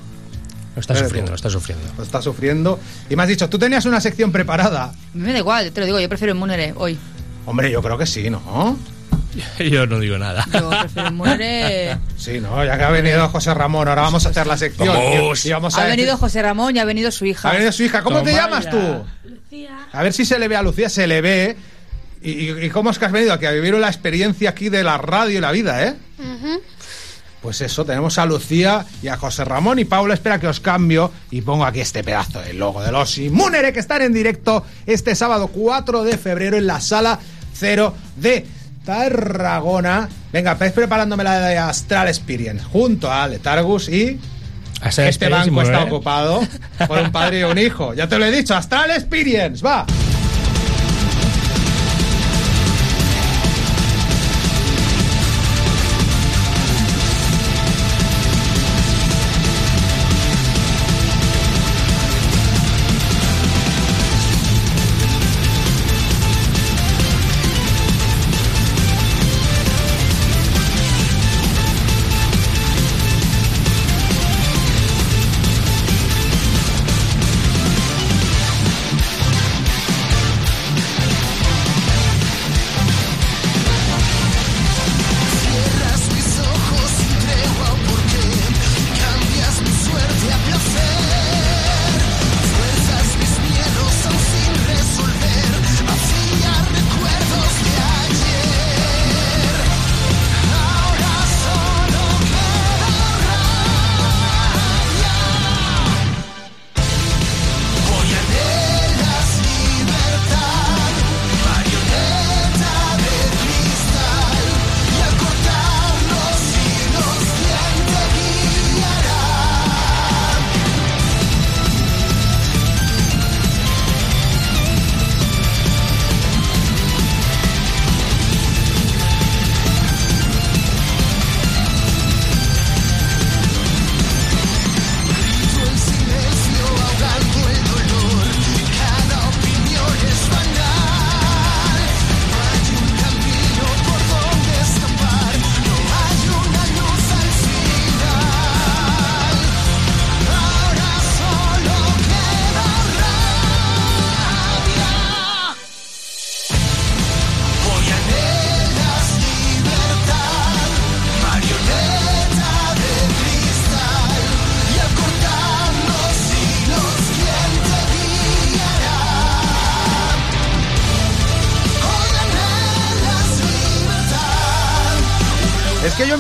Lo 0.76 0.80
está 0.80 0.94
sufriendo, 0.94 1.24
tú. 1.24 1.30
lo 1.30 1.34
está 1.34 1.50
sufriendo. 1.50 1.84
Lo 1.96 2.02
está 2.04 2.22
sufriendo. 2.22 2.80
Y 3.10 3.16
me 3.16 3.24
has 3.24 3.28
dicho, 3.28 3.48
tú 3.48 3.58
tenías 3.58 3.86
una 3.86 4.00
sección 4.00 4.30
preparada. 4.30 4.92
Me 5.14 5.32
da 5.32 5.38
igual, 5.40 5.72
te 5.72 5.80
lo 5.80 5.86
digo, 5.86 5.98
yo 5.98 6.08
prefiero 6.08 6.32
el 6.32 6.38
Munere 6.38 6.74
hoy. 6.76 6.96
Hombre, 7.44 7.72
yo 7.72 7.82
creo 7.82 7.98
que 7.98 8.06
sí, 8.06 8.30
¿no? 8.30 8.78
Yo 9.58 9.86
no 9.86 9.98
digo 9.98 10.16
nada. 10.18 10.46
Yo 10.52 10.70
prefiero 10.70 11.08
el 11.08 11.14
Munere. 11.14 11.98
Sí, 12.16 12.38
no, 12.38 12.64
ya 12.64 12.78
que 12.78 12.84
ha 12.84 12.90
venido 12.90 13.28
José 13.30 13.52
Ramón, 13.54 13.88
ahora 13.88 14.02
vamos 14.02 14.24
a 14.26 14.28
hacer 14.28 14.46
la 14.46 14.56
sección. 14.56 14.86
Vamos. 14.96 15.44
Y, 15.44 15.48
y 15.48 15.52
vamos 15.52 15.74
a 15.74 15.78
Ha 15.80 15.84
decir- 15.86 15.96
venido 15.96 16.16
José 16.18 16.40
Ramón 16.40 16.76
y 16.76 16.78
ha 16.78 16.84
venido 16.84 17.10
su 17.10 17.24
hija. 17.24 17.48
Ha 17.48 17.52
venido 17.54 17.72
su 17.72 17.82
hija. 17.82 18.02
¿Cómo 18.02 18.22
te 18.22 18.30
Toma 18.30 18.42
llamas 18.44 18.64
ya. 18.66 18.70
tú? 18.70 19.04
A 19.92 20.02
ver 20.04 20.12
si 20.12 20.24
se 20.24 20.38
le 20.38 20.46
ve 20.46 20.54
a 20.54 20.62
Lucía, 20.62 20.88
se 20.88 21.08
le 21.08 21.20
ve. 21.20 21.56
¿Y, 22.22 22.68
cómo 22.70 22.90
es 22.90 22.98
que 22.98 23.04
has 23.04 23.12
venido 23.12 23.32
aquí 23.32 23.46
a 23.46 23.50
vivir 23.50 23.74
la 23.74 23.88
experiencia 23.88 24.50
aquí 24.50 24.68
de 24.68 24.84
la 24.84 24.98
radio 24.98 25.38
y 25.38 25.40
la 25.40 25.50
vida, 25.50 25.84
eh? 25.84 25.94
Pues 27.42 27.60
eso, 27.60 27.84
tenemos 27.84 28.18
a 28.18 28.26
Lucía 28.26 28.86
y 29.02 29.08
a 29.08 29.16
José 29.16 29.44
Ramón 29.44 29.80
y 29.80 29.84
Paula. 29.84 30.14
Espera 30.14 30.38
que 30.38 30.46
os 30.46 30.60
cambio 30.60 31.10
y 31.32 31.42
pongo 31.42 31.64
aquí 31.64 31.80
este 31.80 32.04
pedazo 32.04 32.40
del 32.40 32.58
logo 32.58 32.80
de 32.82 32.92
los 32.92 33.18
Inmunere 33.18 33.72
que 33.72 33.80
están 33.80 34.02
en 34.02 34.12
directo 34.12 34.64
este 34.86 35.16
sábado 35.16 35.48
4 35.48 36.04
de 36.04 36.16
febrero 36.18 36.56
en 36.56 36.68
la 36.68 36.80
sala 36.80 37.18
0 37.54 37.94
de 38.16 38.46
Tarragona. 38.84 40.08
Venga, 40.32 40.54
vais 40.54 40.72
preparándome 40.72 41.24
la 41.24 41.40
de 41.40 41.58
Astral 41.58 42.06
Experience 42.06 42.62
junto 42.62 43.10
a 43.10 43.26
Letargus 43.26 43.88
y 43.88 44.20
Astral 44.80 45.08
este 45.08 45.28
banco 45.28 45.62
está 45.62 45.82
ocupado 45.82 46.46
por 46.86 46.98
un 46.98 47.10
padre 47.10 47.40
y 47.40 47.42
un 47.42 47.58
hijo. 47.58 47.92
Ya 47.94 48.08
te 48.08 48.20
lo 48.20 48.24
he 48.24 48.30
dicho, 48.30 48.54
Astral 48.54 48.92
Experience, 48.92 49.64
va. 49.64 49.84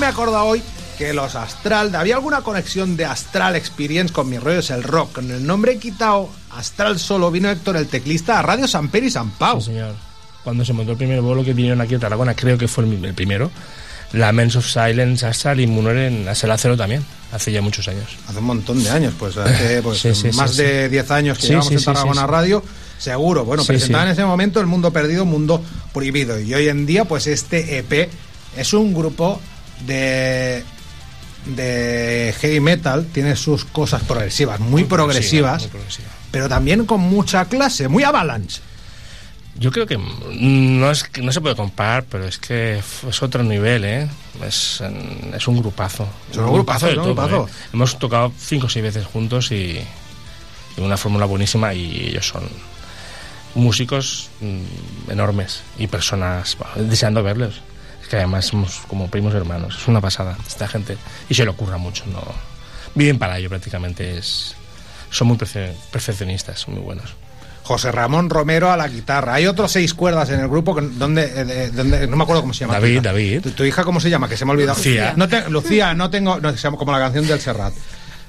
Me 0.02 0.08
acuerdo 0.08 0.44
hoy 0.44 0.60
que 0.98 1.12
los 1.12 1.36
Astral, 1.36 1.94
había 1.94 2.16
alguna 2.16 2.40
conexión 2.40 2.96
de 2.96 3.04
Astral 3.04 3.54
Experience 3.54 4.12
con 4.12 4.28
mis 4.28 4.42
rollos 4.42 4.70
el 4.70 4.82
rock. 4.82 5.12
Con 5.12 5.30
el 5.30 5.46
nombre 5.46 5.78
quitado, 5.78 6.28
Astral 6.50 6.98
solo 6.98 7.30
vino 7.30 7.48
Héctor 7.48 7.76
el 7.76 7.86
teclista 7.86 8.40
a 8.40 8.42
Radio 8.42 8.66
San 8.66 8.88
Pedro 8.88 9.06
y 9.06 9.10
San 9.12 9.30
Pau. 9.30 9.60
Sí, 9.60 9.66
señor. 9.68 9.94
Cuando 10.42 10.64
se 10.64 10.72
montó 10.72 10.90
el 10.90 10.98
primer 10.98 11.20
vuelo 11.20 11.44
que 11.44 11.52
vinieron 11.54 11.80
aquí 11.80 11.94
a 11.94 12.00
Tarragona, 12.00 12.34
creo 12.34 12.58
que 12.58 12.66
fue 12.66 12.82
el, 12.82 13.04
el 13.04 13.14
primero, 13.14 13.52
la 14.12 14.32
Men's 14.32 14.56
of 14.56 14.66
Silence, 14.66 15.24
Astral 15.24 15.60
y 15.60 15.68
Munere 15.68 16.08
en 16.08 16.24
la 16.24 16.34
Sala 16.34 16.58
Cero 16.58 16.76
también, 16.76 17.04
hace 17.30 17.52
ya 17.52 17.62
muchos 17.62 17.86
años. 17.86 18.06
Hace 18.26 18.38
un 18.40 18.44
montón 18.46 18.82
de 18.82 18.90
años, 18.90 19.14
pues 19.16 19.36
hace 19.36 19.82
pues, 19.84 20.00
Sí, 20.00 20.12
sí, 20.16 20.32
más 20.32 20.50
sí, 20.50 20.64
de 20.64 20.84
sí. 20.86 20.90
10 20.90 21.10
años 21.12 21.38
que 21.38 21.42
Sí, 21.42 21.48
llevamos 21.50 21.68
sí, 21.68 21.74
en 21.74 21.84
Tarragona 21.84 22.22
sí, 22.22 22.26
sí. 22.26 22.32
Radio, 22.32 22.64
seguro. 22.98 23.44
Bueno, 23.44 23.62
Sí, 23.62 23.68
presentaba 23.68 24.02
sí. 24.02 24.08
en 24.08 24.12
ese 24.14 24.24
momento 24.24 24.58
El 24.58 24.66
Mundo 24.66 24.92
Perdido, 24.92 25.24
Mundo 25.24 25.62
Prohibido. 25.94 26.40
Y 26.40 26.52
hoy 26.54 26.66
en 26.66 26.86
día, 26.86 27.04
pues 27.04 27.28
este 27.28 27.78
EP 27.78 28.10
es 28.56 28.72
un 28.74 28.92
grupo 28.92 29.40
de 29.86 30.64
de 31.46 32.34
heavy 32.40 32.60
metal, 32.60 33.06
tiene 33.12 33.36
sus 33.36 33.64
cosas 33.64 34.02
progresivas, 34.02 34.60
muy, 34.60 34.84
progresivas, 34.84 35.62
muy 35.62 35.70
progresiva. 35.70 36.08
pero 36.30 36.48
también 36.48 36.86
con 36.86 37.00
mucha 37.00 37.44
clase, 37.46 37.88
muy 37.88 38.04
avalanche. 38.04 38.60
Yo 39.54 39.70
creo 39.70 39.86
que 39.86 39.98
no 39.98 40.90
es 40.90 41.04
no 41.20 41.30
se 41.30 41.40
puede 41.40 41.54
comparar, 41.54 42.04
pero 42.04 42.26
es 42.26 42.38
que 42.38 42.78
es 42.78 43.22
otro 43.22 43.42
nivel, 43.42 43.84
¿eh? 43.84 44.08
Es, 44.46 44.82
es 45.34 45.48
un 45.48 45.58
grupazo. 45.58 46.08
Es 46.30 46.38
un 46.38 46.52
grupazo, 46.54 46.86
de 46.86 46.94
todo, 46.94 47.04
grupazo. 47.04 47.48
¿eh? 47.48 47.52
Hemos 47.74 47.98
tocado 47.98 48.32
cinco 48.38 48.66
o 48.66 48.70
seis 48.70 48.82
veces 48.82 49.04
juntos 49.04 49.52
y, 49.52 49.78
y 50.76 50.80
una 50.80 50.96
fórmula 50.96 51.26
buenísima 51.26 51.74
y 51.74 52.08
ellos 52.08 52.28
son 52.28 52.48
músicos 53.54 54.30
mm, 54.40 55.10
enormes 55.10 55.62
y 55.78 55.86
personas 55.86 56.56
bueno, 56.56 56.88
deseando 56.88 57.22
verlos. 57.22 57.60
Que 58.12 58.18
además 58.18 58.44
somos 58.44 58.82
como 58.88 59.08
primos 59.08 59.32
hermanos. 59.32 59.78
Es 59.80 59.88
una 59.88 60.02
pasada 60.02 60.36
esta 60.46 60.68
gente 60.68 60.98
y 61.30 61.34
se 61.34 61.44
le 61.44 61.50
ocurra 61.50 61.78
mucho. 61.78 62.04
no 62.12 62.20
Viven 62.94 63.18
para 63.18 63.38
ello 63.38 63.48
prácticamente. 63.48 64.18
Es, 64.18 64.54
son 65.08 65.28
muy 65.28 65.38
perfe- 65.38 65.72
perfeccionistas, 65.90 66.68
muy 66.68 66.80
buenos. 66.82 67.14
José 67.62 67.90
Ramón 67.90 68.28
Romero 68.28 68.70
a 68.70 68.76
la 68.76 68.86
guitarra. 68.86 69.32
Hay 69.32 69.46
otros 69.46 69.72
seis 69.72 69.94
cuerdas 69.94 70.28
en 70.28 70.40
el 70.40 70.48
grupo 70.48 70.74
que, 70.74 70.82
donde, 70.82 71.22
eh, 71.24 71.44
de- 71.46 71.70
donde- 71.70 72.06
no 72.06 72.18
me 72.18 72.24
acuerdo 72.24 72.42
cómo 72.42 72.52
se 72.52 72.60
llama. 72.66 72.74
David. 72.74 73.00
David. 73.00 73.40
¿Tu, 73.44 73.50
tu 73.52 73.64
hija 73.64 73.82
cómo 73.82 73.98
se 73.98 74.10
llama? 74.10 74.28
Que 74.28 74.36
se 74.36 74.44
me 74.44 74.50
ha 74.50 74.54
olvidado. 74.56 74.76
Lucía. 74.76 75.14
No 75.16 75.26
te- 75.26 75.48
Lucía, 75.48 75.94
no 75.94 76.10
tengo. 76.10 76.38
No, 76.38 76.50
se 76.50 76.58
llama 76.58 76.76
como 76.76 76.92
la 76.92 76.98
canción 76.98 77.26
del 77.26 77.40
Serrat. 77.40 77.72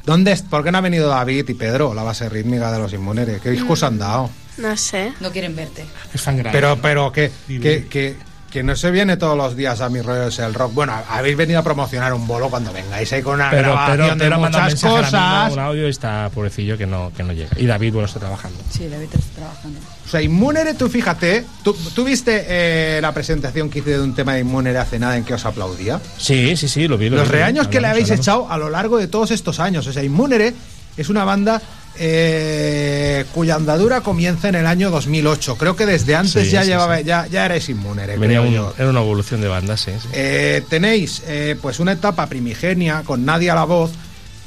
¿Dónde, 0.05 0.33
¿Por 0.49 0.63
qué 0.63 0.71
no 0.71 0.77
ha 0.77 0.81
venido 0.81 1.09
David 1.09 1.49
y 1.49 1.53
Pedro, 1.55 1.93
la 1.93 2.03
base 2.03 2.29
rítmica 2.29 2.71
de 2.71 2.79
los 2.79 2.93
Inmuneres? 2.93 3.41
¿Qué 3.41 3.49
discos 3.49 3.83
han 3.83 3.99
dado? 3.99 4.29
No 4.59 4.77
sé. 4.77 5.11
No 5.19 5.29
quieren 5.29 5.57
verte. 5.57 5.83
Es 6.13 6.21
fan 6.21 6.37
grande. 6.37 6.57
Pero, 6.57 6.77
pero 6.81 7.11
que, 7.11 7.29
que, 7.47 7.87
que, 7.89 8.15
que 8.53 8.61
no 8.61 8.75
se 8.75 8.91
viene 8.91 9.17
todos 9.17 9.35
los 9.35 9.55
días 9.55 9.81
a 9.81 9.89
mi 9.89 9.99
rollo 9.99 10.27
es 10.27 10.37
el 10.37 10.53
rock. 10.53 10.75
Bueno, 10.75 10.93
habéis 11.09 11.35
venido 11.35 11.59
a 11.59 11.63
promocionar 11.63 12.13
un 12.13 12.27
bolo 12.27 12.51
cuando 12.51 12.71
vengáis 12.71 13.11
ahí 13.11 13.23
con 13.23 13.33
una 13.33 13.49
pero, 13.49 13.71
grabación 13.71 13.97
pero, 13.97 14.09
de 14.13 14.19
pero 14.19 14.35
un 14.35 14.41
muchas 14.43 14.75
cosas. 14.79 15.53
un 15.53 15.57
audio 15.59 15.87
está 15.87 16.29
pobrecillo 16.31 16.77
que 16.77 16.85
no, 16.85 17.11
que 17.17 17.23
no 17.23 17.33
llega. 17.33 17.49
Y 17.57 17.65
David, 17.65 17.93
bueno, 17.93 18.05
está 18.05 18.19
trabajando. 18.19 18.59
Sí, 18.69 18.87
David 18.87 19.07
está 19.11 19.35
trabajando. 19.37 19.79
O 20.05 20.07
sea, 20.07 20.21
Inmunere, 20.21 20.75
tú 20.75 20.87
fíjate, 20.87 21.43
tú, 21.63 21.73
tú 21.95 22.03
viste 22.03 22.45
eh, 22.47 22.99
la 23.01 23.11
presentación 23.11 23.71
que 23.71 23.79
hice 23.79 23.97
de 23.97 24.01
un 24.03 24.13
tema 24.13 24.35
de 24.35 24.41
Inmunere 24.41 24.77
hace 24.77 24.99
nada 24.99 25.17
en 25.17 25.23
que 25.23 25.33
os 25.33 25.43
aplaudía. 25.45 25.99
Sí, 26.19 26.55
sí, 26.55 26.67
sí, 26.67 26.87
lo 26.87 26.99
vi. 26.99 27.09
Lo 27.09 27.17
Los 27.17 27.29
vi, 27.29 27.33
reaños 27.37 27.67
que 27.69 27.81
le 27.81 27.87
habéis 27.87 28.05
hablamos. 28.11 28.23
echado 28.23 28.51
a 28.51 28.57
lo 28.59 28.69
largo 28.69 28.99
de 28.99 29.07
todos 29.07 29.31
estos 29.31 29.59
años. 29.59 29.87
O 29.87 29.91
sea, 29.91 30.03
Inmunere 30.03 30.53
es 30.95 31.09
una 31.09 31.23
banda 31.25 31.59
eh, 31.97 33.25
cuya 33.33 33.55
andadura 33.55 34.01
comienza 34.01 34.49
en 34.49 34.55
el 34.55 34.65
año 34.67 34.89
2008. 34.89 35.57
Creo 35.57 35.75
que 35.75 35.85
desde 35.85 36.15
antes 36.15 36.45
Sí, 36.45 36.49
ya 36.51 36.61
sí, 36.63 36.69
llevaba, 36.69 36.97
sí. 36.97 37.03
ya, 37.03 37.27
ya 37.27 37.45
erais 37.45 37.67
Inmunere. 37.69 38.17
Venía 38.17 38.41
un- 38.41 38.53
era 38.77 38.89
una 38.89 39.01
evolución 39.01 39.41
de 39.41 39.47
banda, 39.47 39.77
sí. 39.77 39.91
sí. 40.01 40.07
Eh, 40.13 40.63
tenéis 40.69 41.21
eh, 41.27 41.55
pues 41.61 41.79
una 41.79 41.91
etapa 41.93 42.27
primigenia 42.27 43.03
con 43.05 43.25
Nadie 43.25 43.49
a 43.51 43.55
la 43.55 43.63
voz 43.65 43.91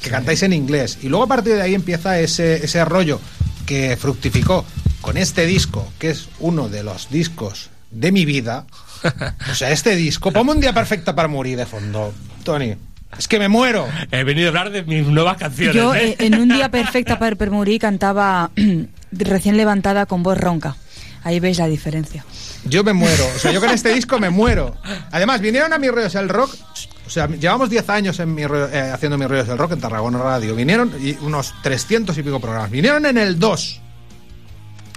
que 0.03 0.11
cantáis 0.11 0.43
en 0.43 0.53
inglés 0.53 0.99
y 1.03 1.09
luego 1.09 1.25
a 1.25 1.29
partir 1.29 1.55
de 1.55 1.63
ahí 1.63 1.75
empieza 1.75 2.19
ese, 2.21 2.65
ese 2.65 2.85
rollo 2.85 3.21
que 3.65 3.97
fructificó 3.97 4.65
con 5.01 5.17
este 5.17 5.47
disco 5.47 5.89
que 5.99 6.11
es 6.11 6.29
uno 6.39 6.69
de 6.69 6.83
los 6.83 7.09
discos 7.11 7.71
de 7.91 8.13
mi 8.13 8.25
vida 8.25 8.67
o 9.51 9.55
sea 9.55 9.71
este 9.71 9.97
disco 9.97 10.31
ponme 10.33 10.53
un 10.53 10.61
día 10.61 10.73
perfecta 10.75 11.15
para 11.15 11.29
morir 11.29 11.57
de 11.57 11.65
fondo 11.67 12.13
Tony 12.45 12.75
es 13.19 13.29
que 13.29 13.39
me 13.39 13.49
muero 13.49 13.87
He 14.11 14.25
venido 14.25 14.47
a 14.47 14.49
hablar 14.51 14.71
de 14.71 14.83
mis 14.85 15.07
nuevas 15.07 15.37
canciones. 15.37 15.75
Yo 15.75 15.95
¿eh? 15.95 16.11
eh, 16.11 16.17
en 16.27 16.35
un 16.41 16.49
día 16.49 16.71
perfecta 16.71 17.19
para 17.19 17.37
per 17.37 17.51
morir 17.51 17.81
cantaba 17.81 18.51
recién 19.13 19.57
levantada 19.57 20.07
con 20.07 20.23
voz 20.23 20.39
ronca. 20.39 20.77
Ahí 21.25 21.41
veis 21.41 21.59
la 21.59 21.67
diferencia. 21.67 22.25
yo 22.67 22.85
me 22.85 22.93
muero 22.93 23.25
o 23.35 23.39
sea 23.39 23.51
yo 23.53 23.61
con 23.61 23.71
este 23.71 23.93
disco 23.93 24.19
me 24.21 24.31
muero 24.31 24.77
además 25.11 25.41
vinieron 25.41 25.73
a 25.73 25.79
mi 25.79 25.89
rollos 25.89 26.15
el 26.15 26.29
rock 26.29 26.55
o 27.07 27.11
sea, 27.11 27.27
llevamos 27.29 27.69
10 27.71 27.89
años 27.91 28.19
en 28.21 28.35
mi 28.35 28.45
rollo- 28.47 28.69
eh, 28.73 28.91
haciendo 28.93 29.17
mi 29.19 29.27
rollos 29.27 29.47
del 29.49 29.57
rock 29.59 29.73
en 29.73 29.81
Tarragona 29.81 30.19
Radio. 30.19 30.57
Vinieron 30.57 30.93
y 31.01 31.13
unos 31.23 31.55
300 31.63 32.19
y 32.19 32.23
pico 32.25 32.41
programas. 32.41 32.69
Vinieron 32.69 33.07
en 33.07 33.17
el 33.17 33.39
2 33.39 33.81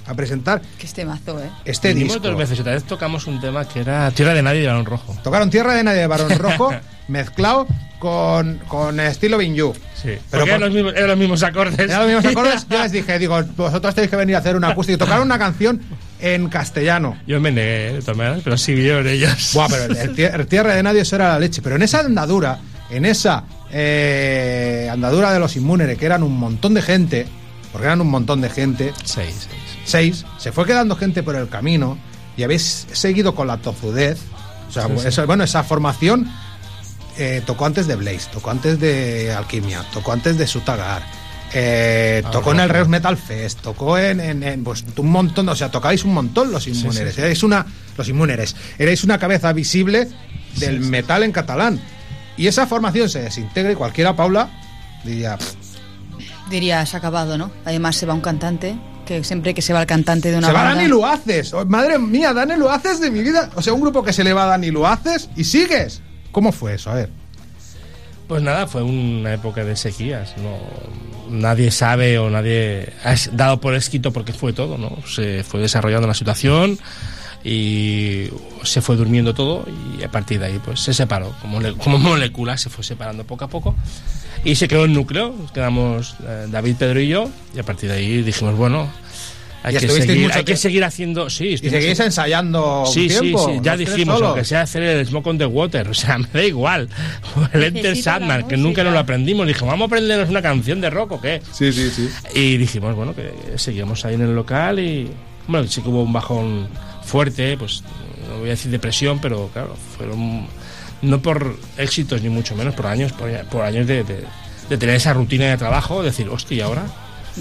a 0.07 0.13
presentar 0.15 0.59
Que 0.79 0.87
este 0.87 1.05
mazo, 1.05 1.39
¿eh? 1.39 1.49
este 1.65 1.89
Vinimos 1.93 2.13
disco. 2.15 2.27
dos 2.29 2.35
veces 2.37 2.57
y 2.57 2.61
otra 2.61 2.73
vez 2.73 2.83
tocamos 2.85 3.27
un 3.27 3.39
tema 3.39 3.67
que 3.67 3.81
era 3.81 4.09
Tierra 4.09 4.33
de 4.33 4.41
Nadie 4.41 4.63
y 4.63 4.65
Balón 4.65 4.85
Rojo. 4.87 5.15
Tocaron 5.23 5.51
Tierra 5.51 5.75
de 5.75 5.83
Nadie 5.83 5.99
de 6.01 6.07
Barón 6.07 6.29
Rojo 6.39 6.73
mezclado 7.09 7.67
con, 7.99 8.59
con 8.67 8.99
estilo 8.99 9.37
Binju. 9.37 9.73
Sí, 10.01 10.11
Pero 10.31 10.43
eran, 10.45 10.61
los 10.61 10.71
mismos, 10.71 10.93
eran 10.95 11.09
los 11.09 11.17
mismos 11.17 11.43
acordes. 11.43 11.77
Eran 11.79 11.99
los 11.99 12.07
mismos 12.07 12.25
acordes. 12.25 12.67
Yo 12.69 12.81
les 12.81 12.91
dije, 12.93 13.19
digo, 13.19 13.43
vosotros 13.57 13.93
tenéis 13.93 14.09
que 14.09 14.15
venir 14.15 14.35
a 14.35 14.39
hacer 14.39 14.55
un 14.55 14.63
acústico. 14.63 14.95
Y 14.95 14.97
Tocaron 14.97 15.23
una 15.25 15.37
canción 15.37 15.81
en 16.21 16.47
castellano. 16.47 17.17
Yo 17.27 17.41
me 17.41 17.51
negué, 17.51 17.93
de 17.95 18.01
todas 18.01 18.41
pero 18.43 18.57
sí 18.57 18.73
vinieron 18.73 19.05
ellos. 19.07 19.51
Buah, 19.53 19.67
pero 19.67 19.83
el, 19.85 19.97
el 19.97 20.15
tie- 20.15 20.33
el 20.33 20.47
Tierra 20.47 20.75
de 20.75 20.83
Nadie 20.83 21.01
eso 21.01 21.15
era 21.17 21.29
la 21.29 21.39
leche. 21.39 21.61
Pero 21.61 21.75
en 21.75 21.81
esa 21.81 21.99
andadura, 21.99 22.59
en 22.89 23.05
esa 23.05 23.43
eh, 23.71 24.87
andadura 24.91 25.33
de 25.33 25.39
los 25.39 25.55
Inmuneres, 25.55 25.97
que 25.97 26.05
eran 26.05 26.23
un 26.23 26.37
montón 26.37 26.73
de 26.73 26.81
gente, 26.81 27.25
porque 27.71 27.87
eran 27.87 27.99
un 28.01 28.09
montón 28.09 28.39
de 28.41 28.49
gente, 28.49 28.93
Seis, 29.03 29.47
seis. 29.49 29.79
seis, 29.85 30.25
se 30.37 30.51
fue 30.51 30.65
quedando 30.65 30.95
gente 30.95 31.21
por 31.23 31.35
el 31.35 31.49
camino 31.49 31.97
y 32.37 32.43
habéis 32.43 32.87
seguido 32.93 33.35
con 33.35 33.47
la 33.47 33.57
tozudez. 33.57 34.19
O 34.69 34.71
sea, 34.71 34.85
Sí, 34.87 34.93
sí. 34.99 35.07
eso- 35.09 35.25
bueno, 35.27 35.43
esa 35.43 35.63
formación 35.63 36.31
eh, 37.19 37.43
tocó 37.45 37.65
antes 37.65 37.85
de 37.87 37.95
Blaze, 37.95 38.29
tocó 38.31 38.49
antes 38.49 38.79
de 38.79 39.31
Alquimia, 39.33 39.83
tocó 39.93 40.11
antes 40.13 40.37
de 40.37 40.47
Sutagar, 40.47 41.03
eh, 41.53 42.21
Ah, 42.25 42.31
tocó 42.31 42.51
en 42.53 42.59
el. 42.61 42.69
Reus 42.69 42.87
Metal 42.87 43.17
Fest, 43.17 43.59
tocó 43.61 43.97
en, 43.97 44.19
en- 44.19 44.43
en, 44.43 44.63
pues, 44.63 44.83
un 44.97 45.09
montón, 45.09 45.47
o 45.49 45.55
sea, 45.55 45.69
tocáis 45.69 46.03
un 46.05 46.13
montón 46.13 46.51
los 46.51 46.67
inmuneres. 46.67 47.15
sí. 47.15 47.21
Erais 47.21 47.43
una, 47.43 47.65
los 47.97 48.07
inmuneres, 48.09 48.55
erais 48.77 49.03
una 49.03 49.17
cabeza 49.19 49.51
visible 49.53 50.07
del 50.57 50.79
metal 50.79 51.23
en 51.23 51.31
catalán. 51.31 51.79
Y 52.37 52.47
esa 52.47 52.65
formación 52.67 53.09
se 53.09 53.21
desintegra 53.21 53.71
y 53.71 53.75
cualquiera, 53.75 54.15
Paula, 54.15 54.49
diría, 55.03 55.37
"Pff, 55.37 55.53
Diría, 56.49 56.83
se 56.85 56.95
ha 56.95 56.99
acabado, 56.99 57.37
¿no? 57.37 57.51
Además 57.65 57.95
se 57.95 58.05
va 58.07 58.13
un 58.15 58.21
cantante, 58.21 58.75
que 59.05 59.23
siempre 59.23 59.53
que 59.53 59.61
se 59.61 59.71
va 59.71 59.81
el 59.81 59.85
cantante 59.87 60.31
de 60.31 60.37
una 60.39 60.47
Se 60.47 60.53
va 60.53 60.63
banda... 60.63 60.75
Dani 60.77 60.87
Luaces. 60.87 61.53
Oh, 61.53 61.63
madre 61.65 61.99
mía, 61.99 62.33
Dani 62.33 62.55
Luaces 62.55 62.99
de 62.99 63.11
mi 63.11 63.21
vida. 63.21 63.51
O 63.55 63.61
sea, 63.61 63.73
un 63.73 63.81
grupo 63.81 64.01
que 64.03 64.13
se 64.13 64.23
le 64.23 64.33
va 64.33 64.43
a 64.43 64.47
Dani 64.47 64.71
Luaces 64.71 65.29
y 65.35 65.43
sigues. 65.43 66.01
¿Cómo 66.31 66.51
fue 66.51 66.75
eso? 66.75 66.91
A 66.91 66.95
ver. 66.95 67.09
Pues 68.27 68.43
nada, 68.43 68.67
fue 68.67 68.83
una 68.83 69.33
época 69.33 69.63
de 69.63 69.75
sequías. 69.75 70.35
No, 70.37 70.57
nadie 71.29 71.71
sabe 71.71 72.19
o 72.19 72.29
nadie 72.29 72.93
ha 73.03 73.15
dado 73.31 73.59
por 73.59 73.73
escrito 73.73 74.13
porque 74.13 74.33
fue 74.33 74.53
todo, 74.53 74.77
¿no? 74.77 74.97
Se 75.07 75.43
fue 75.43 75.61
desarrollando 75.61 76.07
la 76.07 76.13
situación 76.13 76.77
y 77.43 78.29
se 78.63 78.81
fue 78.81 78.95
durmiendo 78.97 79.33
todo 79.33 79.65
y 79.97 80.03
a 80.03 80.11
partir 80.11 80.39
de 80.39 80.47
ahí 80.47 80.59
pues 80.63 80.81
se 80.81 80.93
separó 80.93 81.33
como, 81.41 81.59
como 81.77 82.17
se 82.57 82.69
fue 82.69 82.83
separando 82.83 83.23
poco 83.23 83.45
a 83.45 83.47
poco 83.47 83.75
y 84.43 84.55
se 84.55 84.67
quedó 84.67 84.83
el 84.83 84.93
núcleo 84.93 85.33
quedamos 85.53 86.17
eh, 86.27 86.47
David 86.49 86.75
Pedro 86.77 86.99
y 86.99 87.07
yo 87.07 87.29
y 87.55 87.59
a 87.59 87.63
partir 87.63 87.89
de 87.89 87.95
ahí 87.95 88.21
dijimos 88.23 88.57
bueno 88.57 88.89
hay, 89.63 89.75
Y 89.75 89.79
que 89.79 89.89
seguir, 89.89 90.23
mucho 90.23 90.37
hay 90.39 90.45
que 90.45 90.55
seguir 90.55 90.83
haciendo 90.85 91.29
sí 91.29 91.47
Y 91.49 91.57
seguís 91.57 91.99
ensayando 91.99 92.81
un 92.81 92.87
Sí, 92.87 93.07
tiempo. 93.07 93.45
sí, 93.47 93.53
sí, 93.55 93.59
ya 93.61 93.75
dijimos, 93.75 94.15
solos. 94.15 94.29
aunque 94.29 94.45
sea 94.45 94.61
hacer 94.61 94.83
el 94.83 95.05
Smoke 95.05 95.27
on 95.27 95.37
the 95.37 95.45
Water, 95.45 95.89
o 95.89 95.93
sea, 95.93 96.17
me 96.19 96.27
da 96.31 96.43
igual. 96.43 96.89
O 97.35 97.47
el 97.57 97.63
Enter 97.63 97.95
Sandman, 97.97 98.47
que 98.47 98.55
nunca 98.57 98.83
nos 98.83 98.93
lo 98.93 98.99
aprendimos. 98.99 99.45
Dijimos, 99.47 99.69
vamos 99.71 99.85
a 99.85 99.87
aprendernos 99.87 100.29
una 100.29 100.41
canción 100.41 100.79
de 100.81 100.89
rock 100.89 101.11
o 101.13 101.21
qué. 101.21 101.41
Sí, 101.51 101.71
sí, 101.73 101.89
sí. 101.89 102.09
Y 102.33 102.57
dijimos, 102.57 102.95
bueno, 102.95 103.13
que 103.15 103.31
seguíamos 103.57 104.05
ahí 104.05 104.15
en 104.15 104.21
el 104.21 104.35
local 104.35 104.79
y, 104.79 105.09
bueno, 105.47 105.67
sí 105.67 105.81
que 105.81 105.89
hubo 105.89 106.03
un 106.03 106.13
bajón 106.13 106.67
fuerte, 107.03 107.57
pues 107.57 107.83
no 108.29 108.37
voy 108.39 108.47
a 108.47 108.51
decir 108.51 108.71
depresión, 108.71 109.19
pero 109.19 109.49
claro, 109.51 109.75
fueron 109.97 110.47
no 111.01 111.21
por 111.21 111.57
éxitos 111.77 112.21
ni 112.21 112.29
mucho 112.29 112.55
menos, 112.55 112.75
por 112.75 112.85
años, 112.87 113.11
por, 113.13 113.29
por 113.45 113.63
años 113.63 113.87
de, 113.87 114.03
de- 114.03 114.23
de 114.69 114.77
tener 114.77 114.95
esa 114.95 115.13
rutina 115.13 115.45
de 115.45 115.57
trabajo, 115.57 116.03
decir, 116.03 116.29
hostia, 116.29 116.57
¿y 116.57 116.61
ahora? 116.61 116.83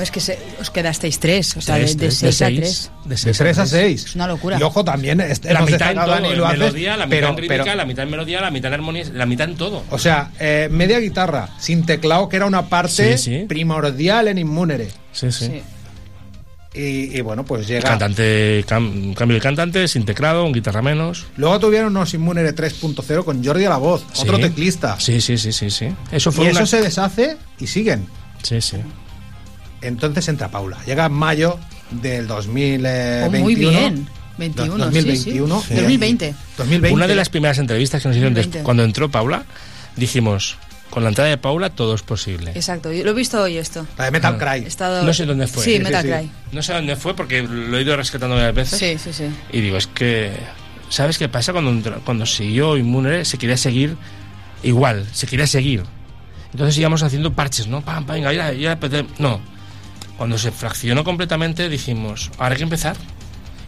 Es 0.00 0.10
que 0.10 0.20
se- 0.20 0.38
os 0.60 0.70
quedasteis 0.70 1.18
tres, 1.18 1.56
o 1.56 1.60
sea, 1.60 1.76
Tres, 1.76 1.96
de, 1.96 2.06
de 2.06 2.06
tres, 2.08 2.20
de 2.20 2.32
seis 2.32 2.42
a 2.42 2.46
seis. 2.46 2.58
tres. 2.60 2.90
De 3.04 3.10
De 3.10 3.16
seis 3.16 3.38
3 3.38 3.58
a 3.58 3.62
tres. 3.62 3.70
6. 3.70 4.04
Es 4.04 4.14
una 4.14 4.26
locura. 4.26 4.58
Y 4.60 4.62
ojo, 4.62 4.84
también 4.84 5.20
este, 5.20 5.52
La 5.52 5.62
mitad 5.62 5.90
en 5.90 5.96
todo, 5.98 6.06
Dani 6.08 6.28
melodía, 6.28 6.96
la 6.96 7.06
mitad 7.06 7.08
pero- 7.16 7.28
en 7.30 7.36
rítmica, 7.36 7.64
pero- 7.64 7.76
la 7.76 7.84
mitad 7.84 8.02
en 8.04 8.10
melodía, 8.10 8.40
la 8.40 8.50
mitad 8.50 8.68
en 8.68 8.74
armonía, 8.74 9.04
la 9.12 9.26
mitad 9.26 9.48
en 9.48 9.56
todo. 9.56 9.84
O 9.90 9.98
sea, 9.98 10.30
eh, 10.38 10.68
media 10.70 10.98
guitarra, 11.00 11.48
sin 11.58 11.84
teclado, 11.86 12.28
que 12.28 12.36
era 12.36 12.46
una 12.46 12.68
parte 12.68 13.16
Sí, 13.18 13.24
sí. 13.40 13.44
primordial 13.48 14.28
en 14.28 14.38
Inmunere. 14.38 14.88
Sí, 15.12 15.32
sí. 15.32 15.62
Y, 16.74 17.16
y 17.16 17.20
bueno, 17.22 17.44
pues 17.44 17.62
El 17.62 17.66
llega. 17.76 17.88
cantante, 17.88 18.62
cam- 18.66 19.14
cambio 19.14 19.36
de 19.36 19.40
cantante, 19.40 19.88
sin 19.88 20.04
teclado, 20.04 20.44
un 20.44 20.52
guitarra 20.52 20.82
menos. 20.82 21.26
Luego 21.36 21.58
tuvieron 21.58 21.88
unos 21.96 22.12
Inmunere 22.14 22.52
3.0 22.54 23.24
con 23.24 23.42
Jordi 23.42 23.64
a 23.64 23.70
la 23.70 23.78
voz, 23.78 24.04
otro 24.20 24.38
teclista. 24.38 25.00
Sí, 25.00 25.20
sí, 25.20 25.38
sí, 25.38 25.50
sí, 25.50 25.70
sí. 25.70 25.88
Eso 26.12 26.30
fue 26.30 26.44
y 26.44 26.48
eso 26.48 26.66
se 26.66 26.82
deshace 26.82 27.36
y 27.58 27.66
siguen. 27.66 28.06
Sí, 28.42 28.60
sí. 28.60 28.76
Entonces 29.82 30.26
entra 30.28 30.48
Paula. 30.50 30.78
Llega 30.86 31.06
en 31.06 31.12
mayo 31.12 31.58
del 31.90 32.26
2021. 32.26 33.26
Oh, 33.26 33.30
muy 33.44 33.54
bien. 33.54 34.08
21, 34.38 34.74
sí, 34.76 34.80
2021. 34.80 35.62
sí. 35.66 35.74
2020. 35.74 36.34
2020. 36.58 36.94
Una 36.94 37.06
de 37.08 37.14
las 37.16 37.28
primeras 37.28 37.58
entrevistas 37.58 38.02
que 38.02 38.08
nos 38.08 38.16
hicieron 38.16 38.34
des- 38.34 38.44
2020. 38.46 38.64
cuando 38.64 38.84
entró 38.84 39.10
Paula, 39.10 39.44
dijimos, 39.96 40.56
con 40.90 41.02
la 41.02 41.08
entrada 41.08 41.28
de 41.30 41.38
Paula 41.38 41.70
todo 41.70 41.94
es 41.94 42.02
posible. 42.02 42.52
Exacto, 42.54 42.92
yo 42.92 43.04
lo 43.04 43.10
he 43.10 43.14
visto 43.14 43.40
hoy 43.42 43.56
esto. 43.58 43.86
La 43.96 44.04
de 44.06 44.10
Metal 44.12 44.36
Ah. 44.40 44.52
Cry. 44.54 44.64
Estado- 44.66 45.02
No 45.02 45.12
sé 45.12 45.26
dónde 45.26 45.46
fue. 45.48 45.64
Sí, 45.64 45.78
Metal 45.80 46.04
Cry. 46.04 46.30
No 46.52 46.62
sé 46.62 46.72
dónde 46.72 46.94
fue 46.96 47.14
porque 47.14 47.42
lo 47.42 47.76
he 47.78 47.82
ido 47.82 47.96
rescatando 47.96 48.36
varias 48.36 48.54
veces. 48.54 48.78
Sí, 48.78 48.96
sí, 48.98 49.12
sí. 49.12 49.24
Y 49.52 49.60
digo, 49.60 49.76
es 49.76 49.86
que, 49.88 50.32
¿sabes 50.88 51.18
qué 51.18 51.28
pasa? 51.28 51.52
Cuando, 51.52 52.00
cuando 52.04 52.24
siguió 52.24 52.76
Inmune 52.76 53.24
se 53.24 53.38
quería 53.38 53.56
seguir 53.56 53.96
igual, 54.62 55.04
se 55.12 55.26
quería 55.26 55.46
seguir. 55.48 55.82
Entonces 56.52 56.78
íbamos 56.78 57.02
haciendo 57.02 57.32
parches, 57.32 57.66
¿no? 57.66 57.80
Pam, 57.82 58.06
pam, 58.06 58.16
venga, 58.16 58.32
ya, 58.54 58.78
no. 59.18 59.40
Cuando 60.18 60.36
se 60.36 60.50
fraccionó 60.50 61.02
completamente 61.04 61.68
dijimos, 61.70 62.30
ahora 62.38 62.52
hay 62.52 62.56
que 62.58 62.64
empezar. 62.64 62.96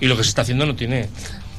Y 0.01 0.07
lo 0.07 0.17
que 0.17 0.25
se 0.25 0.29
está 0.31 0.43
haciendo 0.43 0.67
no 0.67 0.75
tiene, 0.75 1.09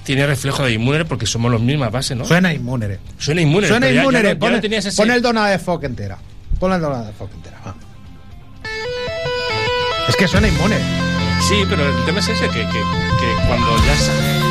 tiene 0.04 0.28
reflejo 0.28 0.64
de 0.64 0.74
Inmune 0.74 1.06
porque 1.06 1.26
somos 1.26 1.50
los 1.52 1.62
mismas 1.62 1.92
bases, 1.92 2.18
¿no? 2.18 2.26
Suena 2.26 2.54
Inmunere. 2.54 3.00
Suena 3.18 3.42
Inmune. 3.42 3.68
Suena 3.68 3.90
Inmunere. 3.90 4.36
Pon, 4.36 4.52
no 4.54 4.62
tenías 4.62 4.86
ese- 4.86 5.02
pon 5.02 5.10
el 5.12 5.22
dona 5.22 5.48
de 5.48 5.58
Foc 5.60 5.84
entera. 5.86 6.18
Pon 6.60 6.74
el 6.74 6.82
dona 6.82 7.04
de 7.04 7.14
Foc 7.14 7.32
entera. 7.34 7.58
Es 10.10 10.16
que 10.16 10.28
suena 10.28 10.48
Inmune. 10.48 10.78
Sí, 11.48 11.64
pero 11.70 11.88
el 11.88 12.06
tema 12.06 12.20
es 12.20 12.28
ese, 12.30 12.46
que, 12.50 12.60
que, 12.60 12.66
que 12.66 13.48
cuando 13.48 13.78
ya 13.86 13.96
sale... 13.98 14.51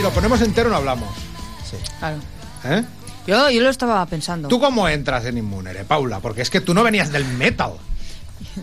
si 0.00 0.04
lo 0.04 0.12
ponemos 0.12 0.40
entero 0.40 0.70
no 0.70 0.76
hablamos. 0.76 1.10
Claro. 1.98 2.16
¿Eh? 2.64 2.82
Yo, 3.26 3.50
yo 3.50 3.60
lo 3.60 3.68
estaba 3.68 4.04
pensando. 4.06 4.48
¿Tú 4.48 4.58
cómo 4.58 4.88
entras 4.88 5.26
en 5.26 5.36
Inmunere, 5.36 5.84
Paula? 5.84 6.20
Porque 6.20 6.40
es 6.40 6.48
que 6.48 6.62
tú 6.62 6.72
no 6.72 6.82
venías 6.82 7.12
del 7.12 7.26
metal. 7.26 7.74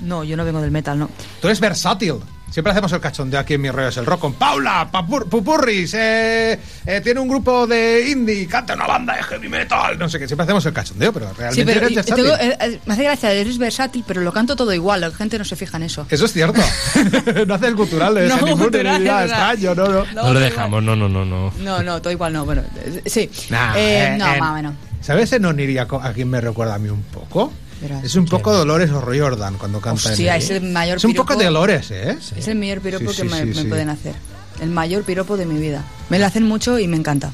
No, 0.01 0.23
yo 0.23 0.35
no 0.35 0.43
vengo 0.43 0.61
del 0.61 0.71
metal, 0.71 0.97
no. 0.97 1.11
Tú 1.39 1.47
eres 1.47 1.59
versátil. 1.59 2.15
Siempre 2.49 2.71
hacemos 2.71 2.91
el 2.93 3.01
cachondeo 3.01 3.39
aquí 3.39 3.53
en 3.55 3.61
Mi 3.61 3.69
Rollo 3.69 3.89
es 3.89 3.97
el 3.97 4.05
Rock 4.05 4.21
con 4.21 4.33
Paula, 4.33 4.89
Papur- 4.91 5.27
Pupurris, 5.29 5.93
eh, 5.93 6.57
eh, 6.85 7.01
tiene 7.03 7.19
un 7.19 7.27
grupo 7.27 7.67
de 7.67 8.09
indie, 8.09 8.47
canta 8.47 8.73
una 8.73 8.87
banda 8.87 9.15
de 9.15 9.23
heavy 9.23 9.49
metal, 9.49 9.99
no 9.99 10.07
sé 10.09 10.17
qué. 10.17 10.27
Siempre 10.27 10.43
hacemos 10.45 10.65
el 10.65 10.73
cachondeo, 10.73 11.11
pero 11.13 11.27
Sí, 11.29 11.35
realmente 11.37 11.65
pero 11.73 11.79
eres 11.85 11.91
y- 11.91 11.95
versátil. 11.95 12.23
tengo- 12.23 12.37
eh, 12.37 12.57
eh, 12.61 12.79
me 12.85 12.93
hace 12.93 13.03
gracia, 13.03 13.31
eres 13.33 13.57
versátil, 13.57 14.03
pero 14.07 14.21
lo 14.21 14.31
canto 14.33 14.55
todo 14.55 14.73
igual, 14.73 15.01
la 15.01 15.11
gente 15.11 15.37
no 15.37 15.45
se 15.45 15.55
fija 15.55 15.77
en 15.77 15.83
eso. 15.83 16.07
Eso 16.09 16.25
es 16.25 16.33
cierto. 16.33 16.61
no 17.47 17.53
haces 17.53 17.75
guturales 17.75 18.29
No, 18.29 18.35
en 18.39 18.47
Inmunere, 18.47 18.63
guturales, 18.65 18.99
ni 19.01 19.05
nada 19.05 19.25
extraño, 19.25 19.75
no, 19.75 19.87
no. 19.89 20.05
No, 20.13 20.33
lo 20.33 20.39
dejamos, 20.39 20.81
no, 20.83 20.95
no, 20.95 21.09
no, 21.09 21.25
no. 21.25 21.53
No, 21.59 21.83
no, 21.83 22.01
todo 22.01 22.11
igual 22.11 22.33
no, 22.33 22.45
bueno, 22.45 22.63
eh, 22.77 23.03
sí. 23.05 23.29
Nah, 23.49 23.75
Eh, 23.77 24.13
eh, 24.13 24.15
no, 24.17 24.33
eh, 24.33 24.39
más 24.39 24.51
o 24.51 24.55
menos. 24.55 24.73
¿Sabes 25.01 25.31
en 25.33 25.45
Oniria 25.45 25.85
a 26.01 26.13
quién 26.13 26.29
me 26.29 26.41
recuerda 26.41 26.75
a 26.75 26.79
mí 26.79 26.89
un 26.89 27.03
poco? 27.03 27.53
Verás. 27.81 28.03
Es 28.03 28.15
un 28.15 28.25
poco 28.25 28.53
Dolores 28.53 28.89
o 28.91 29.01
Roy 29.01 29.19
Jordan 29.19 29.55
cuando 29.57 29.79
canta 29.79 30.09
Hostia, 30.09 30.35
en 30.35 30.41
es 30.41 30.49
el 30.49 30.61
mayor 30.71 30.97
Es 30.97 31.03
un 31.05 31.13
poco 31.13 31.33
piropo- 31.33 31.37
de 31.39 31.45
Dolores, 31.45 31.91
¿eh? 31.91 32.17
Es 32.35 32.47
el 32.47 32.57
mayor 32.57 32.81
piropo 32.81 33.11
Sí, 33.13 33.17
que 33.21 33.23
me, 33.25 33.45
pueden 33.65 33.89
hacer. 33.89 34.15
El 34.61 34.69
mayor 34.69 35.03
piropo 35.03 35.37
de 35.37 35.45
mi 35.45 35.59
vida. 35.59 35.83
Me 36.09 36.17
lo 36.17 36.25
hacen 36.25 36.43
mucho 36.43 36.79
y 36.79 36.87
me 36.87 36.97
encanta. 36.97 37.31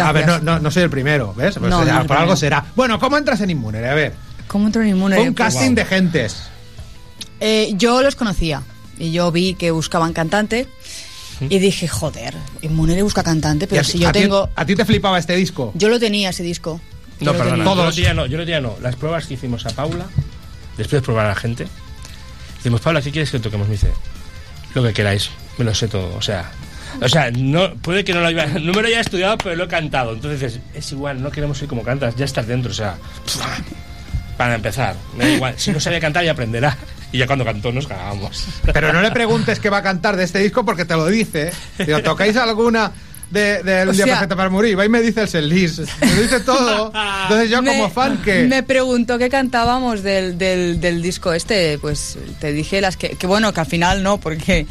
A 0.00 0.12
ver, 0.12 0.26
no, 0.26 0.38
no, 0.40 0.58
no 0.58 0.70
soy 0.70 0.82
el 0.82 0.90
primero, 0.90 1.32
¿ves? 1.34 1.56
Pues 1.58 1.70
No, 1.70 1.84
será- 1.84 2.04
por 2.04 2.16
algo 2.16 2.36
será. 2.36 2.66
Bueno, 2.74 2.98
¿cómo 2.98 3.16
entras 3.16 3.40
en 3.40 3.50
Inmunere? 3.50 3.88
A 3.88 3.94
ver. 3.94 4.14
¿Cómo 4.48 4.66
entro 4.66 4.82
en 4.82 4.88
Inmune? 4.88 5.16
Fue 5.16 5.28
un 5.28 5.34
Pues- 5.34 5.54
casting 5.54 5.74
de 5.74 5.84
gentes. 5.84 6.36
Eh, 7.40 7.72
yo 7.76 8.02
los 8.02 8.16
conocía 8.16 8.62
y 8.98 9.12
yo 9.12 9.30
vi 9.32 9.54
que 9.54 9.70
buscaban 9.70 10.12
cantante 10.12 10.66
y 11.40 11.58
dije, 11.58 11.86
joder, 11.86 12.34
Inmunere 12.62 13.02
busca 13.02 13.22
cantante, 13.22 13.66
pero 13.66 13.82
a, 13.82 13.84
si 13.84 13.98
yo 13.98 14.08
a 14.08 14.12
tengo... 14.12 14.48
¿A 14.56 14.64
ti 14.66 14.74
te 14.74 14.84
flipaba 14.84 15.18
este 15.18 15.36
disco? 15.36 15.70
Yo 15.74 15.88
lo 15.88 15.98
tenía 16.00 16.30
ese 16.30 16.42
disco. 16.42 16.80
No, 17.20 17.32
perdona. 17.32 17.64
tenía. 17.92 18.08
Yo 18.08 18.14
no, 18.14 18.26
yo 18.26 18.38
lo 18.38 18.44
tenía 18.44 18.60
no. 18.60 18.76
Las 18.80 18.96
pruebas 18.96 19.26
que 19.26 19.34
hicimos 19.34 19.66
a 19.66 19.70
Paula, 19.70 20.06
después 20.76 21.02
de 21.02 21.04
probar 21.04 21.26
a 21.26 21.30
la 21.30 21.34
gente, 21.34 21.66
decimos, 22.56 22.80
Paula, 22.80 23.00
¿qué 23.00 23.10
quieres 23.10 23.30
que 23.30 23.38
toquemos? 23.38 23.68
Me 23.68 23.74
dice, 23.74 23.92
lo 24.74 24.82
que 24.82 24.92
queráis, 24.92 25.30
me 25.58 25.64
lo 25.64 25.74
sé 25.74 25.88
todo. 25.88 26.14
O 26.16 26.22
sea, 26.22 26.50
o 27.00 27.08
sea 27.08 27.30
no, 27.30 27.74
puede 27.74 28.04
que 28.04 28.12
no 28.12 28.20
lo, 28.20 28.26
haya, 28.26 28.46
no 28.46 28.72
me 28.72 28.82
lo 28.82 28.88
haya 28.88 29.00
estudiado, 29.00 29.38
pero 29.38 29.56
lo 29.56 29.64
he 29.64 29.68
cantado. 29.68 30.12
Entonces 30.12 30.40
dices, 30.40 30.60
es 30.74 30.92
igual, 30.92 31.22
no 31.22 31.30
queremos 31.30 31.60
ir 31.62 31.68
como 31.68 31.82
cantas, 31.82 32.16
ya 32.16 32.24
estás 32.24 32.46
dentro. 32.46 32.70
O 32.70 32.74
sea, 32.74 32.96
para 34.36 34.54
empezar, 34.54 34.96
me 35.16 35.24
da 35.24 35.30
igual. 35.30 35.54
Si 35.56 35.70
no 35.70 35.80
sabía 35.80 36.00
cantar, 36.00 36.24
ya 36.24 36.32
aprenderá. 36.32 36.76
Y 37.12 37.18
ya 37.18 37.26
cuando 37.26 37.44
cantó 37.44 37.72
nos 37.72 37.86
cagábamos. 37.86 38.46
Pero 38.72 38.92
no 38.92 39.00
le 39.00 39.10
preguntes 39.10 39.60
qué 39.60 39.70
va 39.70 39.78
a 39.78 39.82
cantar 39.82 40.16
de 40.16 40.24
este 40.24 40.40
disco 40.40 40.64
porque 40.64 40.84
te 40.84 40.94
lo 40.94 41.06
dice. 41.06 41.52
Digo, 41.78 42.02
¿tocáis 42.02 42.36
alguna 42.36 42.92
de, 43.30 43.62
de 43.62 43.82
Un 43.82 43.88
O 43.88 43.92
día 43.92 44.04
sea- 44.04 44.14
perfecto 44.14 44.36
para 44.36 44.50
morir? 44.50 44.78
Va 44.78 44.84
y 44.84 44.88
me 44.88 45.00
dice 45.00 45.22
el 45.22 45.28
setlist. 45.28 45.80
Me 46.00 46.14
dice 46.22 46.40
todo. 46.40 46.92
Entonces 47.22 47.50
yo 47.50 47.58
como 47.64 47.84
Me- 47.88 47.90
fan 47.90 48.18
que... 48.22 48.44
Me 48.44 48.62
preguntó 48.62 49.18
qué 49.18 49.28
cantábamos 49.28 50.02
del, 50.02 50.38
del, 50.38 50.80
del 50.80 51.02
disco 51.02 51.32
este, 51.32 51.78
pues 51.78 52.16
te 52.40 52.52
dije 52.52 52.80
las 52.80 52.96
que, 52.96 53.10
que 53.10 53.26
bueno, 53.26 53.52
que 53.52 53.60
al 53.60 53.66
final 53.66 54.02
no, 54.02 54.18
porque 54.18 54.66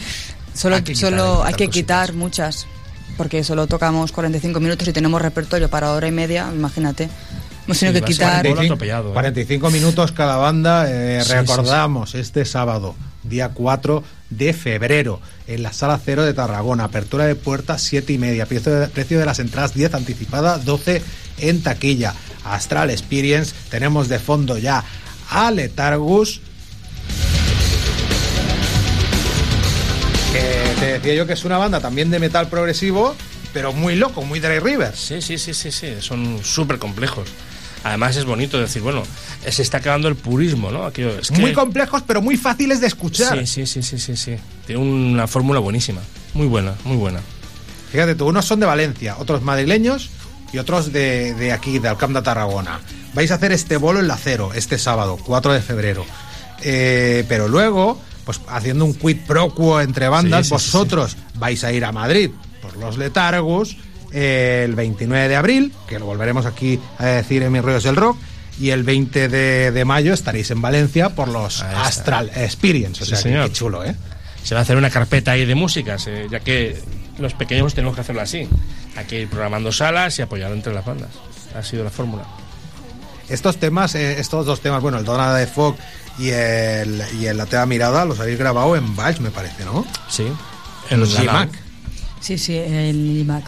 solo, 0.54 0.76
Hay 0.78 0.84
que 0.84 0.94
quitar, 0.94 1.10
solo 1.10 1.44
hay 1.44 1.50
hay 1.50 1.54
que 1.56 1.68
quitar 1.70 2.14
muchas, 2.14 2.66
porque 3.18 3.44
solo 3.44 3.68
tocamos 3.68 4.12
45 4.14 4.60
minutos 4.60 4.88
y 4.88 4.94
tenemos 4.94 5.22
repertorio 5.22 5.70
para 5.70 5.92
hora 5.92 6.08
y 6.08 6.12
media, 6.12 6.50
imagínate. 6.54 7.10
Hemos 7.66 7.80
tenido 7.80 8.00
que 8.00 8.06
quitar... 8.14 8.46
45, 8.46 9.12
45 9.14 9.70
minutos 9.72 10.12
cada 10.12 10.38
banda. 10.38 10.86
eh, 10.88 11.20
Sí, 11.24 11.34
recordamos 11.34 12.14
este 12.16 12.46
sábado, 12.46 12.96
día 13.30 13.50
4 13.50 14.04
de 14.30 14.54
febrero, 14.54 15.22
en 15.48 15.64
la 15.64 15.74
Sala 15.74 16.00
Cero 16.04 16.24
de 16.24 16.34
Tarragona. 16.34 16.86
Apertura 16.86 17.26
de 17.26 17.36
puertas 17.36 17.82
7 17.82 18.14
y 18.14 18.18
media. 18.18 18.46
Precio 18.46 18.74
de, 18.74 18.88
precio 18.88 19.20
de 19.20 19.26
las 19.26 19.40
entradas 19.40 19.74
10 19.74 19.94
anticipada, 19.94 20.58
12 20.58 21.02
en 21.40 21.62
taquilla. 21.62 22.14
Astral 22.44 22.90
Experience. 22.90 23.54
Tenemos 23.70 24.08
de 24.08 24.20
fondo 24.20 24.58
ya 24.58 24.84
a 25.30 25.52
Letargus. 25.52 26.42
Que 30.32 30.80
te 30.80 30.86
decía 30.94 31.14
yo 31.14 31.28
que 31.28 31.34
es 31.34 31.46
una 31.46 31.58
banda 31.58 31.80
también 31.80 32.12
de 32.12 32.20
metal 32.20 32.50
progresivo, 32.50 33.16
pero 33.54 33.74
muy 33.74 33.96
loco, 33.96 34.22
muy 34.24 34.40
Dry 34.40 34.60
River. 34.60 34.96
Sí, 34.96 35.22
sí, 35.22 35.38
sí, 35.38 35.54
sí, 35.54 35.72
sí, 35.72 35.96
son 36.00 36.44
súper 36.44 36.78
complejos. 36.78 37.30
Además 37.86 38.16
es 38.16 38.26
bonito 38.26 38.60
decir, 38.60 38.82
bueno, 38.82 39.04
se 39.48 39.62
está 39.62 39.80
quedando 39.80 40.08
el 40.08 40.16
purismo, 40.16 40.72
¿no? 40.72 40.86
Aquello- 40.86 41.20
es 41.20 41.30
que- 41.30 41.40
Muy 41.40 41.54
complejos, 41.54 42.02
pero 42.06 42.20
muy 42.22 42.36
fáciles 42.36 42.82
de 42.82 42.88
escuchar. 42.88 43.38
Sí, 43.40 43.46
sí, 43.46 43.66
sí, 43.68 43.84
sí, 43.84 44.00
sí, 44.00 44.18
sí. 44.18 44.36
Tiene 44.66 44.82
una 44.82 45.28
fórmula 45.28 45.60
buenísima. 45.60 46.02
Muy 46.34 46.48
buena, 46.48 46.74
muy 46.84 46.98
buena. 46.98 47.20
Fíjate 47.92 48.16
tú, 48.16 48.26
unos 48.28 48.44
son 48.44 48.60
de 48.60 48.66
Valencia, 48.66 49.16
otros 49.20 49.44
madrileños 49.44 50.10
y 50.52 50.58
otros 50.58 50.92
de, 50.92 51.36
de 51.36 51.52
aquí, 51.54 51.78
del 51.78 51.96
Camp 51.96 52.16
de 52.16 52.24
Tarragona. 52.24 52.80
Vais 53.14 53.30
a 53.30 53.36
hacer 53.36 53.52
este 53.52 53.78
bolo 53.78 54.00
en 54.00 54.08
la 54.08 54.18
cero, 54.18 54.50
este 54.56 54.80
sábado, 54.80 55.18
4 55.24 55.54
de 55.54 55.62
febrero. 55.62 56.06
Eh, 56.64 57.24
pero 57.30 57.48
luego, 57.48 58.02
pues 58.26 58.42
haciendo 58.48 58.84
un 58.86 58.96
quid 58.96 59.18
pro 59.28 59.54
quo 59.54 59.80
entre 59.80 60.10
bandas, 60.10 60.48
Sí, 60.48 60.56
sí, 60.58 60.60
sí, 60.66 60.72
vosotros 60.72 61.16
vais 61.36 61.64
a 61.64 61.72
ir 61.72 61.86
a 61.86 61.92
Madrid 61.92 62.32
por 62.64 62.76
los 62.78 62.98
letargos 62.98 63.78
el 64.16 64.74
29 64.76 65.28
de 65.28 65.36
abril, 65.36 65.74
que 65.88 66.00
lo 66.00 66.06
volveremos 66.06 66.46
aquí 66.46 66.80
a 66.98 67.06
decir 67.06 67.44
en 67.44 67.52
Mis 67.52 67.62
Rollos 67.62 67.84
del 67.84 67.96
Rock. 67.96 68.18
Y 68.58 68.70
el 68.70 68.84
20 68.84 69.28
de, 69.28 69.72
de 69.72 69.86
mayo 69.86 70.14
estaréis 70.14 70.50
en 70.52 70.62
Valencia 70.62 71.10
por 71.10 71.28
los. 71.28 71.62
Astral 71.62 72.32
Experience. 72.36 73.04
O 73.04 73.06
Sí, 73.06 73.10
sea, 73.12 73.18
que- 73.18 73.24
señor. 73.24 73.48
qué 73.48 73.52
chulo, 73.54 73.84
¿eh? 73.84 73.94
Se 74.44 74.56
va 74.56 74.60
a 74.60 74.64
hacer 74.64 74.78
una 74.78 74.90
carpeta 74.90 75.32
ahí 75.32 75.44
de 75.46 75.56
músicas, 75.56 76.08
eh, 76.08 76.28
ya 76.32 76.40
que 76.40 76.80
los 77.18 77.34
pequeños 77.34 77.74
tenemos 77.74 77.96
que 77.96 78.02
hacerlo 78.02 78.22
así. 78.22 78.48
Hay 78.96 79.06
que 79.06 79.22
ir 79.22 79.28
programando 79.30 79.72
salas 79.74 80.18
y 80.20 80.22
apoyar 80.22 80.52
entre 80.54 80.74
las 80.74 80.86
bandas. 80.86 81.10
Ha 81.54 81.64
sido 81.64 81.84
la 81.84 81.90
fórmula. 81.90 82.24
Estos 83.28 83.58
temas, 83.58 83.96
eh, 83.96 84.20
estos 84.20 84.46
dos 84.46 84.62
temas, 84.62 84.82
bueno, 84.82 85.00
el 85.00 85.04
Dona 85.06 85.34
de 85.34 85.48
Fog 85.48 85.76
y 86.20 86.30
el, 86.30 87.02
y 87.20 87.26
el 87.26 87.36
La 87.38 87.48
Teva 87.48 87.66
Mirada, 87.66 88.06
los 88.06 88.20
habéis 88.20 88.38
grabado 88.38 88.76
en 88.76 88.96
Valls, 88.96 89.20
me 89.20 89.32
parece, 89.32 89.66
¿no? 89.66 89.86
Sí. 90.10 90.28
En 90.92 91.02
GMAC. 91.04 91.26
nave. 91.26 91.50
Sí, 92.22 92.38
sí, 92.38 92.56
el 92.56 93.18
IMAC. 93.22 93.44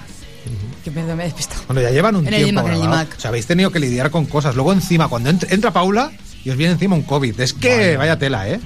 Que 0.93 1.01
me, 1.01 1.15
me 1.15 1.23
he 1.23 1.25
despistado. 1.25 1.61
Bueno, 1.67 1.81
ya 1.81 1.89
llevan 1.91 2.15
un 2.15 2.27
En 2.27 2.33
el 2.33 2.43
tiempo 2.45 2.61
IMAC, 2.61 2.75
en 2.75 3.11
el. 3.11 3.17
O 3.17 3.19
sea, 3.19 3.29
habéis 3.29 3.45
tenido 3.45 3.71
que 3.71 3.79
lidiar 3.79 4.09
con 4.11 4.25
cosas. 4.25 4.55
Luego 4.55 4.71
encima, 4.71 5.07
cuando 5.09 5.29
ent- 5.29 5.47
entra 5.51 5.71
Paula 5.71 6.11
y 6.45 6.49
os 6.49 6.55
viene 6.55 6.73
encima 6.73 6.95
un 6.95 7.03
COVID. 7.03 7.39
Es 7.41 7.51
que 7.53 7.97
vaya, 7.97 8.17
tela, 8.17 8.47
¿eh? 8.47 8.59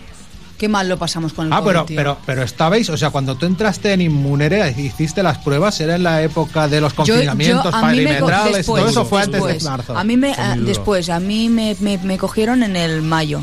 Qué 0.60 0.70
mal 0.70 0.88
lo 0.88 1.00
pasamos 1.00 1.34
con 1.34 1.48
el 1.48 1.54
Ah, 1.54 1.58
COVID, 1.62 1.68
pero, 1.72 1.86
tío. 1.86 1.96
pero, 1.98 2.18
pero 2.24 2.44
estabais, 2.44 2.88
o 2.92 2.96
sea, 2.98 3.10
cuando 3.10 3.34
tú 3.36 3.48
entraste 3.48 3.94
en 3.94 4.02
Inmunere, 4.02 4.70
hiciste 4.78 5.24
las 5.24 5.40
pruebas, 5.40 5.82
era 5.82 5.96
en 5.96 6.04
la 6.04 6.22
época 6.22 6.68
de 6.68 6.80
los 6.80 6.92
Yo- 6.94 6.98
confinamientos 6.98 7.72
yo- 7.72 7.76
a 7.78 7.82
mí 7.92 7.98
me 7.98 8.04
co- 8.04 8.28
perimetrales, 8.28 8.58
después, 8.58 8.82
todo 8.82 8.92
eso 8.92 9.06
fue 9.06 9.22
antes 9.24 9.44
de 9.44 9.60
marzo. 9.68 9.98
A 9.98 10.04
mí 10.04 10.18
me, 10.18 10.36
después, 10.58 11.10
a 11.10 11.20
mí 11.20 11.50
me, 11.50 11.76
me- 11.80 11.98
me 11.98 12.20
cogieron 12.20 12.62
en 12.62 12.76
el 12.76 13.02
mayo. 13.02 13.40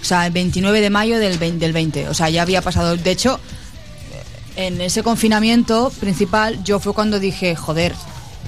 O 0.00 0.04
sea, 0.04 0.24
el 0.26 0.32
29 0.32 0.80
de 0.80 0.90
mayo 0.90 1.18
del 1.18 1.36
20, 1.38 1.58
del 1.64 1.72
20. 1.72 2.08
O 2.08 2.14
sea, 2.14 2.30
ya 2.30 2.42
había 2.42 2.62
pasado. 2.62 2.96
De 2.96 3.10
hecho, 3.10 3.40
en 4.54 4.80
ese 4.80 5.02
confinamiento 5.02 5.90
principal, 6.00 6.62
yo 6.62 6.78
fue 6.78 6.92
cuando 6.92 7.18
dije, 7.18 7.56
joder, 7.56 7.94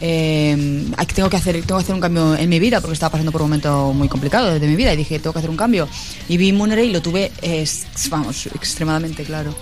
eh, 0.01 0.91
tengo 1.15 1.31
que 1.31 1.37
hacer 1.37 1.55
tengo 1.63 1.79
que 1.79 1.85
hacer 1.85 1.95
un 1.95 2.01
cambio 2.01 2.35
en 2.37 2.49
mi 2.49 2.59
vida 2.59 2.81
porque 2.81 2.95
estaba 2.95 3.11
pasando 3.13 3.33
por 3.33 3.43
un 3.43 3.49
momento 3.49 3.93
muy 3.93 4.09
complicado 4.09 4.59
de 4.59 4.67
mi 4.67 4.77
vida 4.77 4.93
y 4.93 4.97
dije 4.97 5.19
tengo 5.19 5.33
que 5.33 5.39
hacer 5.39 5.51
un 5.51 5.57
cambio 5.57 5.89
y 6.29 6.37
vi 6.37 6.53
Munere 6.53 6.85
y 6.85 6.93
lo 6.93 7.01
tuve 7.03 7.33
es- 7.43 7.87
vamos 8.11 8.47
extremadamente 8.47 9.25
claro 9.25 9.55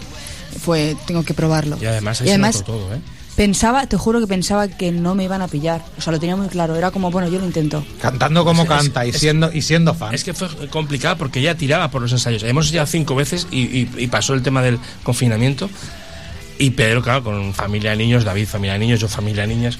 fue 0.60 0.96
tengo 1.06 1.22
que 1.24 1.34
probarlo 1.34 1.78
Y 1.80 1.86
además 1.86 2.20
ahí 2.20 2.26
Y 2.26 2.28
se 2.28 2.32
además, 2.34 2.56
notó 2.56 2.72
todo, 2.72 2.94
¿eh? 2.94 2.98
Pensaba, 3.34 3.86
te 3.86 3.96
juro 3.96 4.20
que 4.20 4.26
pensaba 4.26 4.68
que 4.68 4.92
no 4.92 5.14
me 5.14 5.24
iban 5.24 5.40
a 5.40 5.48
pillar. 5.48 5.82
O 5.96 6.02
sea, 6.02 6.12
lo 6.12 6.20
tenía 6.20 6.36
muy 6.36 6.48
claro. 6.48 6.76
Era 6.76 6.90
como, 6.90 7.10
bueno, 7.10 7.28
yo 7.30 7.38
lo 7.38 7.46
intento. 7.46 7.82
Cantando 7.98 8.44
como 8.44 8.64
Es- 8.64 8.68
canta 8.68 9.06
y 9.06 9.08
es- 9.08 9.18
siendo, 9.18 9.50
y 9.50 9.62
siendo 9.62 9.94
fan. 9.94 10.14
Es 10.14 10.22
que 10.22 10.34
fue 10.34 10.48
complicado 10.68 11.16
porque 11.16 11.40
ella 11.40 11.56
tiraba 11.56 11.90
por 11.90 12.02
los 12.02 12.12
ensayos. 12.12 12.42
Hemos 12.42 12.70
ya 12.70 12.84
cinco 12.84 13.14
veces 13.14 13.46
y, 13.50 13.60
y- 13.62 13.88
y 13.96 14.06
pasó 14.08 14.34
el 14.34 14.42
tema 14.42 14.60
del 14.60 14.78
confinamiento. 15.02 15.70
Y 16.58 16.72
Pedro, 16.72 17.00
claro, 17.02 17.24
con 17.24 17.54
familia 17.54 17.92
de 17.92 17.96
niños, 17.96 18.22
David, 18.24 18.46
familia 18.46 18.74
de 18.74 18.80
niños, 18.80 19.00
yo, 19.00 19.08
familia 19.08 19.46
de 19.46 19.54
niñas. 19.54 19.78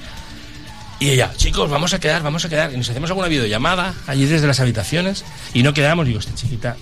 Y 1.03 1.11
ella, 1.11 1.33
chicos, 1.37 1.69
vamos 1.69 1.93
a 1.95 1.99
quedar, 1.99 2.23
vamos 2.23 2.45
a 2.45 2.49
quedar. 2.49 2.73
Y 2.73 2.77
nos 2.77 2.89
hacemos 2.89 3.11
alguna 3.11 3.27
videollamada 3.27 3.95
allí 4.07 4.25
desde 4.25 4.47
las 4.47 4.61
habitaciones 4.61 5.25
y 5.53 5.65
no 5.65 5.75
quedamos. 5.75 6.07
Digo, 6.07 6.21
esta 6.21 6.33
chiquita, 6.35 6.77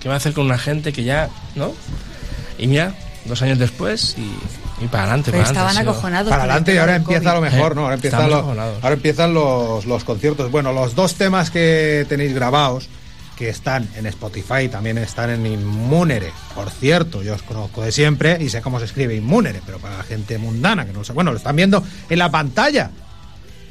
¿qué 0.00 0.08
va 0.08 0.14
a 0.14 0.16
hacer 0.18 0.34
con 0.34 0.44
una 0.44 0.58
gente 0.58 0.92
que 0.92 1.02
ya, 1.02 1.30
no? 1.54 1.72
Y 2.58 2.66
mira, 2.66 2.94
dos 3.24 3.40
años 3.40 3.58
después 3.58 4.16
y, 4.18 4.84
y 4.84 4.88
para 4.88 5.04
adelante. 5.04 5.30
Pero 5.30 5.44
para 5.44 5.50
adelante, 5.50 5.70
estaban 5.70 5.72
sido- 5.76 5.90
acojonados. 5.92 6.28
Para 6.30 6.42
adelante 6.42 6.74
y 6.74 6.76
ahora 6.76 6.96
empieza 6.96 7.22
COVID. 7.32 7.34
lo 7.34 7.40
mejor, 7.40 7.72
Eh, 7.72 7.74
¿no? 7.76 7.80
Ahora 7.84 7.94
empiezan, 7.94 8.20
estamos 8.22 8.56
los, 8.56 8.74
ahora 8.84 8.94
empiezan 8.94 9.32
los, 9.34 9.86
los 9.86 10.04
conciertos. 10.04 10.50
Bueno, 10.50 10.72
los 10.74 10.94
dos 10.94 11.14
temas 11.14 11.50
que 11.50 12.04
tenéis 12.10 12.34
grabados, 12.34 12.90
que 13.38 13.48
están 13.48 13.88
en 13.96 14.04
Spotify, 14.08 14.68
también 14.70 14.98
están 14.98 15.30
en 15.30 15.46
Inmunere. 15.46 16.32
Por 16.54 16.68
cierto, 16.70 17.22
yo 17.22 17.32
os 17.34 17.42
conozco 17.42 17.80
de 17.80 17.92
siempre 17.92 18.36
y 18.42 18.50
sé 18.50 18.60
cómo 18.60 18.78
se 18.78 18.84
escribe 18.84 19.14
Inmunere, 19.16 19.62
pero 19.64 19.78
para 19.78 19.96
la 19.96 20.02
gente 20.04 20.36
mundana 20.36 20.84
que 20.84 20.92
no 20.92 20.98
lo 20.98 21.04
sabe, 21.06 21.14
bueno, 21.14 21.30
lo 21.30 21.38
están 21.38 21.56
viendo 21.56 21.82
en 22.10 22.18
la 22.18 22.30
pantalla. 22.30 22.90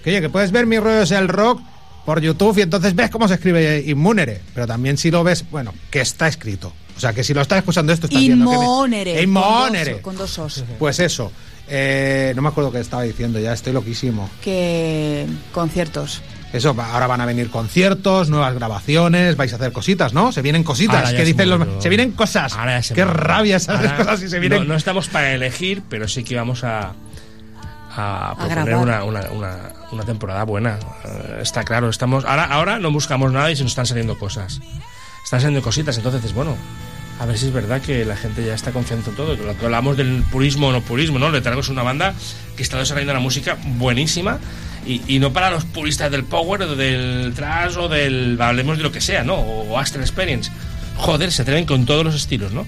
Que 0.03 0.09
oye, 0.11 0.21
que 0.21 0.29
puedes 0.29 0.51
ver 0.51 0.65
mis 0.65 0.79
rollos 0.79 1.11
el 1.11 1.27
rock 1.27 1.61
por 2.05 2.19
YouTube 2.21 2.57
y 2.57 2.61
entonces 2.61 2.95
ves 2.95 3.09
cómo 3.09 3.27
se 3.27 3.35
escribe 3.35 3.83
Inmunere, 3.85 4.41
pero 4.53 4.65
también 4.67 4.97
si 4.97 5.11
lo 5.11 5.23
ves, 5.23 5.45
bueno, 5.51 5.73
que 5.89 6.01
está 6.01 6.27
escrito. 6.27 6.73
O 6.97 6.99
sea, 6.99 7.13
que 7.13 7.23
si 7.23 7.33
lo 7.33 7.41
estás 7.41 7.59
escuchando 7.59 7.93
esto, 7.93 8.07
estás 8.07 8.21
viendo 8.21 8.49
que 8.49 8.57
me- 8.57 8.63
Inmonere. 8.63 9.21
Inmonere. 9.21 10.01
Con 10.01 10.15
dos, 10.17 10.35
con 10.35 10.45
dos 10.47 10.59
os. 10.59 10.65
Pues 10.79 10.99
eso. 10.99 11.31
Eh, 11.73 12.33
no 12.35 12.41
me 12.41 12.49
acuerdo 12.49 12.71
qué 12.71 12.79
estaba 12.79 13.03
diciendo, 13.03 13.39
ya 13.39 13.53
estoy 13.53 13.71
loquísimo. 13.73 14.29
Que 14.43 15.25
conciertos. 15.53 16.21
Eso, 16.51 16.75
ahora 16.77 17.07
van 17.07 17.21
a 17.21 17.25
venir 17.25 17.49
conciertos, 17.49 18.29
nuevas 18.29 18.53
grabaciones, 18.53 19.37
vais 19.37 19.53
a 19.53 19.55
hacer 19.55 19.71
cositas, 19.71 20.13
¿no? 20.13 20.33
Se 20.33 20.41
vienen 20.41 20.63
cositas. 20.65 20.97
Ahora 20.97 21.11
ya 21.11 21.15
¿Qué 21.17 21.21
es 21.23 21.27
dicen 21.29 21.49
los.? 21.49 21.81
Se 21.81 21.87
vienen 21.87 22.11
cosas. 22.11 22.53
Ahora 22.57 22.77
ya 22.77 22.83
se 22.83 22.93
Qué 22.93 23.05
rabia 23.05 23.55
esas 23.55 23.77
Ahora 23.77 23.95
cosas 23.97 24.19
si 24.19 24.27
se 24.27 24.39
vienen. 24.39 24.63
No, 24.63 24.65
no 24.65 24.75
estamos 24.75 25.07
para 25.07 25.33
elegir, 25.33 25.81
pero 25.87 26.09
sí 26.09 26.25
que 26.25 26.35
vamos 26.35 26.65
a, 26.65 26.91
a 27.95 28.35
proponer 28.37 28.75
una, 28.75 29.03
una, 29.03 29.21
una, 29.31 29.57
una 29.91 30.03
temporada 30.03 30.43
buena. 30.43 30.79
Eh, 31.05 31.39
está 31.41 31.63
claro, 31.63 31.89
estamos 31.89 32.25
ahora, 32.25 32.45
ahora 32.45 32.79
no 32.79 32.91
buscamos 32.91 33.31
nada 33.31 33.51
y 33.51 33.55
se 33.55 33.63
nos 33.63 33.71
están 33.71 33.85
saliendo 33.85 34.17
cosas. 34.17 34.61
Están 35.23 35.41
saliendo 35.41 35.61
cositas, 35.61 35.97
entonces 35.97 36.23
es 36.25 36.33
bueno. 36.33 36.55
A 37.19 37.25
ver 37.25 37.37
si 37.37 37.45
es 37.45 37.53
verdad 37.53 37.81
que 37.81 38.03
la 38.03 38.15
gente 38.15 38.43
ya 38.43 38.55
está 38.55 38.71
confiando 38.71 39.09
en 39.09 39.15
todo. 39.15 39.35
Lo 39.35 39.55
que 39.55 39.65
hablamos 39.65 39.95
del 39.95 40.23
purismo 40.31 40.69
o 40.69 40.71
no 40.71 40.81
purismo, 40.81 41.19
¿no? 41.19 41.29
Le 41.29 41.41
traemos 41.41 41.69
una 41.69 41.83
banda 41.83 42.15
que 42.57 42.63
está 42.63 42.79
desarrollando 42.79 43.13
una 43.13 43.19
música 43.21 43.57
buenísima 43.63 44.39
y, 44.87 45.03
y 45.07 45.19
no 45.19 45.31
para 45.31 45.51
los 45.51 45.63
puristas 45.65 46.09
del 46.09 46.23
power 46.23 46.63
o 46.63 46.75
del 46.75 47.33
trash 47.35 47.77
o 47.77 47.87
del. 47.89 48.41
hablemos 48.41 48.77
de 48.77 48.83
lo 48.83 48.91
que 48.91 49.01
sea, 49.01 49.23
¿no? 49.23 49.35
O, 49.35 49.69
o 49.73 49.77
Astral 49.77 50.03
Experience. 50.03 50.51
Joder, 50.97 51.31
se 51.31 51.43
atreven 51.43 51.65
con 51.65 51.85
todos 51.85 52.03
los 52.03 52.15
estilos, 52.15 52.53
¿no? 52.53 52.65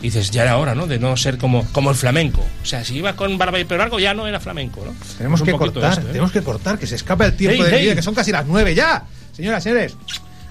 Y 0.00 0.04
dices, 0.04 0.30
ya 0.30 0.42
era 0.44 0.56
hora, 0.56 0.74
¿no? 0.74 0.86
De 0.86 0.98
no 0.98 1.16
ser 1.16 1.36
como, 1.36 1.66
como 1.72 1.90
el 1.90 1.96
flamenco. 1.96 2.40
O 2.62 2.66
sea, 2.66 2.84
si 2.84 2.96
iba 2.96 3.14
con 3.16 3.36
barba 3.36 3.58
y 3.58 3.64
pelo 3.64 3.78
largo, 3.78 3.98
ya 3.98 4.14
no 4.14 4.26
era 4.26 4.40
flamenco, 4.40 4.82
¿no? 4.84 4.94
Tenemos 5.18 5.42
que 5.42 5.52
cortar, 5.52 5.92
esto, 5.92 6.02
¿eh? 6.02 6.12
tenemos 6.12 6.32
que 6.32 6.42
cortar, 6.42 6.78
que 6.78 6.86
se 6.86 6.94
escape 6.96 7.24
el 7.26 7.36
tiempo 7.36 7.62
Hey, 7.64 7.70
de 7.70 7.76
hey. 7.76 7.84
vida, 7.84 7.94
que 7.96 8.02
son 8.02 8.14
casi 8.14 8.32
las 8.32 8.46
nueve 8.46 8.74
ya. 8.74 9.04
Señoras 9.32 9.62
y 9.62 9.64
señores, 9.64 9.96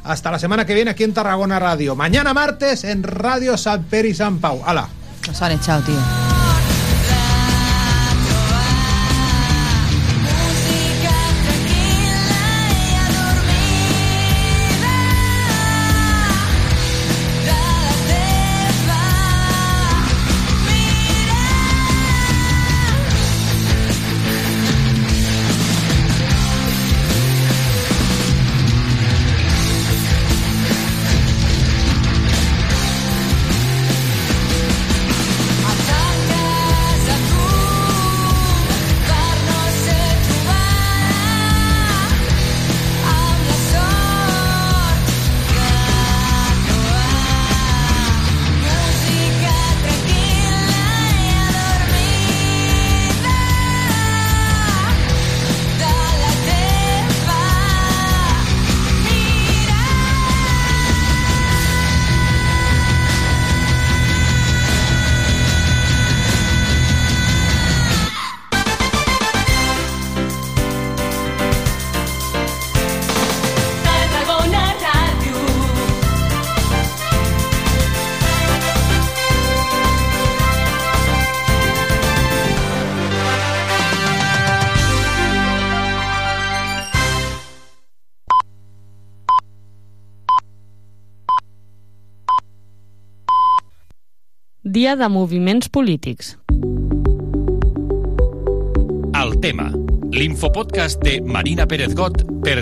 hasta 0.04 0.30
la 0.32 0.38
semana 0.40 0.66
que 0.66 0.74
viene 0.76 0.92
aquí 0.92 1.04
en 1.04 1.14
Tarragona 1.14 1.58
Radio. 1.60 1.96
Mañana 1.96 2.34
martes 2.34 2.84
en 2.84 3.02
Radio 3.04 3.58
San 3.58 3.84
Peri 3.86 4.14
San 4.14 4.38
Pau. 4.40 4.62
¡Hala! 4.66 4.88
Nos 5.28 5.42
han 5.42 5.52
echado, 5.54 5.82
tío. 5.82 5.96
Dia 94.80 94.94
de 94.96 95.10
moviments 95.12 95.68
polítics. 95.68 96.38
El 99.22 99.34
tema. 99.42 99.66
L'infopodcast 100.16 101.04
de 101.04 101.20
Marina 101.20 101.66
Pérez 101.68 101.92
Got 102.00 102.24
per 102.46 102.62